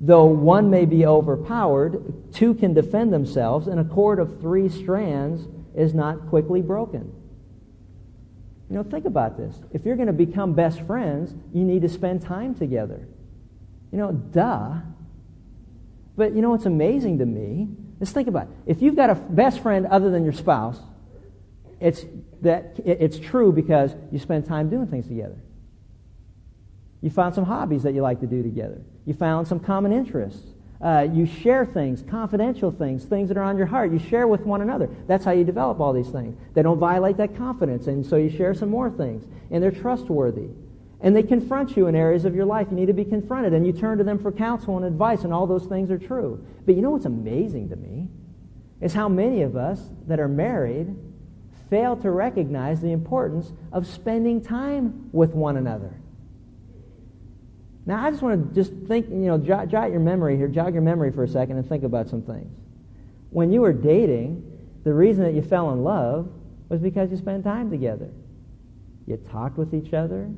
Though 0.00 0.26
one 0.26 0.70
may 0.70 0.84
be 0.84 1.06
overpowered, 1.06 2.32
two 2.32 2.54
can 2.54 2.72
defend 2.72 3.12
themselves, 3.12 3.66
and 3.66 3.80
a 3.80 3.84
cord 3.84 4.18
of 4.18 4.40
three 4.40 4.68
strands 4.68 5.46
is 5.74 5.92
not 5.92 6.28
quickly 6.28 6.62
broken. 6.62 7.12
You 8.70 8.76
know, 8.76 8.82
think 8.82 9.04
about 9.06 9.36
this. 9.36 9.56
If 9.72 9.84
you're 9.84 9.96
going 9.96 10.06
to 10.08 10.12
become 10.12 10.54
best 10.54 10.80
friends, 10.82 11.34
you 11.52 11.64
need 11.64 11.82
to 11.82 11.88
spend 11.88 12.22
time 12.22 12.54
together. 12.54 13.06
You 13.92 13.98
know, 13.98 14.12
duh. 14.12 14.74
But 16.16 16.34
you 16.34 16.42
know 16.42 16.50
what's 16.50 16.66
amazing 16.66 17.18
to 17.18 17.26
me 17.26 17.68
Let's 17.98 18.12
think 18.12 18.28
about 18.28 18.44
it. 18.44 18.48
If 18.66 18.82
you've 18.82 18.96
got 18.96 19.10
a 19.10 19.14
best 19.14 19.60
friend 19.60 19.86
other 19.86 20.10
than 20.10 20.24
your 20.24 20.32
spouse, 20.32 20.78
it's, 21.80 22.04
that, 22.42 22.78
it's 22.84 23.18
true 23.18 23.52
because 23.52 23.94
you 24.10 24.18
spend 24.18 24.46
time 24.46 24.70
doing 24.70 24.86
things 24.86 25.06
together. 25.08 25.36
You 27.02 27.10
found 27.10 27.34
some 27.34 27.44
hobbies 27.44 27.82
that 27.84 27.94
you 27.94 28.02
like 28.02 28.20
to 28.20 28.26
do 28.26 28.42
together. 28.42 28.80
You 29.04 29.14
found 29.14 29.46
some 29.46 29.60
common 29.60 29.92
interests. 29.92 30.42
Uh, 30.80 31.06
you 31.10 31.24
share 31.24 31.64
things, 31.64 32.02
confidential 32.02 32.70
things, 32.70 33.04
things 33.04 33.28
that 33.28 33.36
are 33.38 33.42
on 33.42 33.56
your 33.56 33.66
heart. 33.66 33.92
You 33.92 33.98
share 33.98 34.26
with 34.26 34.42
one 34.42 34.60
another. 34.60 34.90
That's 35.06 35.24
how 35.24 35.32
you 35.32 35.44
develop 35.44 35.80
all 35.80 35.92
these 35.92 36.08
things. 36.08 36.36
They 36.54 36.62
don't 36.62 36.78
violate 36.78 37.16
that 37.16 37.36
confidence, 37.36 37.86
and 37.86 38.04
so 38.04 38.16
you 38.16 38.28
share 38.28 38.52
some 38.52 38.68
more 38.68 38.90
things. 38.90 39.24
And 39.50 39.62
they're 39.62 39.70
trustworthy. 39.70 40.48
And 41.00 41.14
they 41.14 41.22
confront 41.22 41.76
you 41.76 41.86
in 41.88 41.94
areas 41.94 42.24
of 42.24 42.34
your 42.34 42.46
life. 42.46 42.68
You 42.70 42.76
need 42.76 42.86
to 42.86 42.92
be 42.92 43.04
confronted. 43.04 43.52
And 43.52 43.66
you 43.66 43.72
turn 43.72 43.98
to 43.98 44.04
them 44.04 44.18
for 44.18 44.32
counsel 44.32 44.76
and 44.76 44.86
advice, 44.86 45.24
and 45.24 45.32
all 45.32 45.46
those 45.46 45.66
things 45.66 45.90
are 45.90 45.98
true. 45.98 46.44
But 46.64 46.74
you 46.74 46.82
know 46.82 46.90
what's 46.90 47.04
amazing 47.04 47.68
to 47.68 47.76
me? 47.76 48.08
is 48.80 48.92
how 48.92 49.08
many 49.08 49.42
of 49.42 49.56
us 49.56 49.80
that 50.06 50.20
are 50.20 50.28
married 50.28 50.94
fail 51.70 51.96
to 51.96 52.10
recognize 52.10 52.80
the 52.80 52.92
importance 52.92 53.52
of 53.72 53.86
spending 53.86 54.40
time 54.40 55.08
with 55.12 55.30
one 55.30 55.56
another. 55.56 55.94
Now, 57.86 58.04
I 58.04 58.10
just 58.10 58.22
want 58.22 58.48
to 58.48 58.54
just 58.54 58.72
think, 58.86 59.08
you 59.08 59.16
know, 59.16 59.38
jot, 59.38 59.68
jot 59.68 59.90
your 59.90 60.00
memory 60.00 60.36
here, 60.36 60.48
jog 60.48 60.74
your 60.74 60.82
memory 60.82 61.12
for 61.12 61.24
a 61.24 61.28
second 61.28 61.56
and 61.56 61.68
think 61.68 61.84
about 61.84 62.08
some 62.08 62.22
things. 62.22 62.52
When 63.30 63.52
you 63.52 63.60
were 63.60 63.72
dating, 63.72 64.42
the 64.84 64.92
reason 64.92 65.24
that 65.24 65.34
you 65.34 65.42
fell 65.42 65.72
in 65.72 65.82
love 65.82 66.28
was 66.68 66.80
because 66.80 67.10
you 67.10 67.16
spent 67.16 67.44
time 67.44 67.70
together. 67.70 68.10
You 69.06 69.16
talked 69.16 69.56
with 69.56 69.72
each 69.72 69.94
other. 69.94 70.28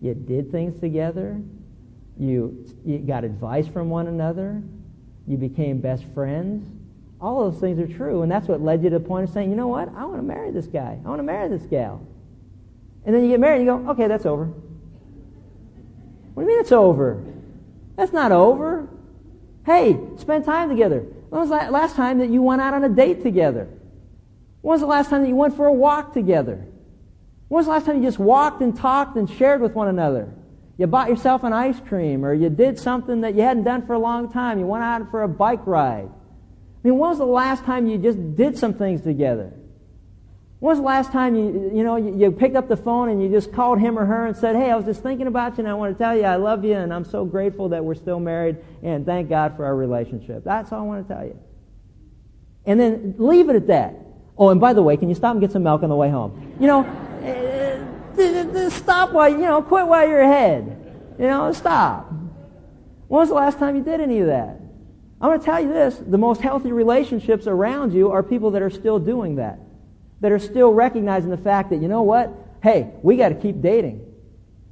You 0.00 0.14
did 0.14 0.50
things 0.50 0.78
together. 0.80 1.40
You, 2.18 2.66
you 2.84 2.98
got 2.98 3.24
advice 3.24 3.66
from 3.66 3.90
one 3.90 4.06
another. 4.06 4.62
You 5.26 5.36
became 5.36 5.80
best 5.80 6.04
friends. 6.14 6.66
All 7.20 7.50
those 7.50 7.60
things 7.60 7.78
are 7.78 7.96
true, 7.96 8.22
and 8.22 8.30
that's 8.30 8.46
what 8.46 8.60
led 8.60 8.82
you 8.82 8.90
to 8.90 8.98
the 8.98 9.04
point 9.04 9.28
of 9.28 9.34
saying, 9.34 9.50
you 9.50 9.56
know 9.56 9.66
what? 9.68 9.88
I 9.96 10.04
want 10.04 10.18
to 10.18 10.22
marry 10.22 10.50
this 10.50 10.66
guy. 10.66 10.98
I 11.04 11.08
want 11.08 11.18
to 11.18 11.24
marry 11.24 11.48
this 11.48 11.66
gal. 11.66 12.06
And 13.04 13.14
then 13.14 13.24
you 13.24 13.30
get 13.30 13.40
married 13.40 13.60
and 13.60 13.66
you 13.66 13.72
go, 13.72 13.90
okay, 13.92 14.06
that's 14.06 14.26
over. 14.26 14.44
What 16.34 16.44
do 16.44 16.48
you 16.50 16.56
mean 16.56 16.60
it's 16.60 16.72
over? 16.72 17.24
That's 17.96 18.12
not 18.12 18.30
over. 18.30 18.88
Hey, 19.66 19.98
spend 20.18 20.44
time 20.44 20.68
together. 20.68 21.00
When 21.28 21.40
was 21.40 21.50
the 21.50 21.70
last 21.70 21.96
time 21.96 22.18
that 22.18 22.30
you 22.30 22.42
went 22.42 22.60
out 22.60 22.74
on 22.74 22.84
a 22.84 22.88
date 22.88 23.22
together? 23.22 23.68
When 24.62 24.72
was 24.72 24.80
the 24.80 24.86
last 24.86 25.10
time 25.10 25.22
that 25.22 25.28
you 25.28 25.36
went 25.36 25.56
for 25.56 25.66
a 25.66 25.72
walk 25.72 26.14
together? 26.14 26.64
When 27.48 27.58
was 27.58 27.66
the 27.66 27.72
last 27.72 27.86
time 27.86 27.96
you 27.96 28.08
just 28.08 28.18
walked 28.18 28.60
and 28.60 28.76
talked 28.76 29.16
and 29.16 29.28
shared 29.28 29.60
with 29.60 29.74
one 29.74 29.88
another? 29.88 30.32
You 30.76 30.86
bought 30.86 31.08
yourself 31.08 31.44
an 31.44 31.52
ice 31.52 31.80
cream 31.88 32.24
or 32.24 32.32
you 32.32 32.50
did 32.50 32.78
something 32.78 33.22
that 33.22 33.34
you 33.34 33.42
hadn't 33.42 33.64
done 33.64 33.86
for 33.86 33.94
a 33.94 33.98
long 33.98 34.32
time. 34.32 34.58
You 34.58 34.66
went 34.66 34.84
out 34.84 35.10
for 35.10 35.22
a 35.22 35.28
bike 35.28 35.66
ride. 35.66 36.08
I 36.08 36.88
mean, 36.88 36.98
when 36.98 37.10
was 37.10 37.18
the 37.18 37.26
last 37.26 37.64
time 37.64 37.88
you 37.88 37.98
just 37.98 38.36
did 38.36 38.58
some 38.58 38.74
things 38.74 39.02
together? 39.02 39.52
When 40.60 40.70
was 40.70 40.78
the 40.78 40.84
last 40.84 41.10
time 41.10 41.34
you, 41.34 41.72
you 41.74 41.82
know, 41.82 41.96
you, 41.96 42.16
you 42.16 42.32
picked 42.32 42.54
up 42.54 42.68
the 42.68 42.76
phone 42.76 43.08
and 43.08 43.22
you 43.22 43.28
just 43.28 43.52
called 43.52 43.80
him 43.80 43.98
or 43.98 44.04
her 44.04 44.26
and 44.26 44.36
said, 44.36 44.54
hey, 44.54 44.70
I 44.70 44.76
was 44.76 44.84
just 44.84 45.02
thinking 45.02 45.26
about 45.26 45.56
you 45.56 45.64
and 45.64 45.68
I 45.68 45.74
want 45.74 45.96
to 45.96 45.98
tell 46.02 46.16
you 46.16 46.24
I 46.24 46.36
love 46.36 46.64
you 46.64 46.74
and 46.74 46.92
I'm 46.92 47.04
so 47.04 47.24
grateful 47.24 47.70
that 47.70 47.84
we're 47.84 47.94
still 47.94 48.20
married 48.20 48.58
and 48.82 49.06
thank 49.06 49.28
God 49.28 49.56
for 49.56 49.64
our 49.64 49.74
relationship. 49.74 50.44
That's 50.44 50.70
all 50.70 50.80
I 50.80 50.84
want 50.84 51.08
to 51.08 51.14
tell 51.14 51.24
you. 51.24 51.38
And 52.66 52.78
then 52.78 53.14
leave 53.18 53.48
it 53.48 53.56
at 53.56 53.66
that. 53.68 53.96
Oh, 54.38 54.50
and 54.50 54.60
by 54.60 54.72
the 54.72 54.82
way, 54.82 54.96
can 54.96 55.08
you 55.08 55.14
stop 55.16 55.32
and 55.32 55.40
get 55.40 55.50
some 55.50 55.64
milk 55.64 55.82
on 55.82 55.88
the 55.88 55.96
way 55.96 56.10
home? 56.10 56.54
You 56.60 56.68
know, 56.68 56.80
uh, 56.84 58.70
stop 58.70 59.12
while, 59.12 59.28
you 59.28 59.38
know, 59.38 59.62
quit 59.62 59.86
while 59.86 60.08
you're 60.08 60.20
ahead. 60.20 60.76
You 61.18 61.26
know, 61.26 61.52
stop. 61.52 62.10
When 63.08 63.20
was 63.20 63.28
the 63.28 63.34
last 63.34 63.58
time 63.58 63.74
you 63.74 63.82
did 63.82 64.00
any 64.00 64.20
of 64.20 64.28
that? 64.28 64.60
I'm 65.20 65.30
going 65.30 65.40
to 65.40 65.44
tell 65.44 65.60
you 65.60 65.72
this 65.72 65.96
the 66.06 66.18
most 66.18 66.40
healthy 66.40 66.70
relationships 66.70 67.48
around 67.48 67.92
you 67.92 68.10
are 68.12 68.22
people 68.22 68.52
that 68.52 68.62
are 68.62 68.70
still 68.70 69.00
doing 69.00 69.36
that, 69.36 69.58
that 70.20 70.30
are 70.30 70.38
still 70.38 70.72
recognizing 70.72 71.30
the 71.30 71.36
fact 71.36 71.70
that, 71.70 71.82
you 71.82 71.88
know 71.88 72.02
what? 72.02 72.30
Hey, 72.62 72.92
we 73.02 73.16
got 73.16 73.30
to 73.30 73.34
keep 73.34 73.60
dating. 73.60 74.04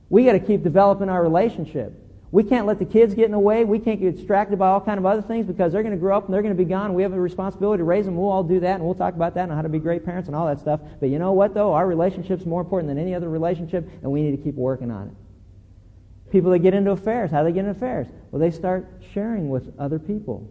We 0.09 0.25
got 0.25 0.33
to 0.33 0.41
keep 0.41 0.63
developing 0.63 1.09
our 1.09 1.21
relationship. 1.21 1.93
We 2.37 2.45
can't 2.45 2.67
let 2.67 2.79
the 2.79 2.85
kids 2.85 3.15
get 3.15 3.25
in 3.25 3.31
the 3.31 3.39
way. 3.39 3.65
We 3.65 3.79
can't 3.79 3.99
get 3.99 4.15
distracted 4.15 4.59
by 4.59 4.69
all 4.69 4.83
kind 4.83 4.99
of 4.99 5.07
other 5.07 5.23
things 5.23 5.47
because 5.47 5.73
they're 5.73 5.83
going 5.83 5.95
to 5.95 5.99
grow 5.99 6.19
up 6.19 6.27
and 6.27 6.35
they're 6.35 6.43
going 6.43 6.55
to 6.55 6.63
be 6.63 6.69
gone. 6.69 6.93
We 6.93 7.03
have 7.03 7.15
a 7.15 7.19
responsibility 7.19 7.81
to 7.81 7.85
raise 7.85 8.05
them. 8.05 8.15
We'll 8.15 8.29
all 8.29 8.43
do 8.43 8.61
that, 8.61 8.75
and 8.75 8.85
we'll 8.85 8.95
talk 8.95 9.15
about 9.15 9.33
that 9.37 9.45
and 9.45 9.53
how 9.53 9.63
to 9.63 9.71
be 9.71 9.79
great 9.79 10.05
parents 10.05 10.27
and 10.27 10.37
all 10.37 10.47
that 10.47 10.61
stuff. 10.61 10.81
But 11.01 11.09
you 11.09 11.19
know 11.19 11.33
what, 11.33 11.55
though? 11.55 11.73
Our 11.73 11.87
relationship's 11.87 12.45
more 12.45 12.61
important 12.61 12.91
than 12.91 12.99
any 12.99 13.15
other 13.15 13.31
relationship, 13.31 13.89
and 14.03 14.13
we 14.13 14.21
need 14.21 14.37
to 14.37 14.43
keep 14.43 14.55
working 14.55 14.91
on 14.91 15.07
it. 15.07 16.31
People 16.31 16.51
that 16.51 16.59
get 16.59 16.75
into 16.75 16.91
affairs, 16.91 17.31
how 17.31 17.39
do 17.39 17.45
they 17.47 17.53
get 17.53 17.61
into 17.61 17.71
affairs? 17.71 18.07
Well, 18.31 18.39
they 18.39 18.51
start 18.51 18.87
sharing 19.15 19.49
with 19.49 19.73
other 19.79 19.99
people 19.99 20.47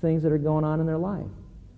things 0.00 0.24
that 0.24 0.32
are 0.32 0.38
going 0.38 0.64
on 0.64 0.80
in 0.80 0.86
their 0.86 0.98
life. 0.98 1.30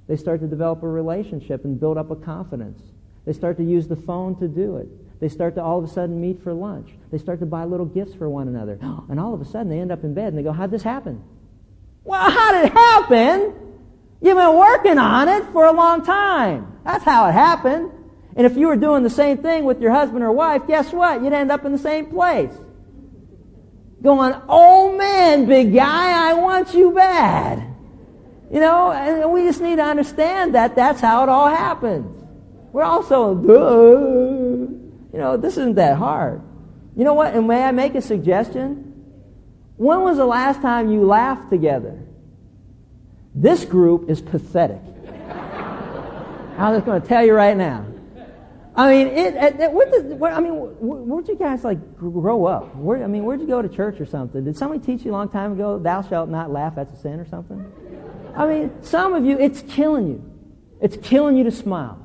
They 0.09 0.17
start 0.17 0.41
to 0.41 0.47
develop 0.47 0.83
a 0.83 0.89
relationship 0.89 1.67
and 1.67 1.79
build 1.79 1.99
up 1.99 2.11
a 2.11 2.17
confidence. 2.17 2.81
They 3.27 3.35
start 3.35 3.59
to 3.59 3.65
use 3.65 3.87
the 3.87 3.97
phone 3.97 4.35
to 4.41 4.49
do 4.49 4.79
it. 4.79 4.89
They 5.23 5.29
start 5.29 5.55
to 5.55 5.63
all 5.63 5.79
of 5.79 5.85
a 5.85 5.89
sudden 5.89 6.21
meet 6.21 6.43
for 6.43 6.53
lunch. 6.53 6.91
They 7.13 7.19
start 7.19 7.39
to 7.39 7.47
buy 7.47 7.65
little 7.65 7.87
gifts 7.87 8.13
for 8.13 8.29
one 8.29 8.49
another. 8.49 8.77
And 9.09 9.21
all 9.21 9.33
of 9.35 9.41
a 9.41 9.45
sudden 9.45 9.69
they 9.69 9.79
end 9.79 9.93
up 9.93 10.03
in 10.03 10.15
bed 10.15 10.27
and 10.27 10.37
they 10.37 10.43
go, 10.43 10.51
How'd 10.51 10.73
this 10.73 10.83
happen? 10.83 11.23
Well, 12.03 12.29
how 12.29 12.51
did 12.51 12.65
it 12.65 12.73
happen? 12.73 13.55
You've 14.21 14.37
been 14.37 14.57
working 14.57 14.99
on 14.99 15.29
it 15.29 15.45
for 15.53 15.65
a 15.65 15.73
long 15.73 16.05
time. 16.05 16.79
That's 16.85 17.05
how 17.05 17.29
it 17.29 17.33
happened. 17.35 17.93
And 18.35 18.47
if 18.47 18.57
you 18.57 18.67
were 18.67 18.75
doing 18.77 19.05
the 19.05 19.11
same 19.11 19.39
thing 19.39 19.63
with 19.65 19.81
your 19.81 19.93
husband 19.93 20.25
or 20.25 20.33
wife, 20.33 20.67
guess 20.67 20.93
what? 20.93 21.23
You'd 21.23 21.33
end 21.33 21.53
up 21.53 21.65
in 21.65 21.71
the 21.71 21.79
same 21.79 22.07
place 22.07 22.53
going, 24.03 24.35
oh 24.49 24.97
man, 24.97 25.47
big 25.47 25.73
guy, 25.73 26.31
I 26.31 26.35
want 26.35 26.75
you 26.75 26.91
bad. 26.91 27.63
You 28.51 28.59
know, 28.59 28.91
and 28.91 29.33
we 29.33 29.45
just 29.45 29.61
need 29.61 29.77
to 29.77 29.85
understand 29.85 30.57
that 30.57 30.75
that's 30.75 31.01
how 31.01 31.23
it 31.23 31.29
all 31.29 31.49
happens. 31.49 32.25
We're 32.73 32.83
also, 32.83 33.37
Duh. 33.37 34.52
You 35.13 35.19
know, 35.19 35.37
this 35.37 35.57
isn't 35.57 35.77
that 35.77 35.97
hard. 35.97 36.43
You 36.97 37.05
know 37.05 37.15
what? 37.15 37.35
And 37.35 37.47
may 37.47 37.63
I 37.63 37.73
make 37.73 37.95
a 37.95 38.03
suggestion? 38.03 38.89
When 39.77 40.03
was 40.03 40.17
the 40.17 40.27
last 40.27 40.61
time 40.63 40.91
you 40.91 41.05
laughed 41.05 41.51
together? 41.51 41.99
This 43.35 43.65
group 43.65 44.11
is 44.11 44.21
pathetic. 44.21 44.81
I'm 46.59 46.75
just 46.75 46.85
going 46.85 47.01
to 47.01 47.09
tell 47.09 47.25
you 47.25 47.33
right 47.33 47.57
now. 47.57 47.87
I 48.75 48.91
mean, 48.91 49.07
it, 49.09 49.35
it, 49.35 49.61
it 49.61 49.73
what 49.73 50.05
what, 50.19 50.33
I 50.33 50.41
mean, 50.41 50.55
where'd 50.55 51.29
you 51.29 51.37
guys 51.37 51.63
like 51.63 51.97
grow 51.97 52.47
up? 52.47 52.75
Where, 52.75 53.05
I 53.05 53.07
mean, 53.07 53.25
where'd 53.25 53.41
you 53.41 53.47
go 53.47 53.61
to 53.61 53.69
church 53.69 54.01
or 54.01 54.07
something? 54.07 54.45
Did 54.45 54.57
somebody 54.57 54.81
teach 54.85 55.05
you 55.05 55.11
a 55.11 55.13
long 55.13 55.29
time 55.29 55.53
ago, 55.53 55.79
"Thou 55.79 56.01
shalt 56.03 56.31
not 56.31 56.51
laugh"? 56.51 56.75
That's 56.75 56.93
a 56.93 56.97
sin 56.97 57.21
or 57.21 57.27
something. 57.27 57.71
I 58.35 58.47
mean, 58.47 58.73
some 58.83 59.13
of 59.13 59.27
you, 59.27 59.39
it's 59.39 59.61
killing 59.61 60.09
you. 60.09 60.33
It's 60.81 60.97
killing 60.97 61.37
you 61.37 61.45
to 61.45 61.51
smile. 61.51 61.99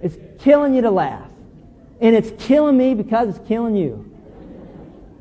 It's 0.00 0.16
killing 0.42 0.74
you 0.74 0.82
to 0.82 0.90
laugh, 0.90 1.28
and 2.02 2.16
it's 2.16 2.44
killing 2.44 2.76
me 2.76 2.94
because 2.94 3.28
it's 3.28 3.48
killing 3.48 3.76
you. 3.76 4.12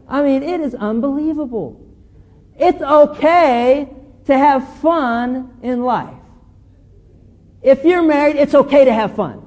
I 0.09 0.23
mean, 0.23 0.41
it 0.41 0.59
is 0.59 0.73
unbelievable. 0.73 1.79
It's 2.57 2.81
okay 2.81 3.87
to 4.25 4.37
have 4.37 4.77
fun 4.79 5.59
in 5.61 5.83
life. 5.83 6.17
If 7.61 7.85
you're 7.85 8.01
married, 8.01 8.35
it's 8.35 8.55
okay 8.55 8.85
to 8.85 8.93
have 8.93 9.15
fun. 9.15 9.45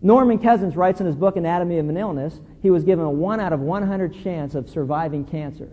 Norman 0.00 0.38
Cousins 0.38 0.76
writes 0.76 1.00
in 1.00 1.06
his 1.06 1.16
book 1.16 1.36
Anatomy 1.36 1.78
of 1.78 1.88
an 1.88 1.96
Illness, 1.96 2.38
he 2.62 2.70
was 2.70 2.84
given 2.84 3.04
a 3.04 3.10
1 3.10 3.40
out 3.40 3.52
of 3.52 3.58
100 3.58 4.22
chance 4.22 4.54
of 4.54 4.70
surviving 4.70 5.24
cancer. 5.24 5.68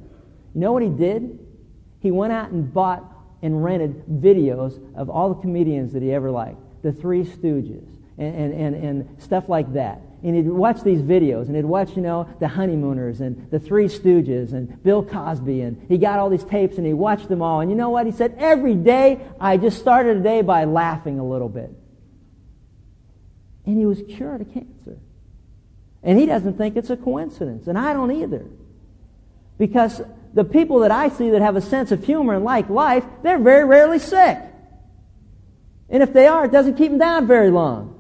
You 0.56 0.62
know 0.62 0.72
what 0.72 0.82
he 0.82 0.90
did? 0.90 1.40
He 2.00 2.10
went 2.10 2.34
out 2.34 2.50
and 2.50 2.74
bought 2.74 3.04
and 3.44 3.64
rented 3.64 4.04
videos 4.08 4.80
of 4.96 5.12
all 5.12 5.32
the 5.34 5.42
comedians 5.42 5.94
that 5.94 6.02
he 6.02 6.12
ever 6.12 6.32
liked, 6.32 6.58
the 6.82 6.92
Three 6.92 7.24
Stooges, 7.24 7.88
and, 8.18 8.36
and, 8.36 8.54
and, 8.54 8.76
and 8.76 9.22
stuff 9.22 9.48
like 9.48 9.72
that. 9.74 10.02
And 10.24 10.36
he'd 10.36 10.50
watch 10.50 10.84
these 10.84 11.02
videos, 11.02 11.48
and 11.48 11.56
he'd 11.56 11.66
watch, 11.66 11.96
you 11.96 12.02
know, 12.02 12.28
the 12.40 12.48
Honeymooners 12.48 13.22
and 13.22 13.50
the 13.52 13.60
Three 13.60 13.88
Stooges 13.88 14.54
and 14.54 14.82
Bill 14.84 15.04
Cosby, 15.04 15.62
and 15.62 15.86
he 15.88 15.98
got 15.98 16.20
all 16.20 16.30
these 16.30 16.44
tapes 16.44 16.78
and 16.78 16.86
he 16.86 16.94
watched 16.94 17.30
them 17.30 17.42
all. 17.42 17.62
And 17.62 17.72
you 17.72 17.78
know 17.78 17.90
what? 17.90 18.06
He 18.06 18.12
said, 18.12 18.36
every 18.38 18.76
day 18.76 19.26
I 19.40 19.58
just 19.58 19.80
started 19.80 20.18
a 20.18 20.20
day 20.22 20.42
by 20.42 20.66
laughing 20.66 21.20
a 21.20 21.26
little 21.26 21.50
bit 21.50 21.74
and 23.70 23.78
he 23.78 23.86
was 23.86 24.02
cured 24.16 24.42
of 24.42 24.52
cancer. 24.52 24.98
And 26.02 26.18
he 26.18 26.26
doesn't 26.26 26.58
think 26.58 26.76
it's 26.76 26.90
a 26.90 26.98
coincidence, 26.98 27.68
and 27.68 27.78
I 27.78 27.94
don't 27.94 28.12
either. 28.12 28.46
Because 29.58 30.02
the 30.34 30.44
people 30.44 30.80
that 30.80 30.92
I 30.92 31.10
see 31.10 31.30
that 31.32 31.42
have 31.42 31.56
a 31.56 31.62
sense 31.62 31.92
of 31.92 32.04
humor 32.04 32.34
and 32.34 32.44
like 32.44 32.70
life, 32.70 33.04
they're 33.22 33.38
very 33.38 33.66
rarely 33.66 34.00
sick. 34.00 34.40
And 35.90 36.02
if 36.02 36.14
they 36.14 36.26
are, 36.26 36.46
it 36.46 36.52
doesn't 36.52 36.76
keep 36.76 36.90
them 36.90 37.00
down 37.00 37.28
very 37.28 37.52
long. 37.52 37.99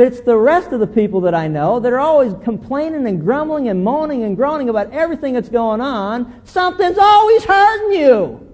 But 0.00 0.06
it's 0.06 0.22
the 0.22 0.34
rest 0.34 0.72
of 0.72 0.80
the 0.80 0.86
people 0.86 1.20
that 1.20 1.34
I 1.34 1.46
know 1.46 1.78
that 1.78 1.92
are 1.92 1.98
always 1.98 2.32
complaining 2.42 3.06
and 3.06 3.20
grumbling 3.20 3.68
and 3.68 3.84
moaning 3.84 4.22
and 4.22 4.34
groaning 4.34 4.70
about 4.70 4.90
everything 4.92 5.34
that's 5.34 5.50
going 5.50 5.82
on. 5.82 6.40
Something's 6.44 6.96
always 6.96 7.44
hurting 7.44 8.00
you. 8.00 8.48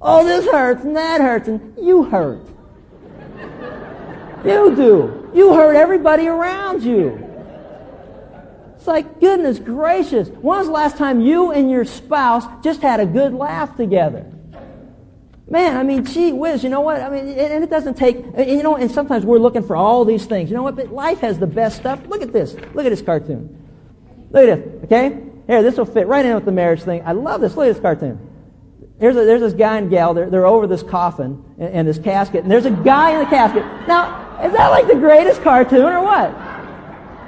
Oh, 0.00 0.24
this 0.24 0.46
hurts 0.46 0.82
and 0.82 0.96
that 0.96 1.20
hurts, 1.20 1.48
and 1.48 1.76
you 1.76 2.04
hurt. 2.04 2.46
You 4.42 4.74
do. 4.74 5.30
You 5.34 5.52
hurt 5.52 5.76
everybody 5.76 6.28
around 6.28 6.82
you. 6.82 7.28
It's 8.74 8.86
like, 8.86 9.20
goodness 9.20 9.58
gracious. 9.58 10.30
When 10.30 10.60
was 10.60 10.68
the 10.68 10.72
last 10.72 10.96
time 10.96 11.20
you 11.20 11.52
and 11.52 11.70
your 11.70 11.84
spouse 11.84 12.46
just 12.64 12.80
had 12.80 13.00
a 13.00 13.06
good 13.06 13.34
laugh 13.34 13.76
together? 13.76 14.24
Man, 15.50 15.76
I 15.76 15.82
mean, 15.82 16.04
gee 16.04 16.32
whiz, 16.32 16.62
you 16.62 16.70
know 16.70 16.80
what? 16.80 17.00
I 17.00 17.10
mean, 17.10 17.28
and 17.36 17.64
it 17.64 17.70
doesn't 17.70 17.94
take, 17.94 18.24
uh, 18.38 18.42
you 18.42 18.62
know, 18.62 18.76
and 18.76 18.88
sometimes 18.88 19.26
we're 19.26 19.40
looking 19.40 19.64
for 19.64 19.74
all 19.74 20.04
these 20.04 20.24
things. 20.24 20.48
You 20.48 20.56
know 20.56 20.62
what? 20.62 20.76
But 20.76 20.92
life 20.92 21.18
has 21.18 21.40
the 21.40 21.46
best 21.48 21.76
stuff. 21.76 22.00
Look 22.06 22.22
at 22.22 22.32
this. 22.32 22.54
Look 22.72 22.86
at 22.86 22.90
this 22.90 23.02
cartoon. 23.02 23.58
Look 24.30 24.48
at 24.48 24.64
this, 24.64 24.84
okay? 24.84 25.20
Here, 25.48 25.62
this 25.64 25.76
will 25.76 25.86
fit 25.86 26.06
right 26.06 26.24
in 26.24 26.36
with 26.36 26.44
the 26.44 26.52
marriage 26.52 26.82
thing. 26.82 27.02
I 27.04 27.12
love 27.12 27.40
this. 27.40 27.56
Look 27.56 27.66
at 27.66 27.74
this 27.74 27.82
cartoon. 27.82 28.28
There's, 29.00 29.16
a, 29.16 29.24
there's 29.24 29.40
this 29.40 29.54
guy 29.54 29.78
and 29.78 29.90
gal. 29.90 30.14
They're, 30.14 30.30
they're 30.30 30.46
over 30.46 30.68
this 30.68 30.84
coffin 30.84 31.42
and, 31.58 31.74
and 31.74 31.88
this 31.88 31.98
casket, 31.98 32.44
and 32.44 32.50
there's 32.50 32.66
a 32.66 32.70
guy 32.70 33.12
in 33.12 33.18
the 33.18 33.26
casket. 33.26 33.64
Now, 33.88 34.44
is 34.44 34.52
that 34.52 34.68
like 34.68 34.86
the 34.86 34.94
greatest 34.94 35.42
cartoon 35.42 35.84
or 35.84 36.04
what? 36.04 36.30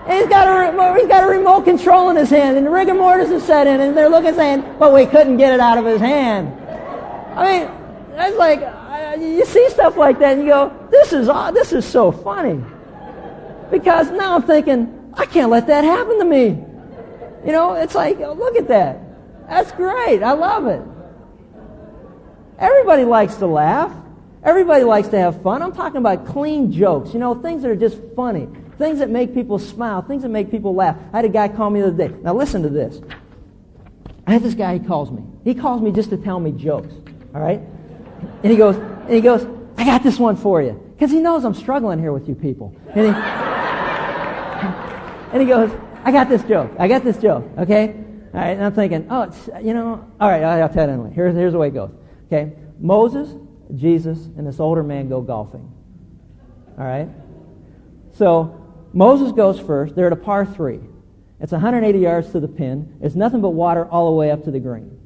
And 0.06 0.18
he's 0.20 0.28
got 0.28 0.46
a 0.46 0.70
remote, 0.70 0.96
he's 0.96 1.08
got 1.08 1.24
a 1.24 1.26
remote 1.26 1.62
control 1.62 2.10
in 2.10 2.16
his 2.16 2.30
hand, 2.30 2.56
and 2.56 2.64
the 2.66 2.70
rigor 2.70 2.94
mortis 2.94 3.30
is 3.30 3.42
set 3.42 3.66
in, 3.66 3.80
and 3.80 3.96
they're 3.96 4.08
looking 4.08 4.34
saying, 4.34 4.76
but 4.78 4.92
we 4.92 5.06
couldn't 5.06 5.38
get 5.38 5.54
it 5.54 5.60
out 5.60 5.78
of 5.78 5.84
his 5.84 6.00
hand. 6.00 6.48
I 7.36 7.58
mean, 7.60 7.81
that's 8.14 8.36
like, 8.36 8.62
I, 8.62 9.14
you 9.14 9.44
see 9.44 9.68
stuff 9.70 9.96
like 9.96 10.18
that 10.18 10.32
and 10.34 10.42
you 10.42 10.48
go, 10.48 10.88
this 10.90 11.12
is, 11.12 11.26
this 11.54 11.72
is 11.72 11.84
so 11.84 12.12
funny. 12.12 12.62
Because 13.70 14.10
now 14.10 14.34
I'm 14.34 14.42
thinking, 14.42 15.12
I 15.14 15.26
can't 15.26 15.50
let 15.50 15.66
that 15.68 15.84
happen 15.84 16.18
to 16.18 16.24
me. 16.24 16.46
You 17.44 17.52
know, 17.52 17.74
it's 17.74 17.94
like, 17.94 18.20
oh, 18.20 18.34
look 18.34 18.56
at 18.56 18.68
that. 18.68 19.00
That's 19.48 19.72
great. 19.72 20.22
I 20.22 20.32
love 20.32 20.66
it. 20.66 20.82
Everybody 22.58 23.04
likes 23.04 23.36
to 23.36 23.46
laugh. 23.46 23.92
Everybody 24.44 24.84
likes 24.84 25.08
to 25.08 25.18
have 25.18 25.42
fun. 25.42 25.62
I'm 25.62 25.72
talking 25.72 25.98
about 25.98 26.26
clean 26.26 26.72
jokes, 26.72 27.12
you 27.12 27.18
know, 27.18 27.34
things 27.34 27.62
that 27.62 27.70
are 27.70 27.76
just 27.76 27.98
funny, 28.14 28.48
things 28.76 28.98
that 28.98 29.08
make 29.08 29.34
people 29.34 29.58
smile, 29.58 30.02
things 30.02 30.22
that 30.22 30.30
make 30.30 30.50
people 30.50 30.74
laugh. 30.74 30.96
I 31.12 31.16
had 31.16 31.24
a 31.24 31.28
guy 31.28 31.48
call 31.48 31.70
me 31.70 31.80
the 31.80 31.88
other 31.88 32.08
day. 32.08 32.14
Now 32.22 32.34
listen 32.34 32.62
to 32.62 32.68
this. 32.68 33.00
I 34.26 34.32
have 34.32 34.42
this 34.42 34.54
guy, 34.54 34.78
he 34.78 34.84
calls 34.84 35.10
me. 35.10 35.22
He 35.44 35.54
calls 35.54 35.80
me 35.80 35.92
just 35.92 36.10
to 36.10 36.16
tell 36.16 36.38
me 36.38 36.52
jokes, 36.52 36.92
all 37.34 37.40
right? 37.40 37.60
And 38.42 38.50
he 38.50 38.56
goes, 38.56 38.76
and 38.76 39.10
he 39.10 39.20
goes, 39.20 39.46
I 39.76 39.84
got 39.84 40.02
this 40.02 40.18
one 40.18 40.36
for 40.36 40.60
you. 40.62 40.72
Because 40.72 41.10
he 41.10 41.20
knows 41.20 41.44
I'm 41.44 41.54
struggling 41.54 41.98
here 41.98 42.12
with 42.12 42.28
you 42.28 42.34
people. 42.34 42.74
And 42.94 43.06
he, 43.06 43.12
and 45.32 45.40
he 45.42 45.48
goes, 45.48 45.70
I 46.04 46.12
got 46.12 46.28
this 46.28 46.42
joke. 46.44 46.72
I 46.78 46.88
got 46.88 47.04
this 47.04 47.18
joke, 47.18 47.44
okay? 47.58 47.94
All 48.34 48.40
right, 48.40 48.50
and 48.50 48.64
I'm 48.64 48.74
thinking, 48.74 49.06
oh, 49.10 49.22
it's, 49.22 49.48
you 49.62 49.74
know, 49.74 50.08
all 50.20 50.28
right, 50.28 50.42
I'll 50.42 50.68
tell 50.68 50.86
you 50.86 50.94
anyway. 50.94 51.12
Here's, 51.14 51.34
here's 51.34 51.52
the 51.52 51.58
way 51.58 51.68
it 51.68 51.74
goes, 51.74 51.90
okay? 52.26 52.52
Moses 52.78 53.28
Jesus 53.76 54.18
and 54.36 54.46
this 54.46 54.60
older 54.60 54.82
man 54.82 55.08
go 55.08 55.20
golfing. 55.20 55.72
All 56.78 56.84
right? 56.84 57.08
So 58.14 58.60
Moses 58.92 59.32
goes 59.32 59.58
first. 59.58 59.94
They're 59.94 60.06
at 60.06 60.12
a 60.12 60.16
par 60.16 60.46
three. 60.46 60.80
It's 61.40 61.52
180 61.52 61.98
yards 61.98 62.30
to 62.32 62.40
the 62.40 62.48
pin. 62.48 62.98
It's 63.00 63.14
nothing 63.14 63.40
but 63.40 63.50
water 63.50 63.86
all 63.86 64.10
the 64.10 64.16
way 64.16 64.30
up 64.30 64.44
to 64.44 64.50
the 64.50 64.60
green. 64.60 64.98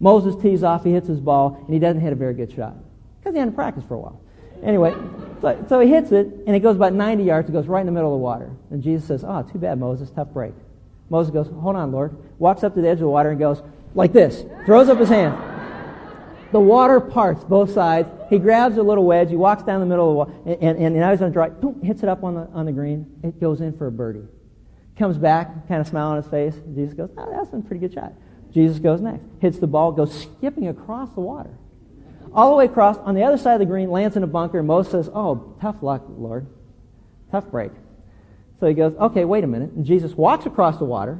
Moses 0.00 0.34
tees 0.42 0.62
off. 0.62 0.82
He 0.82 0.92
hits 0.92 1.06
his 1.06 1.20
ball, 1.20 1.56
and 1.64 1.72
he 1.72 1.78
doesn't 1.78 2.00
hit 2.00 2.12
a 2.12 2.16
very 2.16 2.34
good 2.34 2.52
shot 2.52 2.74
because 3.18 3.34
he 3.34 3.38
hadn't 3.38 3.54
practiced 3.54 3.86
for 3.86 3.94
a 3.94 3.98
while. 3.98 4.20
Anyway, 4.62 4.94
so, 5.40 5.64
so 5.68 5.80
he 5.80 5.88
hits 5.88 6.12
it, 6.12 6.26
and 6.46 6.56
it 6.56 6.60
goes 6.60 6.76
about 6.76 6.92
90 6.92 7.22
yards. 7.22 7.48
It 7.48 7.52
goes 7.52 7.66
right 7.66 7.80
in 7.80 7.86
the 7.86 7.92
middle 7.92 8.12
of 8.14 8.18
the 8.18 8.22
water. 8.22 8.50
And 8.70 8.82
Jesus 8.82 9.06
says, 9.06 9.24
oh, 9.24 9.42
too 9.42 9.58
bad, 9.58 9.78
Moses. 9.78 10.10
Tough 10.10 10.28
break. 10.32 10.52
Moses 11.08 11.32
goes, 11.32 11.48
hold 11.48 11.76
on, 11.76 11.92
Lord. 11.92 12.16
Walks 12.38 12.62
up 12.62 12.74
to 12.74 12.80
the 12.80 12.88
edge 12.88 12.94
of 12.94 13.00
the 13.00 13.08
water 13.08 13.30
and 13.30 13.38
goes, 13.38 13.62
like 13.94 14.12
this. 14.12 14.44
Throws 14.66 14.88
up 14.88 14.98
his 14.98 15.08
hand. 15.08 15.36
The 16.52 16.60
water 16.60 17.00
parts 17.00 17.44
both 17.44 17.72
sides. 17.72 18.08
He 18.28 18.38
grabs 18.38 18.76
a 18.76 18.82
little 18.82 19.04
wedge. 19.04 19.30
He 19.30 19.36
walks 19.36 19.62
down 19.62 19.80
the 19.80 19.86
middle 19.86 20.08
of 20.08 20.12
the 20.12 20.16
water, 20.16 20.32
and, 20.60 20.78
and, 20.78 20.78
and 20.78 20.96
now 20.96 21.10
he's 21.10 21.22
on 21.22 21.32
dry. 21.32 21.48
Boom, 21.48 21.80
hits 21.82 22.02
it 22.02 22.08
up 22.08 22.24
on 22.24 22.34
the 22.34 22.48
on 22.52 22.66
the 22.66 22.72
green. 22.72 23.06
It 23.22 23.40
goes 23.40 23.60
in 23.60 23.76
for 23.76 23.86
a 23.86 23.92
birdie. 23.92 24.26
Comes 24.96 25.16
back, 25.16 25.68
kind 25.68 25.80
of 25.80 25.86
smile 25.86 26.08
on 26.08 26.16
his 26.16 26.26
face. 26.26 26.54
Jesus 26.74 26.94
goes, 26.94 27.10
ah, 27.16 27.24
"Oh, 27.26 27.32
that's 27.32 27.52
a 27.54 27.60
pretty 27.66 27.80
good 27.80 27.94
shot." 27.94 28.12
Jesus 28.52 28.78
goes 28.78 29.00
next, 29.00 29.24
hits 29.40 29.58
the 29.58 29.66
ball, 29.66 29.92
goes 29.92 30.12
skipping 30.22 30.68
across 30.68 31.10
the 31.10 31.20
water, 31.20 31.50
all 32.34 32.50
the 32.50 32.56
way 32.56 32.64
across 32.64 32.96
on 32.98 33.14
the 33.14 33.22
other 33.22 33.38
side 33.38 33.54
of 33.54 33.60
the 33.60 33.66
green, 33.66 33.90
lands 33.90 34.16
in 34.16 34.22
a 34.22 34.26
bunker. 34.26 34.62
Moses 34.62 34.92
says, 34.92 35.10
"Oh, 35.14 35.54
tough 35.60 35.82
luck, 35.82 36.02
Lord, 36.18 36.46
tough 37.30 37.50
break." 37.50 37.72
So 38.58 38.66
he 38.66 38.74
goes, 38.74 38.94
"Okay, 38.96 39.24
wait 39.24 39.44
a 39.44 39.46
minute." 39.46 39.72
And 39.72 39.84
Jesus 39.84 40.16
walks 40.16 40.46
across 40.46 40.78
the 40.78 40.84
water, 40.84 41.18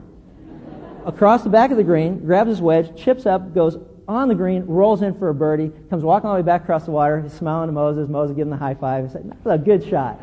across 1.07 1.43
the 1.43 1.51
back 1.51 1.71
of 1.71 1.77
the 1.77 1.85
green, 1.85 2.25
grabs 2.25 2.49
his 2.49 2.61
wedge, 2.61 2.95
chips 2.97 3.27
up, 3.27 3.55
goes 3.55 3.79
on 4.11 4.27
the 4.27 4.35
green, 4.35 4.67
rolls 4.67 5.03
in 5.03 5.15
for 5.15 5.29
a 5.29 5.35
birdie, 5.35 5.71
comes 5.89 6.03
walking 6.03 6.29
all 6.29 6.35
the 6.35 6.43
way 6.43 6.47
back 6.47 6.63
across 6.63 6.85
the 6.85 6.91
water. 6.91 7.21
He's 7.21 7.33
smiling 7.33 7.69
to 7.69 7.73
Moses. 7.73 8.09
Moses 8.09 8.35
gives 8.35 8.49
him 8.49 8.53
a 8.53 8.57
high 8.57 8.75
five. 8.75 9.07
He 9.07 9.13
said, 9.13 9.31
That's 9.45 9.47
a 9.47 9.65
good 9.65 9.89
shot. 9.89 10.21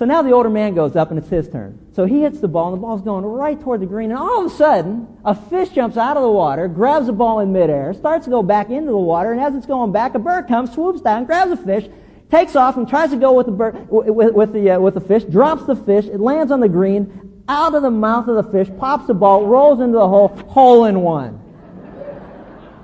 So 0.00 0.06
now 0.06 0.22
the 0.22 0.32
older 0.32 0.48
man 0.48 0.74
goes 0.74 0.96
up 0.96 1.10
and 1.10 1.18
it's 1.18 1.28
his 1.28 1.46
turn. 1.46 1.78
So 1.92 2.06
he 2.06 2.22
hits 2.22 2.40
the 2.40 2.48
ball 2.48 2.72
and 2.72 2.78
the 2.78 2.80
ball's 2.80 3.02
going 3.02 3.22
right 3.22 3.60
toward 3.60 3.82
the 3.82 3.86
green 3.86 4.10
and 4.10 4.18
all 4.18 4.46
of 4.46 4.50
a 4.50 4.56
sudden 4.56 5.06
a 5.26 5.34
fish 5.34 5.68
jumps 5.68 5.98
out 5.98 6.16
of 6.16 6.22
the 6.22 6.30
water, 6.30 6.68
grabs 6.68 7.04
the 7.04 7.12
ball 7.12 7.40
in 7.40 7.52
midair, 7.52 7.92
starts 7.92 8.24
to 8.24 8.30
go 8.30 8.42
back 8.42 8.70
into 8.70 8.92
the 8.92 8.96
water 8.96 9.32
and 9.32 9.38
as 9.42 9.54
it's 9.54 9.66
going 9.66 9.92
back 9.92 10.14
a 10.14 10.18
bird 10.18 10.48
comes, 10.48 10.72
swoops 10.72 11.02
down, 11.02 11.26
grabs 11.26 11.50
the 11.50 11.56
fish, 11.58 11.86
takes 12.30 12.56
off 12.56 12.78
and 12.78 12.88
tries 12.88 13.10
to 13.10 13.18
go 13.18 13.34
with 13.34 13.44
the 13.44 13.52
bird, 13.52 13.90
with, 13.90 14.32
with 14.32 14.54
the, 14.54 14.70
uh, 14.70 14.80
with 14.80 14.94
the 14.94 15.02
fish, 15.02 15.22
drops 15.24 15.66
the 15.66 15.76
fish, 15.76 16.06
it 16.06 16.18
lands 16.18 16.50
on 16.50 16.60
the 16.60 16.68
green, 16.70 17.42
out 17.46 17.74
of 17.74 17.82
the 17.82 17.90
mouth 17.90 18.26
of 18.26 18.42
the 18.42 18.50
fish, 18.50 18.74
pops 18.78 19.06
the 19.06 19.12
ball, 19.12 19.44
rolls 19.44 19.80
into 19.80 19.98
the 19.98 20.08
hole, 20.08 20.28
hole 20.48 20.86
in 20.86 21.02
one. 21.02 21.38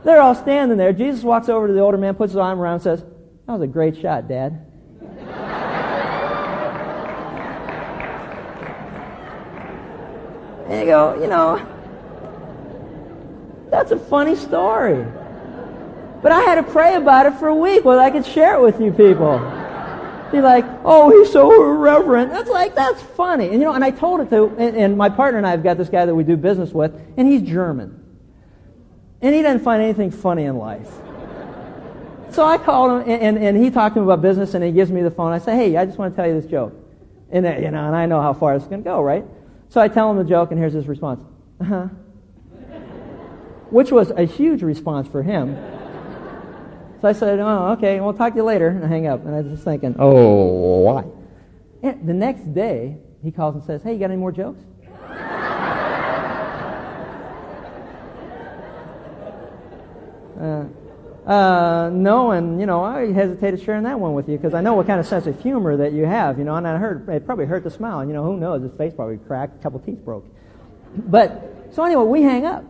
They're 0.04 0.20
all 0.20 0.34
standing 0.34 0.76
there. 0.76 0.92
Jesus 0.92 1.24
walks 1.24 1.48
over 1.48 1.66
to 1.66 1.72
the 1.72 1.80
older 1.80 1.96
man, 1.96 2.14
puts 2.14 2.32
his 2.32 2.38
arm 2.38 2.60
around, 2.60 2.74
and 2.74 2.82
says, 2.82 3.00
That 3.46 3.54
was 3.54 3.62
a 3.62 3.66
great 3.66 3.96
shot, 3.96 4.28
Dad. 4.28 4.65
And 10.68 10.80
you 10.80 10.86
go, 10.86 11.20
you 11.20 11.28
know, 11.28 11.64
that's 13.70 13.90
a 13.90 13.98
funny 13.98 14.36
story. 14.36 15.04
But 16.22 16.32
I 16.32 16.40
had 16.42 16.56
to 16.56 16.62
pray 16.62 16.94
about 16.94 17.26
it 17.26 17.34
for 17.34 17.48
a 17.48 17.54
week 17.54 17.84
whether 17.84 18.00
I 18.00 18.10
could 18.10 18.26
share 18.26 18.56
it 18.56 18.62
with 18.62 18.80
you 18.80 18.90
people. 18.90 19.38
Be 20.32 20.40
like, 20.40 20.64
oh, 20.84 21.10
he's 21.10 21.32
so 21.32 21.52
irreverent. 21.52 22.32
That's 22.32 22.50
like, 22.50 22.74
that's 22.74 23.00
funny. 23.00 23.44
And 23.44 23.54
you 23.54 23.60
know, 23.60 23.74
and 23.74 23.84
I 23.84 23.90
told 23.90 24.20
it 24.20 24.30
to, 24.30 24.46
and, 24.58 24.76
and 24.76 24.96
my 24.96 25.08
partner 25.08 25.38
and 25.38 25.46
I 25.46 25.50
have 25.50 25.62
got 25.62 25.78
this 25.78 25.88
guy 25.88 26.04
that 26.04 26.14
we 26.14 26.24
do 26.24 26.36
business 26.36 26.72
with, 26.72 26.92
and 27.16 27.28
he's 27.28 27.42
German. 27.42 28.02
And 29.22 29.34
he 29.34 29.42
doesn't 29.42 29.62
find 29.62 29.82
anything 29.82 30.10
funny 30.10 30.44
in 30.44 30.58
life. 30.58 30.90
So 32.32 32.44
I 32.44 32.58
called 32.58 33.02
him, 33.02 33.10
and, 33.10 33.22
and, 33.22 33.38
and, 33.38 33.64
he 33.64 33.70
talked 33.70 33.94
to 33.94 34.00
me 34.00 34.04
about 34.04 34.20
business, 34.20 34.54
and 34.54 34.64
he 34.64 34.72
gives 34.72 34.90
me 34.90 35.02
the 35.02 35.10
phone. 35.10 35.32
I 35.32 35.38
say, 35.38 35.56
hey, 35.56 35.76
I 35.76 35.86
just 35.86 35.96
want 35.96 36.12
to 36.12 36.16
tell 36.20 36.28
you 36.28 36.38
this 36.38 36.50
joke. 36.50 36.74
And, 37.30 37.46
uh, 37.46 37.50
you 37.56 37.70
know, 37.70 37.86
and 37.86 37.96
I 37.96 38.06
know 38.06 38.20
how 38.20 38.34
far 38.34 38.54
it's 38.56 38.66
going 38.66 38.82
to 38.82 38.84
go, 38.84 39.00
right? 39.00 39.24
So 39.68 39.80
I 39.80 39.88
tell 39.88 40.10
him 40.10 40.16
the 40.16 40.24
joke, 40.24 40.50
and 40.50 40.58
here's 40.58 40.72
his 40.72 40.86
response. 40.86 41.22
Uh-huh. 41.60 41.88
Which 43.70 43.90
was 43.90 44.10
a 44.10 44.24
huge 44.24 44.62
response 44.62 45.08
for 45.08 45.22
him. 45.22 45.56
So 47.02 47.08
I 47.08 47.12
said, 47.12 47.40
oh, 47.40 47.72
okay, 47.72 48.00
we'll 48.00 48.14
talk 48.14 48.32
to 48.32 48.38
you 48.38 48.44
later, 48.44 48.68
and 48.68 48.84
I 48.84 48.88
hang 48.88 49.06
up. 49.06 49.24
And 49.26 49.34
I 49.34 49.40
was 49.40 49.52
just 49.52 49.64
thinking, 49.64 49.96
oh, 49.98 50.80
why? 50.80 51.04
And 51.82 52.08
the 52.08 52.14
next 52.14 52.54
day, 52.54 52.96
he 53.22 53.30
calls 53.30 53.54
and 53.54 53.64
says, 53.64 53.82
hey, 53.82 53.92
you 53.92 53.98
got 53.98 54.10
any 54.10 54.16
more 54.16 54.32
jokes? 54.32 54.60
Uh, 60.40 60.64
uh, 61.26 61.90
no, 61.92 62.30
and 62.30 62.60
you 62.60 62.66
know, 62.66 62.84
I 62.84 63.12
hesitated 63.12 63.60
sharing 63.60 63.82
that 63.82 63.98
one 63.98 64.14
with 64.14 64.28
you 64.28 64.36
because 64.36 64.54
I 64.54 64.60
know 64.60 64.74
what 64.74 64.86
kind 64.86 65.00
of 65.00 65.06
sense 65.06 65.26
of 65.26 65.40
humor 65.42 65.76
that 65.76 65.92
you 65.92 66.06
have, 66.06 66.38
you 66.38 66.44
know, 66.44 66.54
and 66.54 66.66
I 66.66 66.76
heard 66.76 67.08
it 67.08 67.26
probably 67.26 67.46
hurt 67.46 67.64
the 67.64 67.70
smile, 67.70 67.98
and 67.98 68.08
you 68.08 68.14
know, 68.14 68.22
who 68.22 68.36
knows, 68.36 68.62
his 68.62 68.72
face 68.74 68.94
probably 68.94 69.16
cracked, 69.18 69.58
a 69.58 69.62
couple 69.62 69.80
teeth 69.80 69.98
broke. 70.04 70.24
But 70.96 71.72
so 71.72 71.82
anyway, 71.82 72.04
we 72.04 72.22
hang 72.22 72.46
up. 72.46 72.64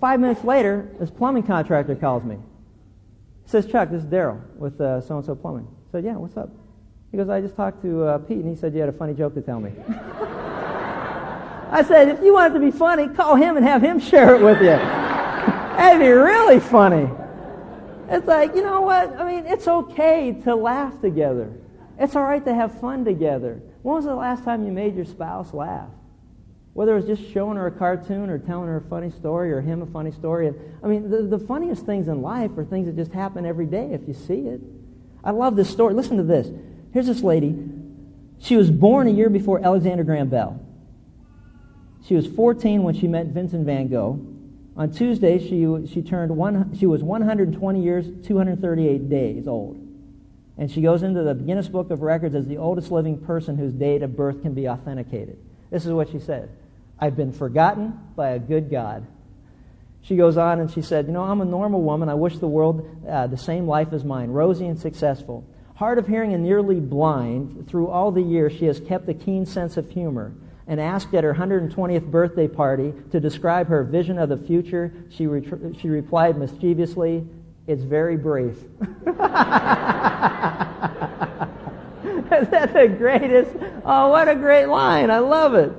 Five 0.00 0.18
minutes 0.18 0.42
later, 0.42 0.90
this 0.98 1.08
plumbing 1.08 1.44
contractor 1.44 1.94
calls 1.94 2.24
me. 2.24 2.34
He 3.44 3.50
says, 3.50 3.64
Chuck, 3.66 3.90
this 3.90 4.02
is 4.02 4.08
Daryl 4.08 4.40
with 4.56 4.80
uh, 4.80 5.00
so 5.00 5.18
and 5.18 5.24
so 5.24 5.36
plumbing. 5.36 5.68
I 5.88 5.92
said, 5.92 6.04
Yeah, 6.04 6.16
what's 6.16 6.36
up? 6.36 6.50
He 7.12 7.16
goes, 7.16 7.28
I 7.28 7.40
just 7.40 7.54
talked 7.54 7.80
to 7.82 8.02
uh, 8.02 8.18
Pete, 8.18 8.38
and 8.38 8.48
he 8.48 8.56
said 8.60 8.74
you 8.74 8.80
had 8.80 8.88
a 8.88 8.92
funny 8.92 9.14
joke 9.14 9.34
to 9.34 9.40
tell 9.40 9.60
me. 9.60 9.70
I 11.70 11.84
said, 11.86 12.08
if 12.08 12.22
you 12.24 12.32
want 12.34 12.54
it 12.54 12.58
to 12.58 12.64
be 12.64 12.72
funny, 12.72 13.06
call 13.06 13.36
him 13.36 13.56
and 13.56 13.64
have 13.64 13.82
him 13.82 14.00
share 14.00 14.34
it 14.34 14.42
with 14.42 14.58
you. 14.58 14.66
That'd 14.66 16.00
be 16.00 16.08
really 16.08 16.58
funny. 16.58 17.08
It's 18.08 18.26
like, 18.26 18.54
you 18.54 18.62
know 18.62 18.82
what? 18.82 19.18
I 19.18 19.24
mean, 19.24 19.46
it's 19.46 19.66
okay 19.66 20.40
to 20.44 20.54
laugh 20.54 21.00
together. 21.00 21.52
It's 21.98 22.16
all 22.16 22.24
right 22.24 22.44
to 22.44 22.54
have 22.54 22.80
fun 22.80 23.04
together. 23.04 23.62
When 23.82 23.96
was 23.96 24.04
the 24.04 24.14
last 24.14 24.44
time 24.44 24.64
you 24.66 24.72
made 24.72 24.96
your 24.96 25.04
spouse 25.04 25.52
laugh? 25.54 25.88
Whether 26.72 26.92
it 26.92 27.06
was 27.06 27.18
just 27.18 27.32
showing 27.32 27.56
her 27.56 27.68
a 27.68 27.70
cartoon 27.70 28.30
or 28.30 28.38
telling 28.38 28.66
her 28.66 28.78
a 28.78 28.88
funny 28.88 29.10
story 29.10 29.52
or 29.52 29.60
him 29.60 29.82
a 29.82 29.86
funny 29.86 30.10
story. 30.10 30.52
I 30.82 30.86
mean, 30.88 31.08
the, 31.08 31.22
the 31.22 31.38
funniest 31.38 31.86
things 31.86 32.08
in 32.08 32.20
life 32.20 32.50
are 32.58 32.64
things 32.64 32.86
that 32.86 32.96
just 32.96 33.12
happen 33.12 33.46
every 33.46 33.66
day 33.66 33.90
if 33.92 34.08
you 34.08 34.14
see 34.14 34.48
it. 34.48 34.60
I 35.22 35.30
love 35.30 35.54
this 35.54 35.70
story. 35.70 35.94
Listen 35.94 36.16
to 36.16 36.24
this. 36.24 36.48
Here's 36.92 37.06
this 37.06 37.22
lady. 37.22 37.56
She 38.40 38.56
was 38.56 38.70
born 38.70 39.06
a 39.06 39.10
year 39.10 39.30
before 39.30 39.64
Alexander 39.64 40.02
Graham 40.02 40.28
Bell. 40.28 40.60
She 42.06 42.14
was 42.14 42.26
14 42.26 42.82
when 42.82 42.94
she 42.94 43.06
met 43.06 43.26
Vincent 43.26 43.64
van 43.64 43.88
Gogh. 43.88 44.33
On 44.76 44.90
Tuesday, 44.90 45.38
she, 45.38 45.86
she, 45.92 46.02
turned 46.02 46.36
one, 46.36 46.76
she 46.76 46.86
was 46.86 47.02
120 47.02 47.82
years, 47.82 48.06
238 48.26 49.08
days 49.08 49.46
old. 49.46 49.80
And 50.58 50.70
she 50.70 50.80
goes 50.80 51.02
into 51.02 51.22
the 51.22 51.34
Guinness 51.34 51.68
Book 51.68 51.90
of 51.90 52.02
Records 52.02 52.34
as 52.34 52.46
the 52.46 52.58
oldest 52.58 52.90
living 52.90 53.18
person 53.18 53.56
whose 53.56 53.72
date 53.72 54.02
of 54.02 54.16
birth 54.16 54.42
can 54.42 54.54
be 54.54 54.68
authenticated. 54.68 55.38
This 55.70 55.86
is 55.86 55.92
what 55.92 56.10
she 56.10 56.18
said 56.18 56.48
I've 56.98 57.16
been 57.16 57.32
forgotten 57.32 57.98
by 58.16 58.30
a 58.30 58.38
good 58.38 58.70
God. 58.70 59.06
She 60.02 60.16
goes 60.16 60.36
on 60.36 60.60
and 60.60 60.70
she 60.70 60.82
said, 60.82 61.06
You 61.06 61.12
know, 61.12 61.22
I'm 61.22 61.40
a 61.40 61.46
normal 61.46 61.82
woman. 61.82 62.08
I 62.08 62.14
wish 62.14 62.38
the 62.38 62.48
world 62.48 62.88
uh, 63.08 63.26
the 63.26 63.38
same 63.38 63.66
life 63.66 63.92
as 63.92 64.04
mine, 64.04 64.30
rosy 64.30 64.66
and 64.66 64.78
successful. 64.78 65.44
Hard 65.76 65.98
of 65.98 66.06
hearing 66.06 66.34
and 66.34 66.44
nearly 66.44 66.78
blind, 66.78 67.68
through 67.68 67.88
all 67.88 68.12
the 68.12 68.22
years, 68.22 68.52
she 68.52 68.66
has 68.66 68.78
kept 68.80 69.08
a 69.08 69.14
keen 69.14 69.46
sense 69.46 69.76
of 69.76 69.90
humor 69.90 70.32
and 70.66 70.80
asked 70.80 71.12
at 71.14 71.24
her 71.24 71.34
120th 71.34 72.10
birthday 72.10 72.48
party 72.48 72.94
to 73.10 73.20
describe 73.20 73.68
her 73.68 73.84
vision 73.84 74.18
of 74.18 74.28
the 74.28 74.36
future, 74.36 74.92
she, 75.10 75.26
she 75.80 75.88
replied 75.88 76.38
mischievously, 76.38 77.26
It's 77.66 77.82
very 77.82 78.16
brief. 78.16 78.56
That's 82.30 82.72
the 82.72 82.88
greatest. 82.96 83.50
Oh, 83.84 84.08
what 84.08 84.28
a 84.28 84.34
great 84.34 84.66
line. 84.66 85.10
I 85.10 85.18
love 85.18 85.54
it. 85.54 85.72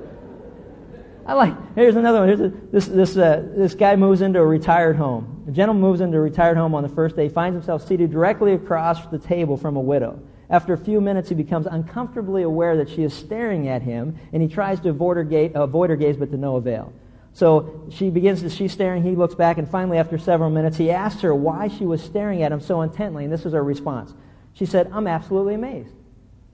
I 1.26 1.34
like, 1.34 1.54
here's 1.74 1.96
another 1.96 2.20
one. 2.20 2.28
Here's 2.28 2.40
a, 2.40 2.52
this, 2.70 2.86
this, 2.86 3.16
uh, 3.16 3.44
this 3.56 3.74
guy 3.74 3.96
moves 3.96 4.20
into 4.20 4.38
a 4.38 4.46
retired 4.46 4.94
home. 4.96 5.44
A 5.48 5.50
gentleman 5.50 5.80
moves 5.80 6.00
into 6.00 6.18
a 6.18 6.20
retired 6.20 6.56
home 6.56 6.74
on 6.74 6.84
the 6.84 6.88
first 6.88 7.16
day. 7.16 7.28
Finds 7.28 7.56
himself 7.56 7.86
seated 7.86 8.12
directly 8.12 8.52
across 8.52 9.04
the 9.08 9.18
table 9.18 9.56
from 9.56 9.76
a 9.76 9.80
widow. 9.80 10.20
After 10.48 10.72
a 10.72 10.78
few 10.78 11.00
minutes, 11.00 11.28
he 11.28 11.34
becomes 11.34 11.66
uncomfortably 11.66 12.42
aware 12.42 12.76
that 12.76 12.88
she 12.88 13.02
is 13.02 13.12
staring 13.12 13.68
at 13.68 13.82
him, 13.82 14.16
and 14.32 14.40
he 14.40 14.48
tries 14.48 14.78
to 14.80 14.90
avoid 14.90 15.16
her, 15.16 15.24
gaze, 15.24 15.52
avoid 15.54 15.90
her 15.90 15.96
gaze, 15.96 16.16
but 16.16 16.30
to 16.30 16.36
no 16.36 16.56
avail. 16.56 16.92
So 17.32 17.84
she 17.90 18.10
begins 18.10 18.42
to, 18.42 18.50
she's 18.50 18.72
staring, 18.72 19.02
he 19.02 19.16
looks 19.16 19.34
back, 19.34 19.58
and 19.58 19.68
finally, 19.68 19.98
after 19.98 20.16
several 20.18 20.48
minutes, 20.48 20.76
he 20.76 20.90
asks 20.90 21.20
her 21.22 21.34
why 21.34 21.68
she 21.68 21.84
was 21.84 22.02
staring 22.02 22.42
at 22.42 22.52
him 22.52 22.60
so 22.60 22.82
intently, 22.82 23.24
and 23.24 23.32
this 23.32 23.44
is 23.44 23.52
her 23.52 23.62
response. 23.62 24.14
She 24.54 24.66
said, 24.66 24.90
I'm 24.92 25.06
absolutely 25.06 25.54
amazed. 25.54 25.92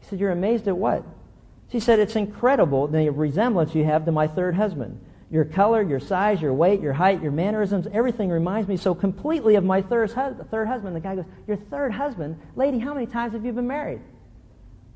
He 0.00 0.06
said, 0.08 0.18
You're 0.18 0.32
amazed 0.32 0.66
at 0.66 0.76
what? 0.76 1.04
She 1.70 1.78
said, 1.78 2.00
It's 2.00 2.16
incredible 2.16 2.88
the 2.88 3.10
resemblance 3.10 3.74
you 3.74 3.84
have 3.84 4.06
to 4.06 4.12
my 4.12 4.26
third 4.26 4.54
husband. 4.54 4.98
Your 5.32 5.44
color, 5.46 5.80
your 5.80 5.98
size, 5.98 6.42
your 6.42 6.52
weight, 6.52 6.82
your 6.82 6.92
height, 6.92 7.22
your 7.22 7.32
mannerisms, 7.32 7.86
everything 7.90 8.28
reminds 8.28 8.68
me 8.68 8.76
so 8.76 8.94
completely 8.94 9.54
of 9.54 9.64
my 9.64 9.80
third, 9.80 10.10
husband. 10.10 10.94
The 10.94 11.00
guy 11.00 11.16
goes, 11.16 11.24
Your 11.46 11.56
third 11.56 11.90
husband? 11.90 12.38
Lady, 12.54 12.78
how 12.78 12.92
many 12.92 13.06
times 13.06 13.32
have 13.32 13.42
you 13.42 13.52
been 13.52 13.66
married? 13.66 14.02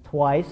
Twice. 0.04 0.44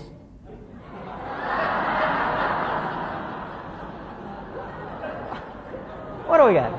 what 6.27 6.39
do 6.39 6.45
we 6.45 6.55
got? 6.55 6.73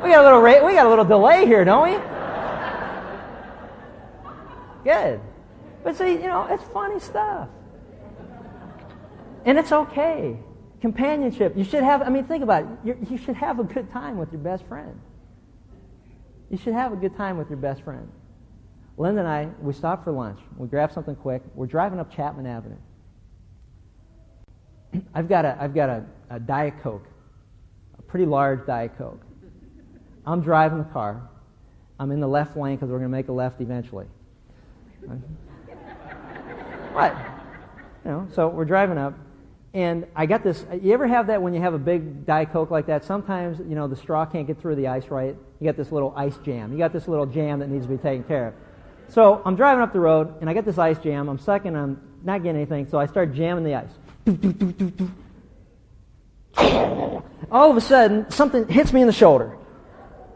We 0.00 0.10
got 0.10 0.20
a 0.20 0.22
little 0.22 0.40
ra- 0.40 0.64
we 0.64 0.74
got 0.74 0.86
a 0.86 0.88
little 0.88 1.04
delay 1.04 1.46
here, 1.46 1.64
don't 1.64 1.90
we? 1.90 1.98
Good. 4.84 5.20
But 5.82 5.96
see, 5.96 6.12
you 6.12 6.28
know, 6.28 6.46
it's 6.48 6.62
funny 6.72 7.00
stuff. 7.00 7.48
And 9.44 9.58
it's 9.58 9.72
okay 9.72 10.38
companionship. 10.84 11.56
You 11.56 11.64
should 11.64 11.82
have, 11.82 12.02
I 12.02 12.10
mean, 12.10 12.24
think 12.24 12.42
about 12.42 12.64
it. 12.64 12.68
You're, 12.84 12.98
you 13.08 13.16
should 13.16 13.36
have 13.36 13.58
a 13.58 13.64
good 13.64 13.90
time 13.90 14.18
with 14.18 14.30
your 14.30 14.42
best 14.42 14.66
friend. 14.66 15.00
You 16.50 16.58
should 16.58 16.74
have 16.74 16.92
a 16.92 16.96
good 16.96 17.16
time 17.16 17.38
with 17.38 17.48
your 17.48 17.56
best 17.56 17.80
friend. 17.80 18.06
Linda 18.98 19.20
and 19.20 19.28
I, 19.28 19.48
we 19.62 19.72
stopped 19.72 20.04
for 20.04 20.12
lunch. 20.12 20.38
We 20.58 20.68
grabbed 20.68 20.92
something 20.92 21.16
quick. 21.16 21.40
We're 21.54 21.64
driving 21.64 21.98
up 22.00 22.14
Chapman 22.14 22.44
Avenue. 22.44 22.76
I've 25.14 25.26
got 25.26 25.46
a, 25.46 25.56
I've 25.58 25.74
got 25.74 25.88
a, 25.88 26.04
a 26.28 26.38
Diet 26.38 26.74
Coke, 26.82 27.06
a 27.98 28.02
pretty 28.02 28.26
large 28.26 28.66
Diet 28.66 28.92
Coke. 28.98 29.22
I'm 30.26 30.42
driving 30.42 30.76
the 30.76 30.84
car. 30.84 31.30
I'm 31.98 32.10
in 32.10 32.20
the 32.20 32.28
left 32.28 32.58
lane 32.58 32.76
because 32.76 32.90
we're 32.90 32.98
going 32.98 33.10
to 33.10 33.16
make 33.16 33.28
a 33.28 33.32
left 33.32 33.62
eventually. 33.62 34.04
what? 36.92 37.16
You 38.04 38.10
know, 38.10 38.28
so 38.34 38.48
we're 38.48 38.66
driving 38.66 38.98
up. 38.98 39.14
And 39.74 40.06
I 40.14 40.26
got 40.26 40.44
this. 40.44 40.64
You 40.80 40.92
ever 40.92 41.08
have 41.08 41.26
that 41.26 41.42
when 41.42 41.52
you 41.52 41.60
have 41.60 41.74
a 41.74 41.78
big 41.78 42.24
Diet 42.24 42.52
Coke 42.52 42.70
like 42.70 42.86
that? 42.86 43.04
Sometimes, 43.04 43.58
you 43.58 43.74
know, 43.74 43.88
the 43.88 43.96
straw 43.96 44.24
can't 44.24 44.46
get 44.46 44.60
through 44.60 44.76
the 44.76 44.86
ice 44.86 45.08
right. 45.08 45.36
You 45.58 45.66
got 45.66 45.76
this 45.76 45.90
little 45.90 46.14
ice 46.16 46.36
jam. 46.44 46.70
You 46.70 46.78
got 46.78 46.92
this 46.92 47.08
little 47.08 47.26
jam 47.26 47.58
that 47.58 47.68
needs 47.68 47.84
to 47.84 47.90
be 47.90 47.98
taken 47.98 48.22
care 48.22 48.48
of. 48.48 48.54
So 49.08 49.42
I'm 49.44 49.56
driving 49.56 49.82
up 49.82 49.92
the 49.92 49.98
road, 49.98 50.40
and 50.40 50.48
I 50.48 50.54
get 50.54 50.64
this 50.64 50.78
ice 50.78 50.98
jam. 50.98 51.28
I'm 51.28 51.40
sucking. 51.40 51.74
I'm 51.74 52.00
not 52.22 52.44
getting 52.44 52.56
anything. 52.56 52.88
So 52.88 52.98
I 52.98 53.06
start 53.06 53.34
jamming 53.34 53.64
the 53.64 53.74
ice. 53.74 53.90
All 57.50 57.70
of 57.70 57.76
a 57.76 57.80
sudden, 57.80 58.30
something 58.30 58.68
hits 58.68 58.92
me 58.92 59.00
in 59.00 59.08
the 59.08 59.12
shoulder. 59.12 59.58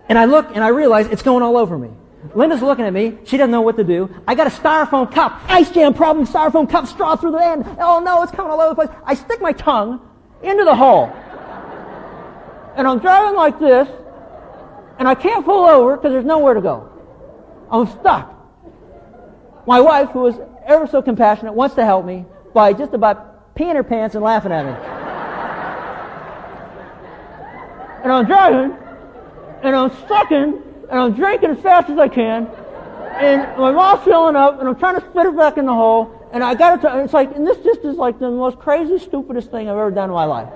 And 0.08 0.18
I 0.18 0.24
look, 0.24 0.48
and 0.52 0.64
I 0.64 0.68
realize 0.68 1.06
it's 1.06 1.22
going 1.22 1.44
all 1.44 1.56
over 1.56 1.78
me. 1.78 1.90
Linda's 2.34 2.62
looking 2.62 2.84
at 2.84 2.92
me. 2.92 3.16
She 3.24 3.36
doesn't 3.36 3.50
know 3.50 3.60
what 3.60 3.76
to 3.76 3.84
do. 3.84 4.10
I 4.26 4.34
got 4.34 4.46
a 4.46 4.50
styrofoam 4.50 5.12
cup. 5.12 5.40
Ice 5.48 5.70
jam 5.70 5.94
problem, 5.94 6.26
styrofoam 6.26 6.68
cup, 6.68 6.86
straw 6.86 7.16
through 7.16 7.32
the 7.32 7.44
end. 7.44 7.64
Oh 7.80 8.00
no, 8.00 8.22
it's 8.22 8.32
coming 8.32 8.50
all 8.50 8.60
over 8.60 8.70
the 8.70 8.86
place. 8.86 9.00
I 9.04 9.14
stick 9.14 9.40
my 9.40 9.52
tongue 9.52 10.00
into 10.42 10.64
the 10.64 10.74
hole. 10.74 11.06
And 12.76 12.86
I'm 12.86 12.98
driving 12.98 13.34
like 13.34 13.58
this, 13.58 13.88
and 14.98 15.08
I 15.08 15.14
can't 15.14 15.44
pull 15.44 15.64
over 15.64 15.96
because 15.96 16.12
there's 16.12 16.24
nowhere 16.24 16.54
to 16.54 16.60
go. 16.60 16.90
I'm 17.70 17.86
stuck. 18.00 18.34
My 19.66 19.80
wife, 19.80 20.10
who 20.10 20.26
is 20.26 20.36
ever 20.66 20.86
so 20.86 21.02
compassionate, 21.02 21.54
wants 21.54 21.74
to 21.76 21.84
help 21.84 22.04
me 22.04 22.24
by 22.52 22.72
just 22.72 22.94
about 22.94 23.54
peeing 23.54 23.74
her 23.74 23.84
pants 23.84 24.14
and 24.14 24.24
laughing 24.24 24.52
at 24.52 24.64
me. 24.64 24.72
and 28.02 28.12
I'm 28.12 28.26
driving, 28.26 28.76
and 29.62 29.76
I'm 29.76 29.90
stuck 30.04 30.30
in 30.32 30.62
and 30.90 30.98
I'm 30.98 31.14
drinking 31.14 31.50
as 31.50 31.60
fast 31.60 31.90
as 31.90 31.98
I 31.98 32.08
can, 32.08 32.46
and 32.46 33.42
my 33.58 33.72
mouth's 33.72 34.04
filling 34.04 34.36
up, 34.36 34.60
and 34.60 34.68
I'm 34.68 34.76
trying 34.76 35.00
to 35.00 35.06
spit 35.10 35.26
it 35.26 35.36
back 35.36 35.58
in 35.58 35.66
the 35.66 35.74
hole, 35.74 36.28
and 36.32 36.42
I 36.44 36.54
got 36.54 36.82
it. 36.82 37.04
It's 37.04 37.12
like, 37.12 37.34
and 37.34 37.46
this 37.46 37.58
just 37.58 37.80
is 37.80 37.96
like 37.96 38.18
the 38.18 38.30
most 38.30 38.58
crazy, 38.58 38.98
stupidest 38.98 39.50
thing 39.50 39.68
I've 39.68 39.76
ever 39.76 39.90
done 39.90 40.08
in 40.08 40.14
my 40.14 40.24
life. 40.24 40.48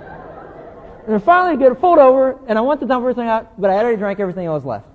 And 1.04 1.12
then 1.14 1.20
finally, 1.20 1.54
I 1.54 1.68
get 1.68 1.80
pulled 1.80 1.98
over, 1.98 2.38
and 2.46 2.56
I 2.58 2.60
went 2.60 2.80
to 2.80 2.86
dump 2.86 3.02
everything 3.02 3.28
out, 3.28 3.60
but 3.60 3.70
I 3.70 3.74
already 3.74 3.96
drank 3.96 4.20
everything 4.20 4.46
that 4.46 4.52
was 4.52 4.64
left. 4.64 4.86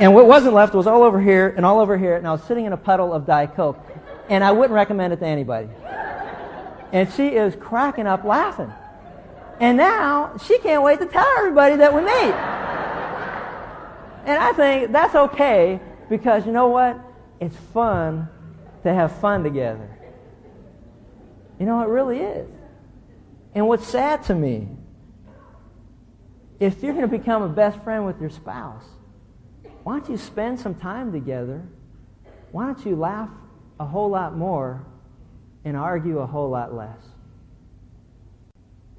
And 0.00 0.14
what 0.14 0.26
wasn't 0.26 0.54
left 0.54 0.74
was 0.74 0.86
all 0.86 1.02
over 1.02 1.20
here 1.20 1.54
and 1.56 1.64
all 1.64 1.78
over 1.78 1.96
here, 1.96 2.16
and 2.16 2.26
I 2.26 2.32
was 2.32 2.42
sitting 2.44 2.64
in 2.64 2.72
a 2.72 2.76
puddle 2.76 3.12
of 3.12 3.26
Diet 3.26 3.54
Coke, 3.54 3.78
and 4.28 4.42
I 4.42 4.50
wouldn't 4.50 4.72
recommend 4.72 5.12
it 5.12 5.20
to 5.20 5.26
anybody. 5.26 5.68
And 6.92 7.12
she 7.12 7.28
is 7.28 7.54
cracking 7.54 8.06
up 8.06 8.24
laughing. 8.24 8.72
And 9.60 9.76
now 9.76 10.38
she 10.46 10.58
can't 10.58 10.82
wait 10.82 10.98
to 11.00 11.06
tell 11.06 11.28
everybody 11.38 11.76
that 11.76 11.94
we 11.94 12.00
meet. 12.00 12.59
And 14.30 14.38
I 14.38 14.52
think 14.52 14.92
that's 14.92 15.16
okay 15.16 15.80
because 16.08 16.46
you 16.46 16.52
know 16.52 16.68
what? 16.68 16.96
It's 17.40 17.56
fun 17.74 18.28
to 18.84 18.94
have 18.94 19.18
fun 19.20 19.42
together. 19.42 19.90
You 21.58 21.66
know, 21.66 21.82
it 21.82 21.88
really 21.88 22.20
is. 22.20 22.48
And 23.56 23.66
what's 23.66 23.84
sad 23.88 24.22
to 24.26 24.34
me, 24.36 24.68
if 26.60 26.80
you're 26.80 26.92
going 26.92 27.10
to 27.10 27.18
become 27.18 27.42
a 27.42 27.48
best 27.48 27.82
friend 27.82 28.06
with 28.06 28.20
your 28.20 28.30
spouse, 28.30 28.84
why 29.82 29.98
don't 29.98 30.08
you 30.08 30.16
spend 30.16 30.60
some 30.60 30.76
time 30.76 31.10
together? 31.10 31.60
Why 32.52 32.66
don't 32.66 32.86
you 32.86 32.94
laugh 32.94 33.30
a 33.80 33.84
whole 33.84 34.10
lot 34.10 34.36
more 34.36 34.86
and 35.64 35.76
argue 35.76 36.20
a 36.20 36.26
whole 36.26 36.50
lot 36.50 36.72
less? 36.72 37.02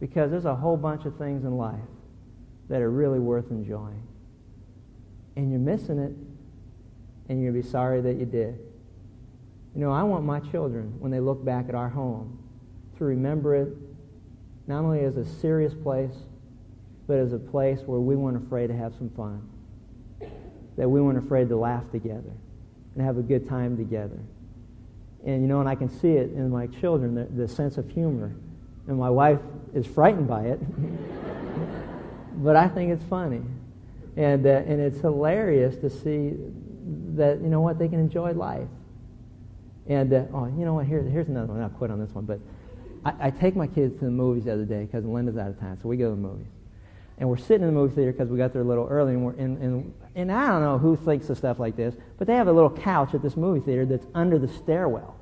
Because 0.02 0.30
there's 0.30 0.44
a 0.44 0.56
whole 0.56 0.76
bunch 0.76 1.06
of 1.06 1.16
things 1.18 1.46
in 1.46 1.56
life 1.56 1.80
that 2.68 2.82
are 2.82 2.92
really 2.92 3.20
worth 3.20 3.50
enjoying 3.50 4.01
and 5.36 5.52
you're 5.52 5.60
missing 5.60 6.00
it, 6.00 6.14
and 7.30 7.42
you're 7.42 7.52
going 7.52 7.62
to 7.62 7.68
be 7.68 7.72
sorry 7.72 8.02
that 8.02 8.18
you 8.18 8.26
did. 8.26 8.60
You 9.76 9.82
know, 9.82 9.92
I 9.92 10.04
want 10.04 10.26
my 10.26 10.40
children, 10.40 10.94
when 11.00 11.12
they 11.12 11.20
look 11.20 11.44
back 11.46 11.70
at 11.70 11.76
our 11.76 11.90
home, 11.90 12.38
to 12.98 13.06
remember 13.06 13.56
it 13.56 13.70
not 14.68 14.84
only 14.84 15.02
as 15.02 15.18
a 15.18 15.26
serious 15.26 15.74
place, 15.74 16.14
but 17.08 17.18
as 17.18 17.34
a 17.34 17.40
place 17.40 17.80
where 17.86 18.00
we 18.00 18.16
weren't 18.16 18.38
afraid 18.38 18.68
to 18.68 18.76
have 18.76 18.94
some 18.96 19.10
fun, 19.12 19.42
that 20.78 20.90
we 20.90 21.02
weren't 21.02 21.18
afraid 21.18 21.50
to 21.50 21.56
laugh 21.56 21.90
together 21.92 22.32
and 22.96 23.06
have 23.06 23.18
a 23.18 23.22
good 23.22 23.48
time 23.48 23.78
together. 23.78 24.20
And, 25.26 25.42
you 25.42 25.48
know, 25.48 25.60
and 25.60 25.70
I 25.70 25.76
can 25.76 25.90
see 25.90 26.12
it 26.12 26.32
in 26.34 26.50
my 26.50 26.68
children, 26.68 27.16
the, 27.16 27.24
the 27.24 27.48
sense 27.48 27.78
of 27.78 27.90
humor. 27.90 28.36
And 28.88 28.98
my 28.98 29.10
wife 29.10 29.40
is 29.74 29.86
frightened 29.86 30.28
by 30.28 30.44
it, 30.44 30.60
but 32.44 32.56
I 32.56 32.68
think 32.68 32.92
it's 32.92 33.04
funny 33.06 33.42
and 34.18 34.46
uh, 34.46 34.50
and 34.50 34.80
it's 34.80 35.00
hilarious 35.00 35.76
to 35.78 35.90
see 35.90 36.34
that 37.16 37.42
you 37.42 37.50
know 37.50 37.62
what 37.62 37.80
they 37.80 37.88
can 37.88 38.00
enjoy 38.00 38.32
life. 38.34 38.68
And 39.88 40.14
uh, 40.14 40.24
oh, 40.34 40.46
you 40.46 40.66
know 40.66 40.74
what? 40.74 40.86
Here, 40.86 41.02
here's 41.02 41.28
another 41.28 41.54
one. 41.54 41.62
I'll 41.62 41.70
quit 41.70 41.92
on 41.92 42.00
this 42.00 42.12
one, 42.12 42.26
but 42.26 42.40
I, 43.06 43.28
I 43.28 43.30
take 43.32 43.56
my 43.56 43.68
kids 43.68 43.98
to 44.00 44.06
the 44.06 44.12
movies 44.12 44.46
the 44.46 44.54
other 44.54 44.66
day 44.66 44.86
because 44.86 45.06
Linda's 45.06 45.38
out 45.38 45.50
of 45.50 45.60
town, 45.60 45.78
so 45.82 45.90
we 45.90 45.98
go 45.98 46.10
to 46.10 46.16
the 46.16 46.22
movies. 46.22 46.48
And 47.18 47.30
we're 47.30 47.38
sitting 47.38 47.62
in 47.62 47.68
the 47.68 47.72
movie 47.74 47.94
theater 47.94 48.12
because 48.12 48.30
we 48.30 48.38
got 48.38 48.52
there 48.52 48.64
a 48.64 48.66
little 48.66 48.88
early, 48.88 49.14
and, 49.14 49.24
we're, 49.24 49.34
and, 49.34 49.94
and 50.16 50.32
I 50.32 50.48
don't 50.48 50.62
know 50.62 50.78
who 50.78 50.96
thinks 50.96 51.30
of 51.30 51.38
stuff 51.38 51.60
like 51.60 51.76
this, 51.76 51.96
but 52.18 52.26
they 52.26 52.34
have 52.34 52.48
a 52.48 52.52
little 52.52 52.70
couch 52.70 53.14
at 53.14 53.22
this 53.22 53.38
movie 53.38 53.60
theater 53.60 53.86
that's 53.86 54.06
under 54.16 54.40
the 54.40 54.48
stairwell. 54.48 55.16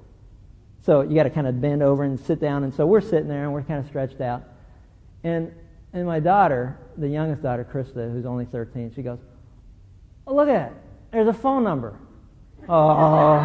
So 0.81 1.01
you 1.01 1.15
got 1.15 1.23
to 1.23 1.29
kind 1.29 1.45
of 1.45 1.59
bend 1.59 1.83
over 1.83 2.03
and 2.03 2.17
sit 2.19 2.39
down, 2.39 2.63
and 2.63 2.73
so 2.73 2.85
we're 2.85 3.01
sitting 3.01 3.27
there 3.27 3.43
and 3.43 3.53
we're 3.53 3.63
kind 3.63 3.79
of 3.79 3.87
stretched 3.87 4.21
out. 4.21 4.43
And 5.23 5.53
and 5.93 6.05
my 6.05 6.19
daughter, 6.19 6.77
the 6.97 7.07
youngest 7.07 7.41
daughter, 7.41 7.65
Krista, 7.65 8.11
who's 8.11 8.25
only 8.25 8.45
13, 8.45 8.93
she 8.95 9.01
goes, 9.01 9.19
oh, 10.27 10.35
look 10.35 10.49
at 10.49 10.71
it. 10.71 10.77
There's 11.11 11.27
a 11.27 11.33
phone 11.33 11.63
number. 11.63 11.97
Oh. 12.67 13.37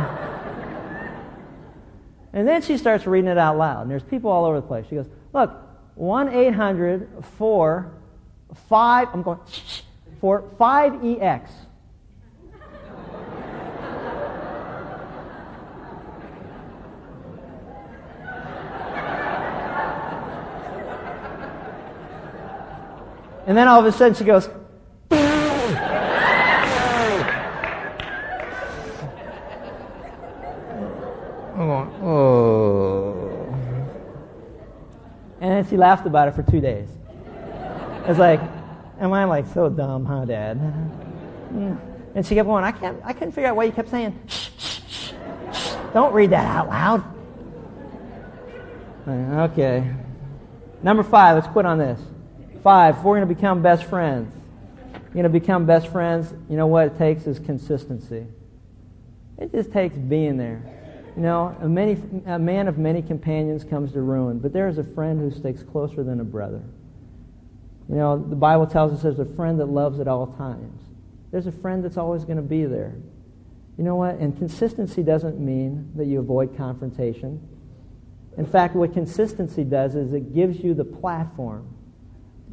and 2.35 2.47
then 2.47 2.61
she 2.61 2.77
starts 2.77 3.07
reading 3.07 3.31
it 3.31 3.39
out 3.39 3.57
loud. 3.57 3.83
And 3.83 3.91
there's 3.91 4.03
people 4.03 4.31
all 4.31 4.45
over 4.45 4.61
the 4.61 4.67
place. 4.67 4.87
She 4.89 4.97
goes, 4.97 5.09
look, 5.33 5.53
1-800 5.99 7.25
4 7.39 7.93
5, 8.69 9.09
I'm 9.13 9.23
going, 9.23 9.39
for 10.21 10.43
5EX. 10.61 11.49
And 23.47 23.57
then 23.57 23.69
all 23.69 23.81
of 23.81 23.87
a 23.87 23.93
sudden 23.93 24.15
she 24.15 24.25
goes, 24.25 24.49
I'm 31.55 31.69
going, 31.69 31.89
oh. 32.03 33.57
And 35.41 35.51
then 35.53 35.69
she 35.69 35.77
laughed 35.77 36.07
about 36.07 36.29
it 36.29 36.35
for 36.35 36.43
two 36.43 36.61
days. 36.61 36.89
It's 38.07 38.19
like, 38.19 38.41
am 39.01 39.13
I 39.13 39.25
like 39.25 39.47
so 39.53 39.69
dumb, 39.69 40.05
huh, 40.05 40.25
Dad? 40.25 40.59
And 42.15 42.27
she 42.27 42.35
kept 42.35 42.47
going, 42.47 42.65
I, 42.65 42.73
can't, 42.73 43.01
I 43.05 43.13
couldn't 43.13 43.33
figure 43.33 43.51
out 43.51 43.57
why 43.57 43.65
you 43.65 43.73
kept 43.73 43.91
saying, 43.91 44.19
shh, 44.27 44.49
shh, 44.59 44.81
shh, 44.89 45.13
shh. 45.53 45.75
Don't 45.93 46.13
read 46.13 46.31
that 46.31 46.47
out 46.47 46.69
loud. 46.69 47.05
Okay. 49.51 49.95
Number 50.83 51.03
five, 51.03 51.37
let's 51.37 51.49
quit 51.49 51.67
on 51.67 51.79
this. 51.79 52.01
Five, 52.65 53.05
we're 53.05 53.19
going 53.19 53.29
to 53.29 53.35
become 53.35 53.61
best 53.61 53.85
friends, 53.85 54.33
you're 54.95 55.23
going 55.23 55.25
to 55.25 55.29
become 55.29 55.67
best 55.67 55.89
friends, 55.89 56.33
you 56.49 56.57
know 56.57 56.67
what 56.67 56.87
it 56.87 56.97
takes 56.97 57.27
is 57.27 57.39
consistency. 57.39 58.27
It 59.37 59.53
just 59.53 59.71
takes 59.71 59.95
being 59.99 60.39
there. 60.39 60.63
You 61.15 61.21
know, 61.21 61.55
a, 61.61 61.69
many, 61.69 62.01
a 62.25 62.39
man 62.39 62.67
of 62.67 62.79
many 62.79 63.03
companions 63.03 63.65
comes 63.65 63.93
to 63.93 64.01
ruin, 64.01 64.39
but 64.39 64.55
there 64.55 64.67
is 64.67 64.79
a 64.79 64.83
friend 64.83 65.21
who 65.21 65.31
sticks 65.31 65.63
closer 65.63 66.03
than 66.03 66.21
a 66.21 66.25
brother. 66.25 66.63
You 67.91 67.97
know, 67.97 68.17
the 68.17 68.35
Bible 68.35 68.67
tells 68.67 68.95
us 68.95 69.03
there's 69.03 69.19
a 69.19 69.27
friend 69.37 69.61
that 69.61 69.67
loves 69.67 70.01
at 70.01 70.09
all 70.09 70.29
times. 70.29 70.81
There's 71.33 71.47
a 71.47 71.53
friend 71.53 71.85
that's 71.85 71.99
always 71.99 72.25
going 72.25 72.39
to 72.39 72.43
be 72.43 72.65
there. 72.65 72.95
You 73.77 73.85
know 73.85 73.97
what? 73.97 74.15
And 74.15 74.39
consistency 74.39 75.03
doesn't 75.03 75.39
mean 75.39 75.93
that 75.97 76.07
you 76.07 76.19
avoid 76.19 76.57
confrontation. 76.57 77.47
In 78.39 78.47
fact, 78.47 78.75
what 78.75 78.95
consistency 78.95 79.65
does 79.65 79.95
is 79.97 80.15
it 80.15 80.33
gives 80.35 80.59
you 80.61 80.73
the 80.73 80.85
platform 80.85 81.69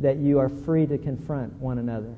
that 0.02 0.18
you 0.18 0.40
are 0.40 0.50
free 0.50 0.86
to 0.88 0.98
confront 0.98 1.54
one 1.54 1.78
another, 1.78 2.14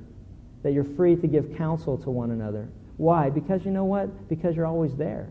that 0.64 0.74
you're 0.74 0.84
free 0.84 1.16
to 1.16 1.28
give 1.28 1.56
counsel 1.58 1.98
to 2.00 2.10
one 2.10 2.32
another. 2.32 2.68
Why? 2.98 3.30
Because 3.30 3.66
you 3.66 3.72
know 3.72 3.86
what? 3.86 4.30
Because 4.30 4.56
you're 4.56 4.66
always 4.66 4.96
there. 4.96 5.28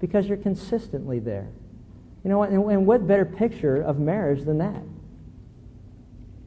Because 0.00 0.26
you're 0.26 0.38
consistently 0.38 1.18
there. 1.18 1.48
You 2.22 2.30
know 2.30 2.38
what? 2.38 2.50
And, 2.50 2.64
and 2.70 2.86
what 2.86 3.06
better 3.06 3.24
picture 3.24 3.82
of 3.82 3.98
marriage 3.98 4.44
than 4.44 4.58
that? 4.58 4.82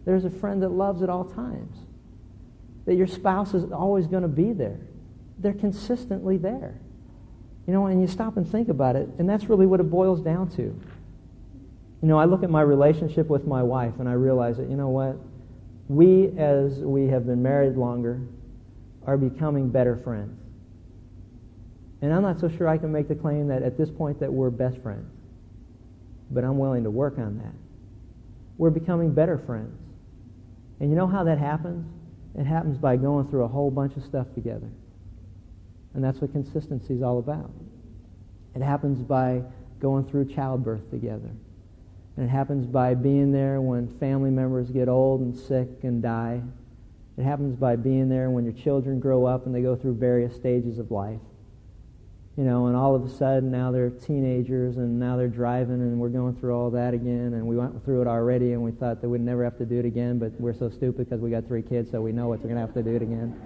There's 0.06 0.26
a 0.26 0.30
friend 0.30 0.64
that 0.64 0.70
loves 0.70 1.04
at 1.04 1.10
all 1.10 1.26
times. 1.26 1.78
That 2.86 2.96
your 2.96 3.08
spouse 3.08 3.54
is 3.54 3.72
always 3.72 4.08
going 4.08 4.22
to 4.22 4.30
be 4.30 4.54
there. 4.54 4.80
They're 5.40 5.54
consistently 5.54 6.38
there. 6.38 6.80
You 7.68 7.74
know, 7.74 7.88
and 7.88 8.02
you 8.02 8.08
stop 8.08 8.38
and 8.38 8.50
think 8.50 8.70
about 8.70 8.96
it, 8.96 9.10
and 9.20 9.30
that's 9.30 9.50
really 9.50 9.66
what 9.66 9.82
it 9.82 9.90
boils 9.90 10.22
down 10.22 10.50
to. 10.52 10.80
You 12.02 12.08
know, 12.08 12.18
I 12.18 12.26
look 12.26 12.44
at 12.44 12.50
my 12.50 12.62
relationship 12.62 13.28
with 13.28 13.48
my 13.48 13.64
wife 13.64 13.94
and 14.00 14.08
I 14.08 14.14
realize 14.14 14.58
that, 14.58 14.70
you 14.70 14.76
know 14.76 14.90
what? 14.90 15.18
We, 15.88 16.38
as 16.38 16.80
we 16.80 17.08
have 17.08 17.26
been 17.26 17.42
married 17.42 17.76
longer, 17.76 18.22
are 19.06 19.18
becoming 19.18 19.70
better 19.70 19.98
friends. 19.98 20.38
And 22.02 22.14
I'm 22.14 22.22
not 22.22 22.40
so 22.40 22.50
sure 22.50 22.68
I 22.68 22.78
can 22.78 22.92
make 22.92 23.08
the 23.08 23.16
claim 23.16 23.48
that 23.48 23.64
at 23.64 23.78
this 23.78 23.90
point 23.90 24.20
that 24.20 24.32
we're 24.32 24.52
best 24.52 24.78
friends. 24.84 25.12
But 26.30 26.44
I'm 26.44 26.60
willing 26.60 26.84
to 26.84 26.92
work 26.92 27.18
on 27.18 27.38
that. 27.38 27.54
We're 28.58 28.70
becoming 28.70 29.14
better 29.14 29.40
friends. 29.40 29.76
And 30.80 30.90
you 30.92 30.96
know 30.96 31.08
how 31.08 31.24
that 31.24 31.40
happens? 31.40 31.86
It 32.38 32.46
happens 32.46 32.78
by 32.78 32.98
going 32.98 33.28
through 33.30 33.44
a 33.44 33.48
whole 33.48 33.72
bunch 33.72 33.96
of 33.96 34.04
stuff 34.04 34.28
together. 34.36 34.70
And 35.96 36.04
that's 36.04 36.20
what 36.22 36.32
consistency 36.32 36.94
is 36.94 37.02
all 37.02 37.18
about. 37.18 37.50
It 38.56 38.62
happens 38.62 39.00
by 39.00 39.42
going 39.80 40.06
through 40.10 40.34
childbirth 40.36 40.92
together. 40.92 41.32
And 42.18 42.26
it 42.26 42.30
happens 42.30 42.66
by 42.66 42.96
being 42.96 43.32
there 43.32 43.62
when 43.62 43.88
family 44.00 44.32
members 44.32 44.72
get 44.72 44.90
old 44.90 45.22
and 45.22 45.36
sick 45.36 45.70
and 45.84 46.02
die. 46.02 46.42
It 47.16 47.24
happens 47.24 47.56
by 47.56 47.76
being 47.76 48.10
there 48.10 48.32
when 48.32 48.44
your 48.44 48.54
children 48.54 49.00
grow 49.00 49.26
up 49.26 49.46
and 49.46 49.54
they 49.54 49.62
go 49.62 49.76
through 49.76 49.96
various 49.96 50.36
stages 50.36 50.80
of 50.80 50.90
life. 50.90 51.20
You 52.36 52.44
know, 52.44 52.68
and 52.68 52.76
all 52.76 52.96
of 52.96 53.04
a 53.04 53.10
sudden 53.10 53.50
now 53.50 53.72
they're 53.72 53.90
teenagers 53.90 54.78
and 54.78 55.00
now 55.00 55.18
they're 55.18 55.28
driving 55.28 55.82
and 55.82 56.00
we're 56.00 56.10
going 56.10 56.36
through 56.36 56.56
all 56.56 56.70
that 56.72 56.94
again 56.94 57.34
and 57.34 57.48
we 57.48 57.56
went 57.56 57.84
through 57.84 58.02
it 58.02 58.08
already 58.08 58.54
and 58.54 58.62
we 58.62 58.72
thought 58.72 59.02
that 59.02 59.10
we'd 59.10 59.22
never 59.22 59.44
have 59.44 59.58
to 59.58 59.66
do 59.66 59.80
it 59.80 59.86
again, 59.86 60.20
but 60.20 60.32
we're 60.40 60.54
so 60.54 60.70
stupid 60.70 61.10
because 61.10 61.20
we 61.20 61.32
got 61.32 61.48
three 61.48 61.64
kids 61.64 61.90
so 61.90 62.02
we 62.02 62.12
know 62.12 62.28
what 62.28 62.40
we're 62.40 62.50
going 62.50 62.56
to 62.56 62.62
have 62.62 62.74
to 62.76 62.84
do 62.84 62.96
it 62.96 63.02
again. 63.02 63.40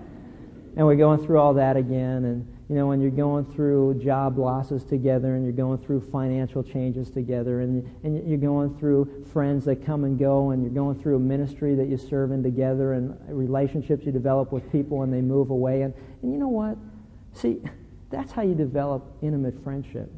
And 0.75 0.85
we're 0.85 0.95
going 0.95 1.25
through 1.25 1.39
all 1.39 1.53
that 1.53 1.77
again 1.77 2.25
and 2.25 2.45
you 2.71 2.77
know, 2.77 2.87
when 2.87 3.01
you're 3.01 3.11
going 3.11 3.43
through 3.53 3.95
job 3.95 4.37
losses 4.37 4.85
together 4.85 5.35
and 5.35 5.43
you're 5.43 5.51
going 5.51 5.77
through 5.79 5.99
financial 6.09 6.63
changes 6.63 7.09
together 7.09 7.59
and, 7.59 7.83
and 8.05 8.25
you're 8.25 8.37
going 8.37 8.73
through 8.77 9.25
friends 9.33 9.65
that 9.65 9.85
come 9.85 10.05
and 10.05 10.17
go 10.17 10.51
and 10.51 10.63
you're 10.63 10.71
going 10.71 10.97
through 10.97 11.17
a 11.17 11.19
ministry 11.19 11.75
that 11.75 11.89
you 11.89 11.97
serve 11.97 12.31
in 12.31 12.41
together 12.41 12.93
and 12.93 13.13
relationships 13.27 14.05
you 14.05 14.13
develop 14.13 14.53
with 14.53 14.71
people 14.71 15.03
and 15.03 15.11
they 15.11 15.19
move 15.19 15.49
away. 15.49 15.81
And, 15.81 15.93
and 16.21 16.31
you 16.31 16.37
know 16.37 16.47
what? 16.47 16.77
See, 17.33 17.61
that's 18.09 18.31
how 18.31 18.41
you 18.41 18.55
develop 18.55 19.03
intimate 19.21 19.61
friendship. 19.65 20.09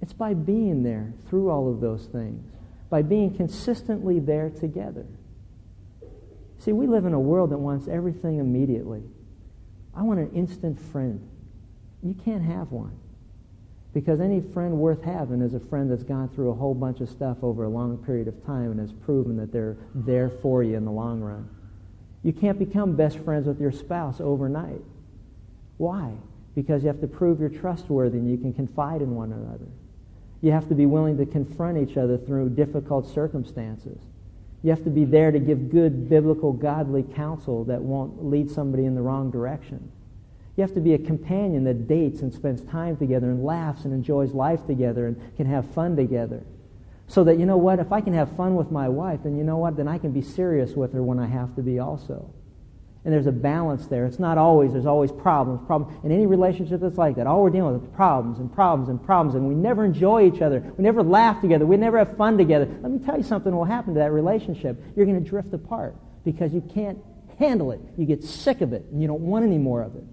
It's 0.00 0.14
by 0.14 0.32
being 0.32 0.82
there 0.82 1.12
through 1.28 1.50
all 1.50 1.70
of 1.70 1.82
those 1.82 2.06
things, 2.06 2.42
by 2.88 3.02
being 3.02 3.36
consistently 3.36 4.18
there 4.18 4.48
together. 4.48 5.04
See, 6.60 6.72
we 6.72 6.86
live 6.86 7.04
in 7.04 7.12
a 7.12 7.20
world 7.20 7.50
that 7.50 7.58
wants 7.58 7.86
everything 7.86 8.38
immediately. 8.38 9.02
I 9.94 10.04
want 10.04 10.20
an 10.20 10.30
instant 10.34 10.80
friend 10.90 11.20
you 12.02 12.14
can't 12.24 12.42
have 12.42 12.70
one. 12.72 12.96
Because 13.92 14.20
any 14.20 14.40
friend 14.40 14.78
worth 14.78 15.02
having 15.02 15.42
is 15.42 15.54
a 15.54 15.60
friend 15.60 15.90
that's 15.90 16.04
gone 16.04 16.28
through 16.28 16.50
a 16.50 16.54
whole 16.54 16.74
bunch 16.74 17.00
of 17.00 17.08
stuff 17.08 17.38
over 17.42 17.64
a 17.64 17.68
long 17.68 17.98
period 17.98 18.28
of 18.28 18.46
time 18.46 18.70
and 18.70 18.78
has 18.78 18.92
proven 18.92 19.36
that 19.36 19.52
they're 19.52 19.76
there 19.94 20.30
for 20.30 20.62
you 20.62 20.76
in 20.76 20.84
the 20.84 20.90
long 20.92 21.20
run. 21.20 21.48
You 22.22 22.32
can't 22.32 22.58
become 22.58 22.94
best 22.94 23.18
friends 23.18 23.46
with 23.46 23.60
your 23.60 23.72
spouse 23.72 24.20
overnight. 24.20 24.82
Why? 25.78 26.12
Because 26.54 26.82
you 26.82 26.88
have 26.88 27.00
to 27.00 27.08
prove 27.08 27.40
you're 27.40 27.48
trustworthy 27.48 28.18
and 28.18 28.30
you 28.30 28.36
can 28.36 28.52
confide 28.52 29.02
in 29.02 29.14
one 29.14 29.32
another. 29.32 29.66
You 30.40 30.52
have 30.52 30.68
to 30.68 30.74
be 30.74 30.86
willing 30.86 31.18
to 31.18 31.26
confront 31.26 31.78
each 31.78 31.96
other 31.96 32.16
through 32.16 32.50
difficult 32.50 33.12
circumstances. 33.12 33.98
You 34.62 34.70
have 34.70 34.84
to 34.84 34.90
be 34.90 35.04
there 35.04 35.32
to 35.32 35.38
give 35.38 35.70
good 35.70 36.08
biblical 36.08 36.52
godly 36.52 37.02
counsel 37.02 37.64
that 37.64 37.80
won't 37.80 38.24
lead 38.24 38.50
somebody 38.50 38.84
in 38.84 38.94
the 38.94 39.02
wrong 39.02 39.30
direction. 39.30 39.90
You 40.60 40.66
have 40.66 40.74
to 40.74 40.80
be 40.82 40.92
a 40.92 40.98
companion 40.98 41.64
that 41.64 41.88
dates 41.88 42.20
and 42.20 42.30
spends 42.30 42.60
time 42.60 42.94
together 42.98 43.30
and 43.30 43.42
laughs 43.42 43.86
and 43.86 43.94
enjoys 43.94 44.34
life 44.34 44.66
together 44.66 45.06
and 45.06 45.36
can 45.38 45.46
have 45.46 45.66
fun 45.70 45.96
together. 45.96 46.44
So 47.06 47.24
that, 47.24 47.38
you 47.38 47.46
know 47.46 47.56
what, 47.56 47.78
if 47.78 47.92
I 47.92 48.02
can 48.02 48.12
have 48.12 48.36
fun 48.36 48.56
with 48.56 48.70
my 48.70 48.86
wife, 48.86 49.20
then 49.24 49.38
you 49.38 49.42
know 49.42 49.56
what, 49.56 49.78
then 49.78 49.88
I 49.88 49.96
can 49.96 50.12
be 50.12 50.20
serious 50.20 50.72
with 50.72 50.92
her 50.92 51.02
when 51.02 51.18
I 51.18 51.26
have 51.28 51.56
to 51.56 51.62
be 51.62 51.78
also. 51.78 52.30
And 53.06 53.14
there's 53.14 53.26
a 53.26 53.32
balance 53.32 53.86
there. 53.86 54.04
It's 54.04 54.18
not 54.18 54.36
always, 54.36 54.74
there's 54.74 54.84
always 54.84 55.10
problems. 55.10 55.66
Problem. 55.66 55.98
In 56.04 56.12
any 56.12 56.26
relationship 56.26 56.82
that's 56.82 56.98
like 56.98 57.16
that, 57.16 57.26
all 57.26 57.42
we're 57.42 57.48
dealing 57.48 57.72
with 57.72 57.84
is 57.84 57.96
problems 57.96 58.38
and 58.38 58.52
problems 58.52 58.90
and 58.90 59.02
problems, 59.02 59.36
and 59.36 59.48
we 59.48 59.54
never 59.54 59.86
enjoy 59.86 60.26
each 60.26 60.42
other. 60.42 60.60
We 60.76 60.84
never 60.84 61.02
laugh 61.02 61.40
together. 61.40 61.64
We 61.64 61.78
never 61.78 61.96
have 61.96 62.18
fun 62.18 62.36
together. 62.36 62.66
Let 62.82 62.92
me 62.92 62.98
tell 62.98 63.16
you 63.16 63.24
something 63.24 63.56
will 63.56 63.64
happen 63.64 63.94
to 63.94 64.00
that 64.00 64.12
relationship. 64.12 64.78
You're 64.94 65.06
going 65.06 65.24
to 65.24 65.26
drift 65.26 65.54
apart 65.54 65.96
because 66.22 66.52
you 66.52 66.60
can't 66.60 66.98
handle 67.38 67.72
it. 67.72 67.80
You 67.96 68.04
get 68.04 68.22
sick 68.22 68.60
of 68.60 68.74
it, 68.74 68.84
and 68.92 69.00
you 69.00 69.08
don't 69.08 69.22
want 69.22 69.46
any 69.46 69.56
more 69.56 69.80
of 69.80 69.96
it. 69.96 70.04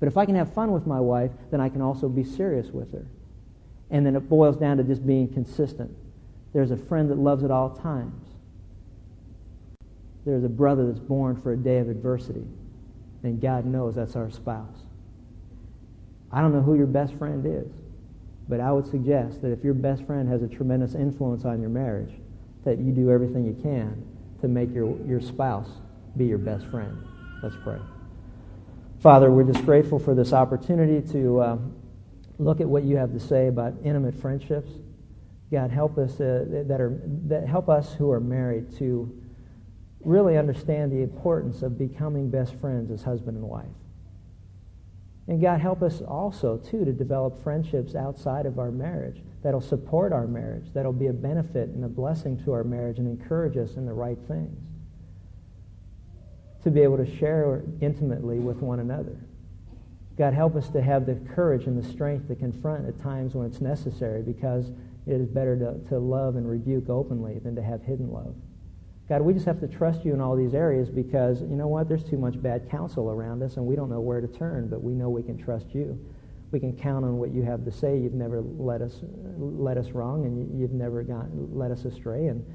But 0.00 0.08
if 0.08 0.16
I 0.16 0.26
can 0.26 0.34
have 0.34 0.52
fun 0.52 0.72
with 0.72 0.86
my 0.86 1.00
wife, 1.00 1.30
then 1.50 1.60
I 1.60 1.68
can 1.68 1.80
also 1.80 2.08
be 2.08 2.24
serious 2.24 2.68
with 2.68 2.92
her. 2.92 3.06
And 3.90 4.04
then 4.04 4.16
it 4.16 4.28
boils 4.28 4.56
down 4.56 4.76
to 4.78 4.84
just 4.84 5.06
being 5.06 5.32
consistent. 5.32 5.94
There's 6.52 6.70
a 6.70 6.76
friend 6.76 7.10
that 7.10 7.18
loves 7.18 7.44
at 7.44 7.50
all 7.50 7.70
times. 7.70 8.24
There's 10.24 10.44
a 10.44 10.48
brother 10.48 10.86
that's 10.86 11.00
born 11.00 11.40
for 11.40 11.52
a 11.52 11.56
day 11.56 11.78
of 11.78 11.88
adversity. 11.88 12.44
And 13.22 13.40
God 13.40 13.64
knows 13.66 13.94
that's 13.94 14.16
our 14.16 14.30
spouse. 14.30 14.78
I 16.32 16.40
don't 16.40 16.52
know 16.52 16.62
who 16.62 16.74
your 16.74 16.86
best 16.86 17.14
friend 17.14 17.44
is, 17.46 17.70
but 18.48 18.60
I 18.60 18.72
would 18.72 18.86
suggest 18.86 19.40
that 19.42 19.52
if 19.52 19.62
your 19.62 19.74
best 19.74 20.04
friend 20.04 20.28
has 20.28 20.42
a 20.42 20.48
tremendous 20.48 20.94
influence 20.94 21.44
on 21.44 21.60
your 21.60 21.70
marriage, 21.70 22.12
that 22.64 22.78
you 22.78 22.92
do 22.92 23.10
everything 23.10 23.44
you 23.44 23.56
can 23.62 24.04
to 24.40 24.48
make 24.48 24.74
your, 24.74 24.98
your 25.06 25.20
spouse 25.20 25.68
be 26.16 26.24
your 26.24 26.38
best 26.38 26.66
friend. 26.66 26.96
Let's 27.42 27.56
pray. 27.62 27.78
Father, 29.04 29.30
we're 29.30 29.44
just 29.44 29.66
grateful 29.66 29.98
for 29.98 30.14
this 30.14 30.32
opportunity 30.32 31.06
to 31.12 31.38
uh, 31.38 31.58
look 32.38 32.62
at 32.62 32.66
what 32.66 32.84
you 32.84 32.96
have 32.96 33.12
to 33.12 33.20
say 33.20 33.48
about 33.48 33.74
intimate 33.84 34.14
friendships. 34.14 34.70
God, 35.52 35.70
help 35.70 35.98
us 35.98 36.18
uh, 36.22 36.46
that 36.66 36.80
are 36.80 37.02
that 37.26 37.46
help 37.46 37.68
us 37.68 37.92
who 37.92 38.10
are 38.10 38.18
married 38.18 38.74
to 38.78 39.14
really 40.00 40.38
understand 40.38 40.90
the 40.90 41.02
importance 41.02 41.60
of 41.60 41.76
becoming 41.76 42.30
best 42.30 42.54
friends 42.62 42.90
as 42.90 43.02
husband 43.02 43.36
and 43.36 43.46
wife. 43.46 43.66
And 45.28 45.38
God, 45.38 45.60
help 45.60 45.82
us 45.82 46.00
also 46.00 46.56
too 46.56 46.86
to 46.86 46.92
develop 46.92 47.42
friendships 47.42 47.94
outside 47.94 48.46
of 48.46 48.58
our 48.58 48.70
marriage 48.70 49.20
that'll 49.42 49.60
support 49.60 50.14
our 50.14 50.26
marriage, 50.26 50.72
that'll 50.72 50.94
be 50.94 51.08
a 51.08 51.12
benefit 51.12 51.68
and 51.68 51.84
a 51.84 51.88
blessing 51.88 52.42
to 52.44 52.54
our 52.54 52.64
marriage 52.64 52.98
and 52.98 53.06
encourage 53.06 53.58
us 53.58 53.76
in 53.76 53.84
the 53.84 53.92
right 53.92 54.18
things 54.28 54.58
to 56.64 56.70
be 56.70 56.80
able 56.80 56.96
to 56.96 57.16
share 57.18 57.62
intimately 57.80 58.38
with 58.38 58.56
one 58.58 58.80
another. 58.80 59.16
God, 60.16 60.32
help 60.32 60.56
us 60.56 60.68
to 60.70 60.82
have 60.82 61.06
the 61.06 61.14
courage 61.34 61.66
and 61.66 61.82
the 61.82 61.86
strength 61.88 62.28
to 62.28 62.34
confront 62.34 62.86
at 62.86 63.00
times 63.02 63.34
when 63.34 63.46
it's 63.46 63.60
necessary 63.60 64.22
because 64.22 64.70
it 65.06 65.20
is 65.20 65.28
better 65.28 65.56
to, 65.58 65.88
to 65.88 65.98
love 65.98 66.36
and 66.36 66.48
rebuke 66.48 66.88
openly 66.88 67.38
than 67.40 67.54
to 67.56 67.62
have 67.62 67.82
hidden 67.82 68.10
love. 68.10 68.34
God, 69.08 69.20
we 69.20 69.34
just 69.34 69.44
have 69.44 69.60
to 69.60 69.68
trust 69.68 70.04
you 70.04 70.14
in 70.14 70.20
all 70.20 70.34
these 70.34 70.54
areas 70.54 70.88
because, 70.88 71.42
you 71.42 71.56
know 71.56 71.68
what, 71.68 71.88
there's 71.88 72.04
too 72.04 72.16
much 72.16 72.40
bad 72.40 72.70
counsel 72.70 73.10
around 73.10 73.42
us 73.42 73.56
and 73.56 73.66
we 73.66 73.76
don't 73.76 73.90
know 73.90 74.00
where 74.00 74.20
to 74.20 74.28
turn, 74.28 74.68
but 74.68 74.82
we 74.82 74.94
know 74.94 75.10
we 75.10 75.22
can 75.22 75.36
trust 75.36 75.66
you. 75.74 75.98
We 76.52 76.60
can 76.60 76.74
count 76.74 77.04
on 77.04 77.18
what 77.18 77.34
you 77.34 77.42
have 77.42 77.64
to 77.64 77.72
say. 77.72 77.98
You've 77.98 78.14
never 78.14 78.40
led 78.40 78.80
us, 78.80 79.00
led 79.36 79.76
us 79.76 79.90
wrong 79.90 80.24
and 80.24 80.58
you've 80.58 80.72
never 80.72 81.02
got, 81.02 81.26
led 81.34 81.70
us 81.70 81.84
astray. 81.84 82.28
And 82.28 82.46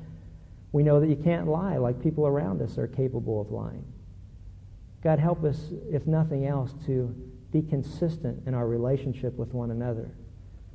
we 0.71 0.81
know 0.81 0.99
that 0.99 1.07
you 1.07 1.17
can't 1.17 1.47
lie 1.47 1.77
like 1.77 2.01
people 2.01 2.25
around 2.25 2.61
us 2.61 2.77
are 2.77 2.87
capable 2.87 3.41
of 3.41 3.51
lying. 3.51 3.85
God, 5.03 5.19
help 5.19 5.43
us, 5.43 5.71
if 5.89 6.05
nothing 6.07 6.45
else, 6.45 6.73
to 6.85 7.15
be 7.51 7.61
consistent 7.61 8.45
in 8.45 8.53
our 8.53 8.67
relationship 8.67 9.37
with 9.37 9.53
one 9.53 9.71
another, 9.71 10.11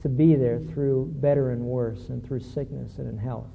to 0.03 0.09
be 0.09 0.35
there 0.35 0.61
through 0.73 1.13
better 1.17 1.51
and 1.51 1.63
worse, 1.63 2.09
and 2.09 2.27
through 2.27 2.41
sickness 2.41 2.99
and 2.99 3.09
in 3.09 3.19
health, 3.19 3.51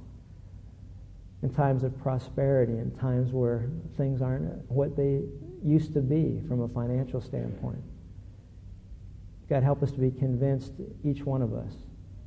in 1.41 1.49
times 1.49 1.83
of 1.83 1.97
prosperity, 2.01 2.73
in 2.73 2.91
times 2.91 3.31
where 3.31 3.69
things 3.97 4.21
aren't 4.21 4.43
what 4.69 4.95
they 4.95 5.21
used 5.63 5.93
to 5.93 6.01
be 6.01 6.41
from 6.47 6.61
a 6.61 6.67
financial 6.67 7.21
standpoint. 7.21 7.81
God, 9.49 9.63
help 9.63 9.81
us 9.81 9.91
to 9.91 9.99
be 9.99 10.11
convinced, 10.11 10.73
each 11.03 11.23
one 11.23 11.41
of 11.41 11.53
us, 11.53 11.73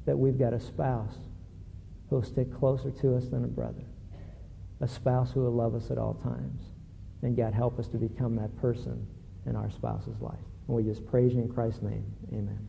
that 0.04 0.18
we've 0.18 0.38
got 0.38 0.52
a 0.52 0.58
spouse 0.60 1.14
who 2.10 2.16
will 2.16 2.22
stick 2.24 2.52
closer 2.58 2.90
to 2.90 3.16
us 3.16 3.28
than 3.28 3.44
a 3.44 3.48
brother, 3.48 3.84
a 4.80 4.88
spouse 4.88 5.30
who 5.30 5.40
will 5.40 5.52
love 5.52 5.76
us 5.76 5.90
at 5.90 5.98
all 5.98 6.14
times. 6.14 6.71
And 7.22 7.36
God, 7.36 7.54
help 7.54 7.78
us 7.78 7.88
to 7.88 7.96
become 7.96 8.36
that 8.36 8.54
person 8.60 9.06
in 9.46 9.56
our 9.56 9.70
spouse's 9.70 10.20
life. 10.20 10.38
And 10.68 10.76
we 10.76 10.82
just 10.82 11.06
praise 11.06 11.32
you 11.32 11.40
in 11.40 11.48
Christ's 11.48 11.82
name. 11.82 12.04
Amen. 12.32 12.68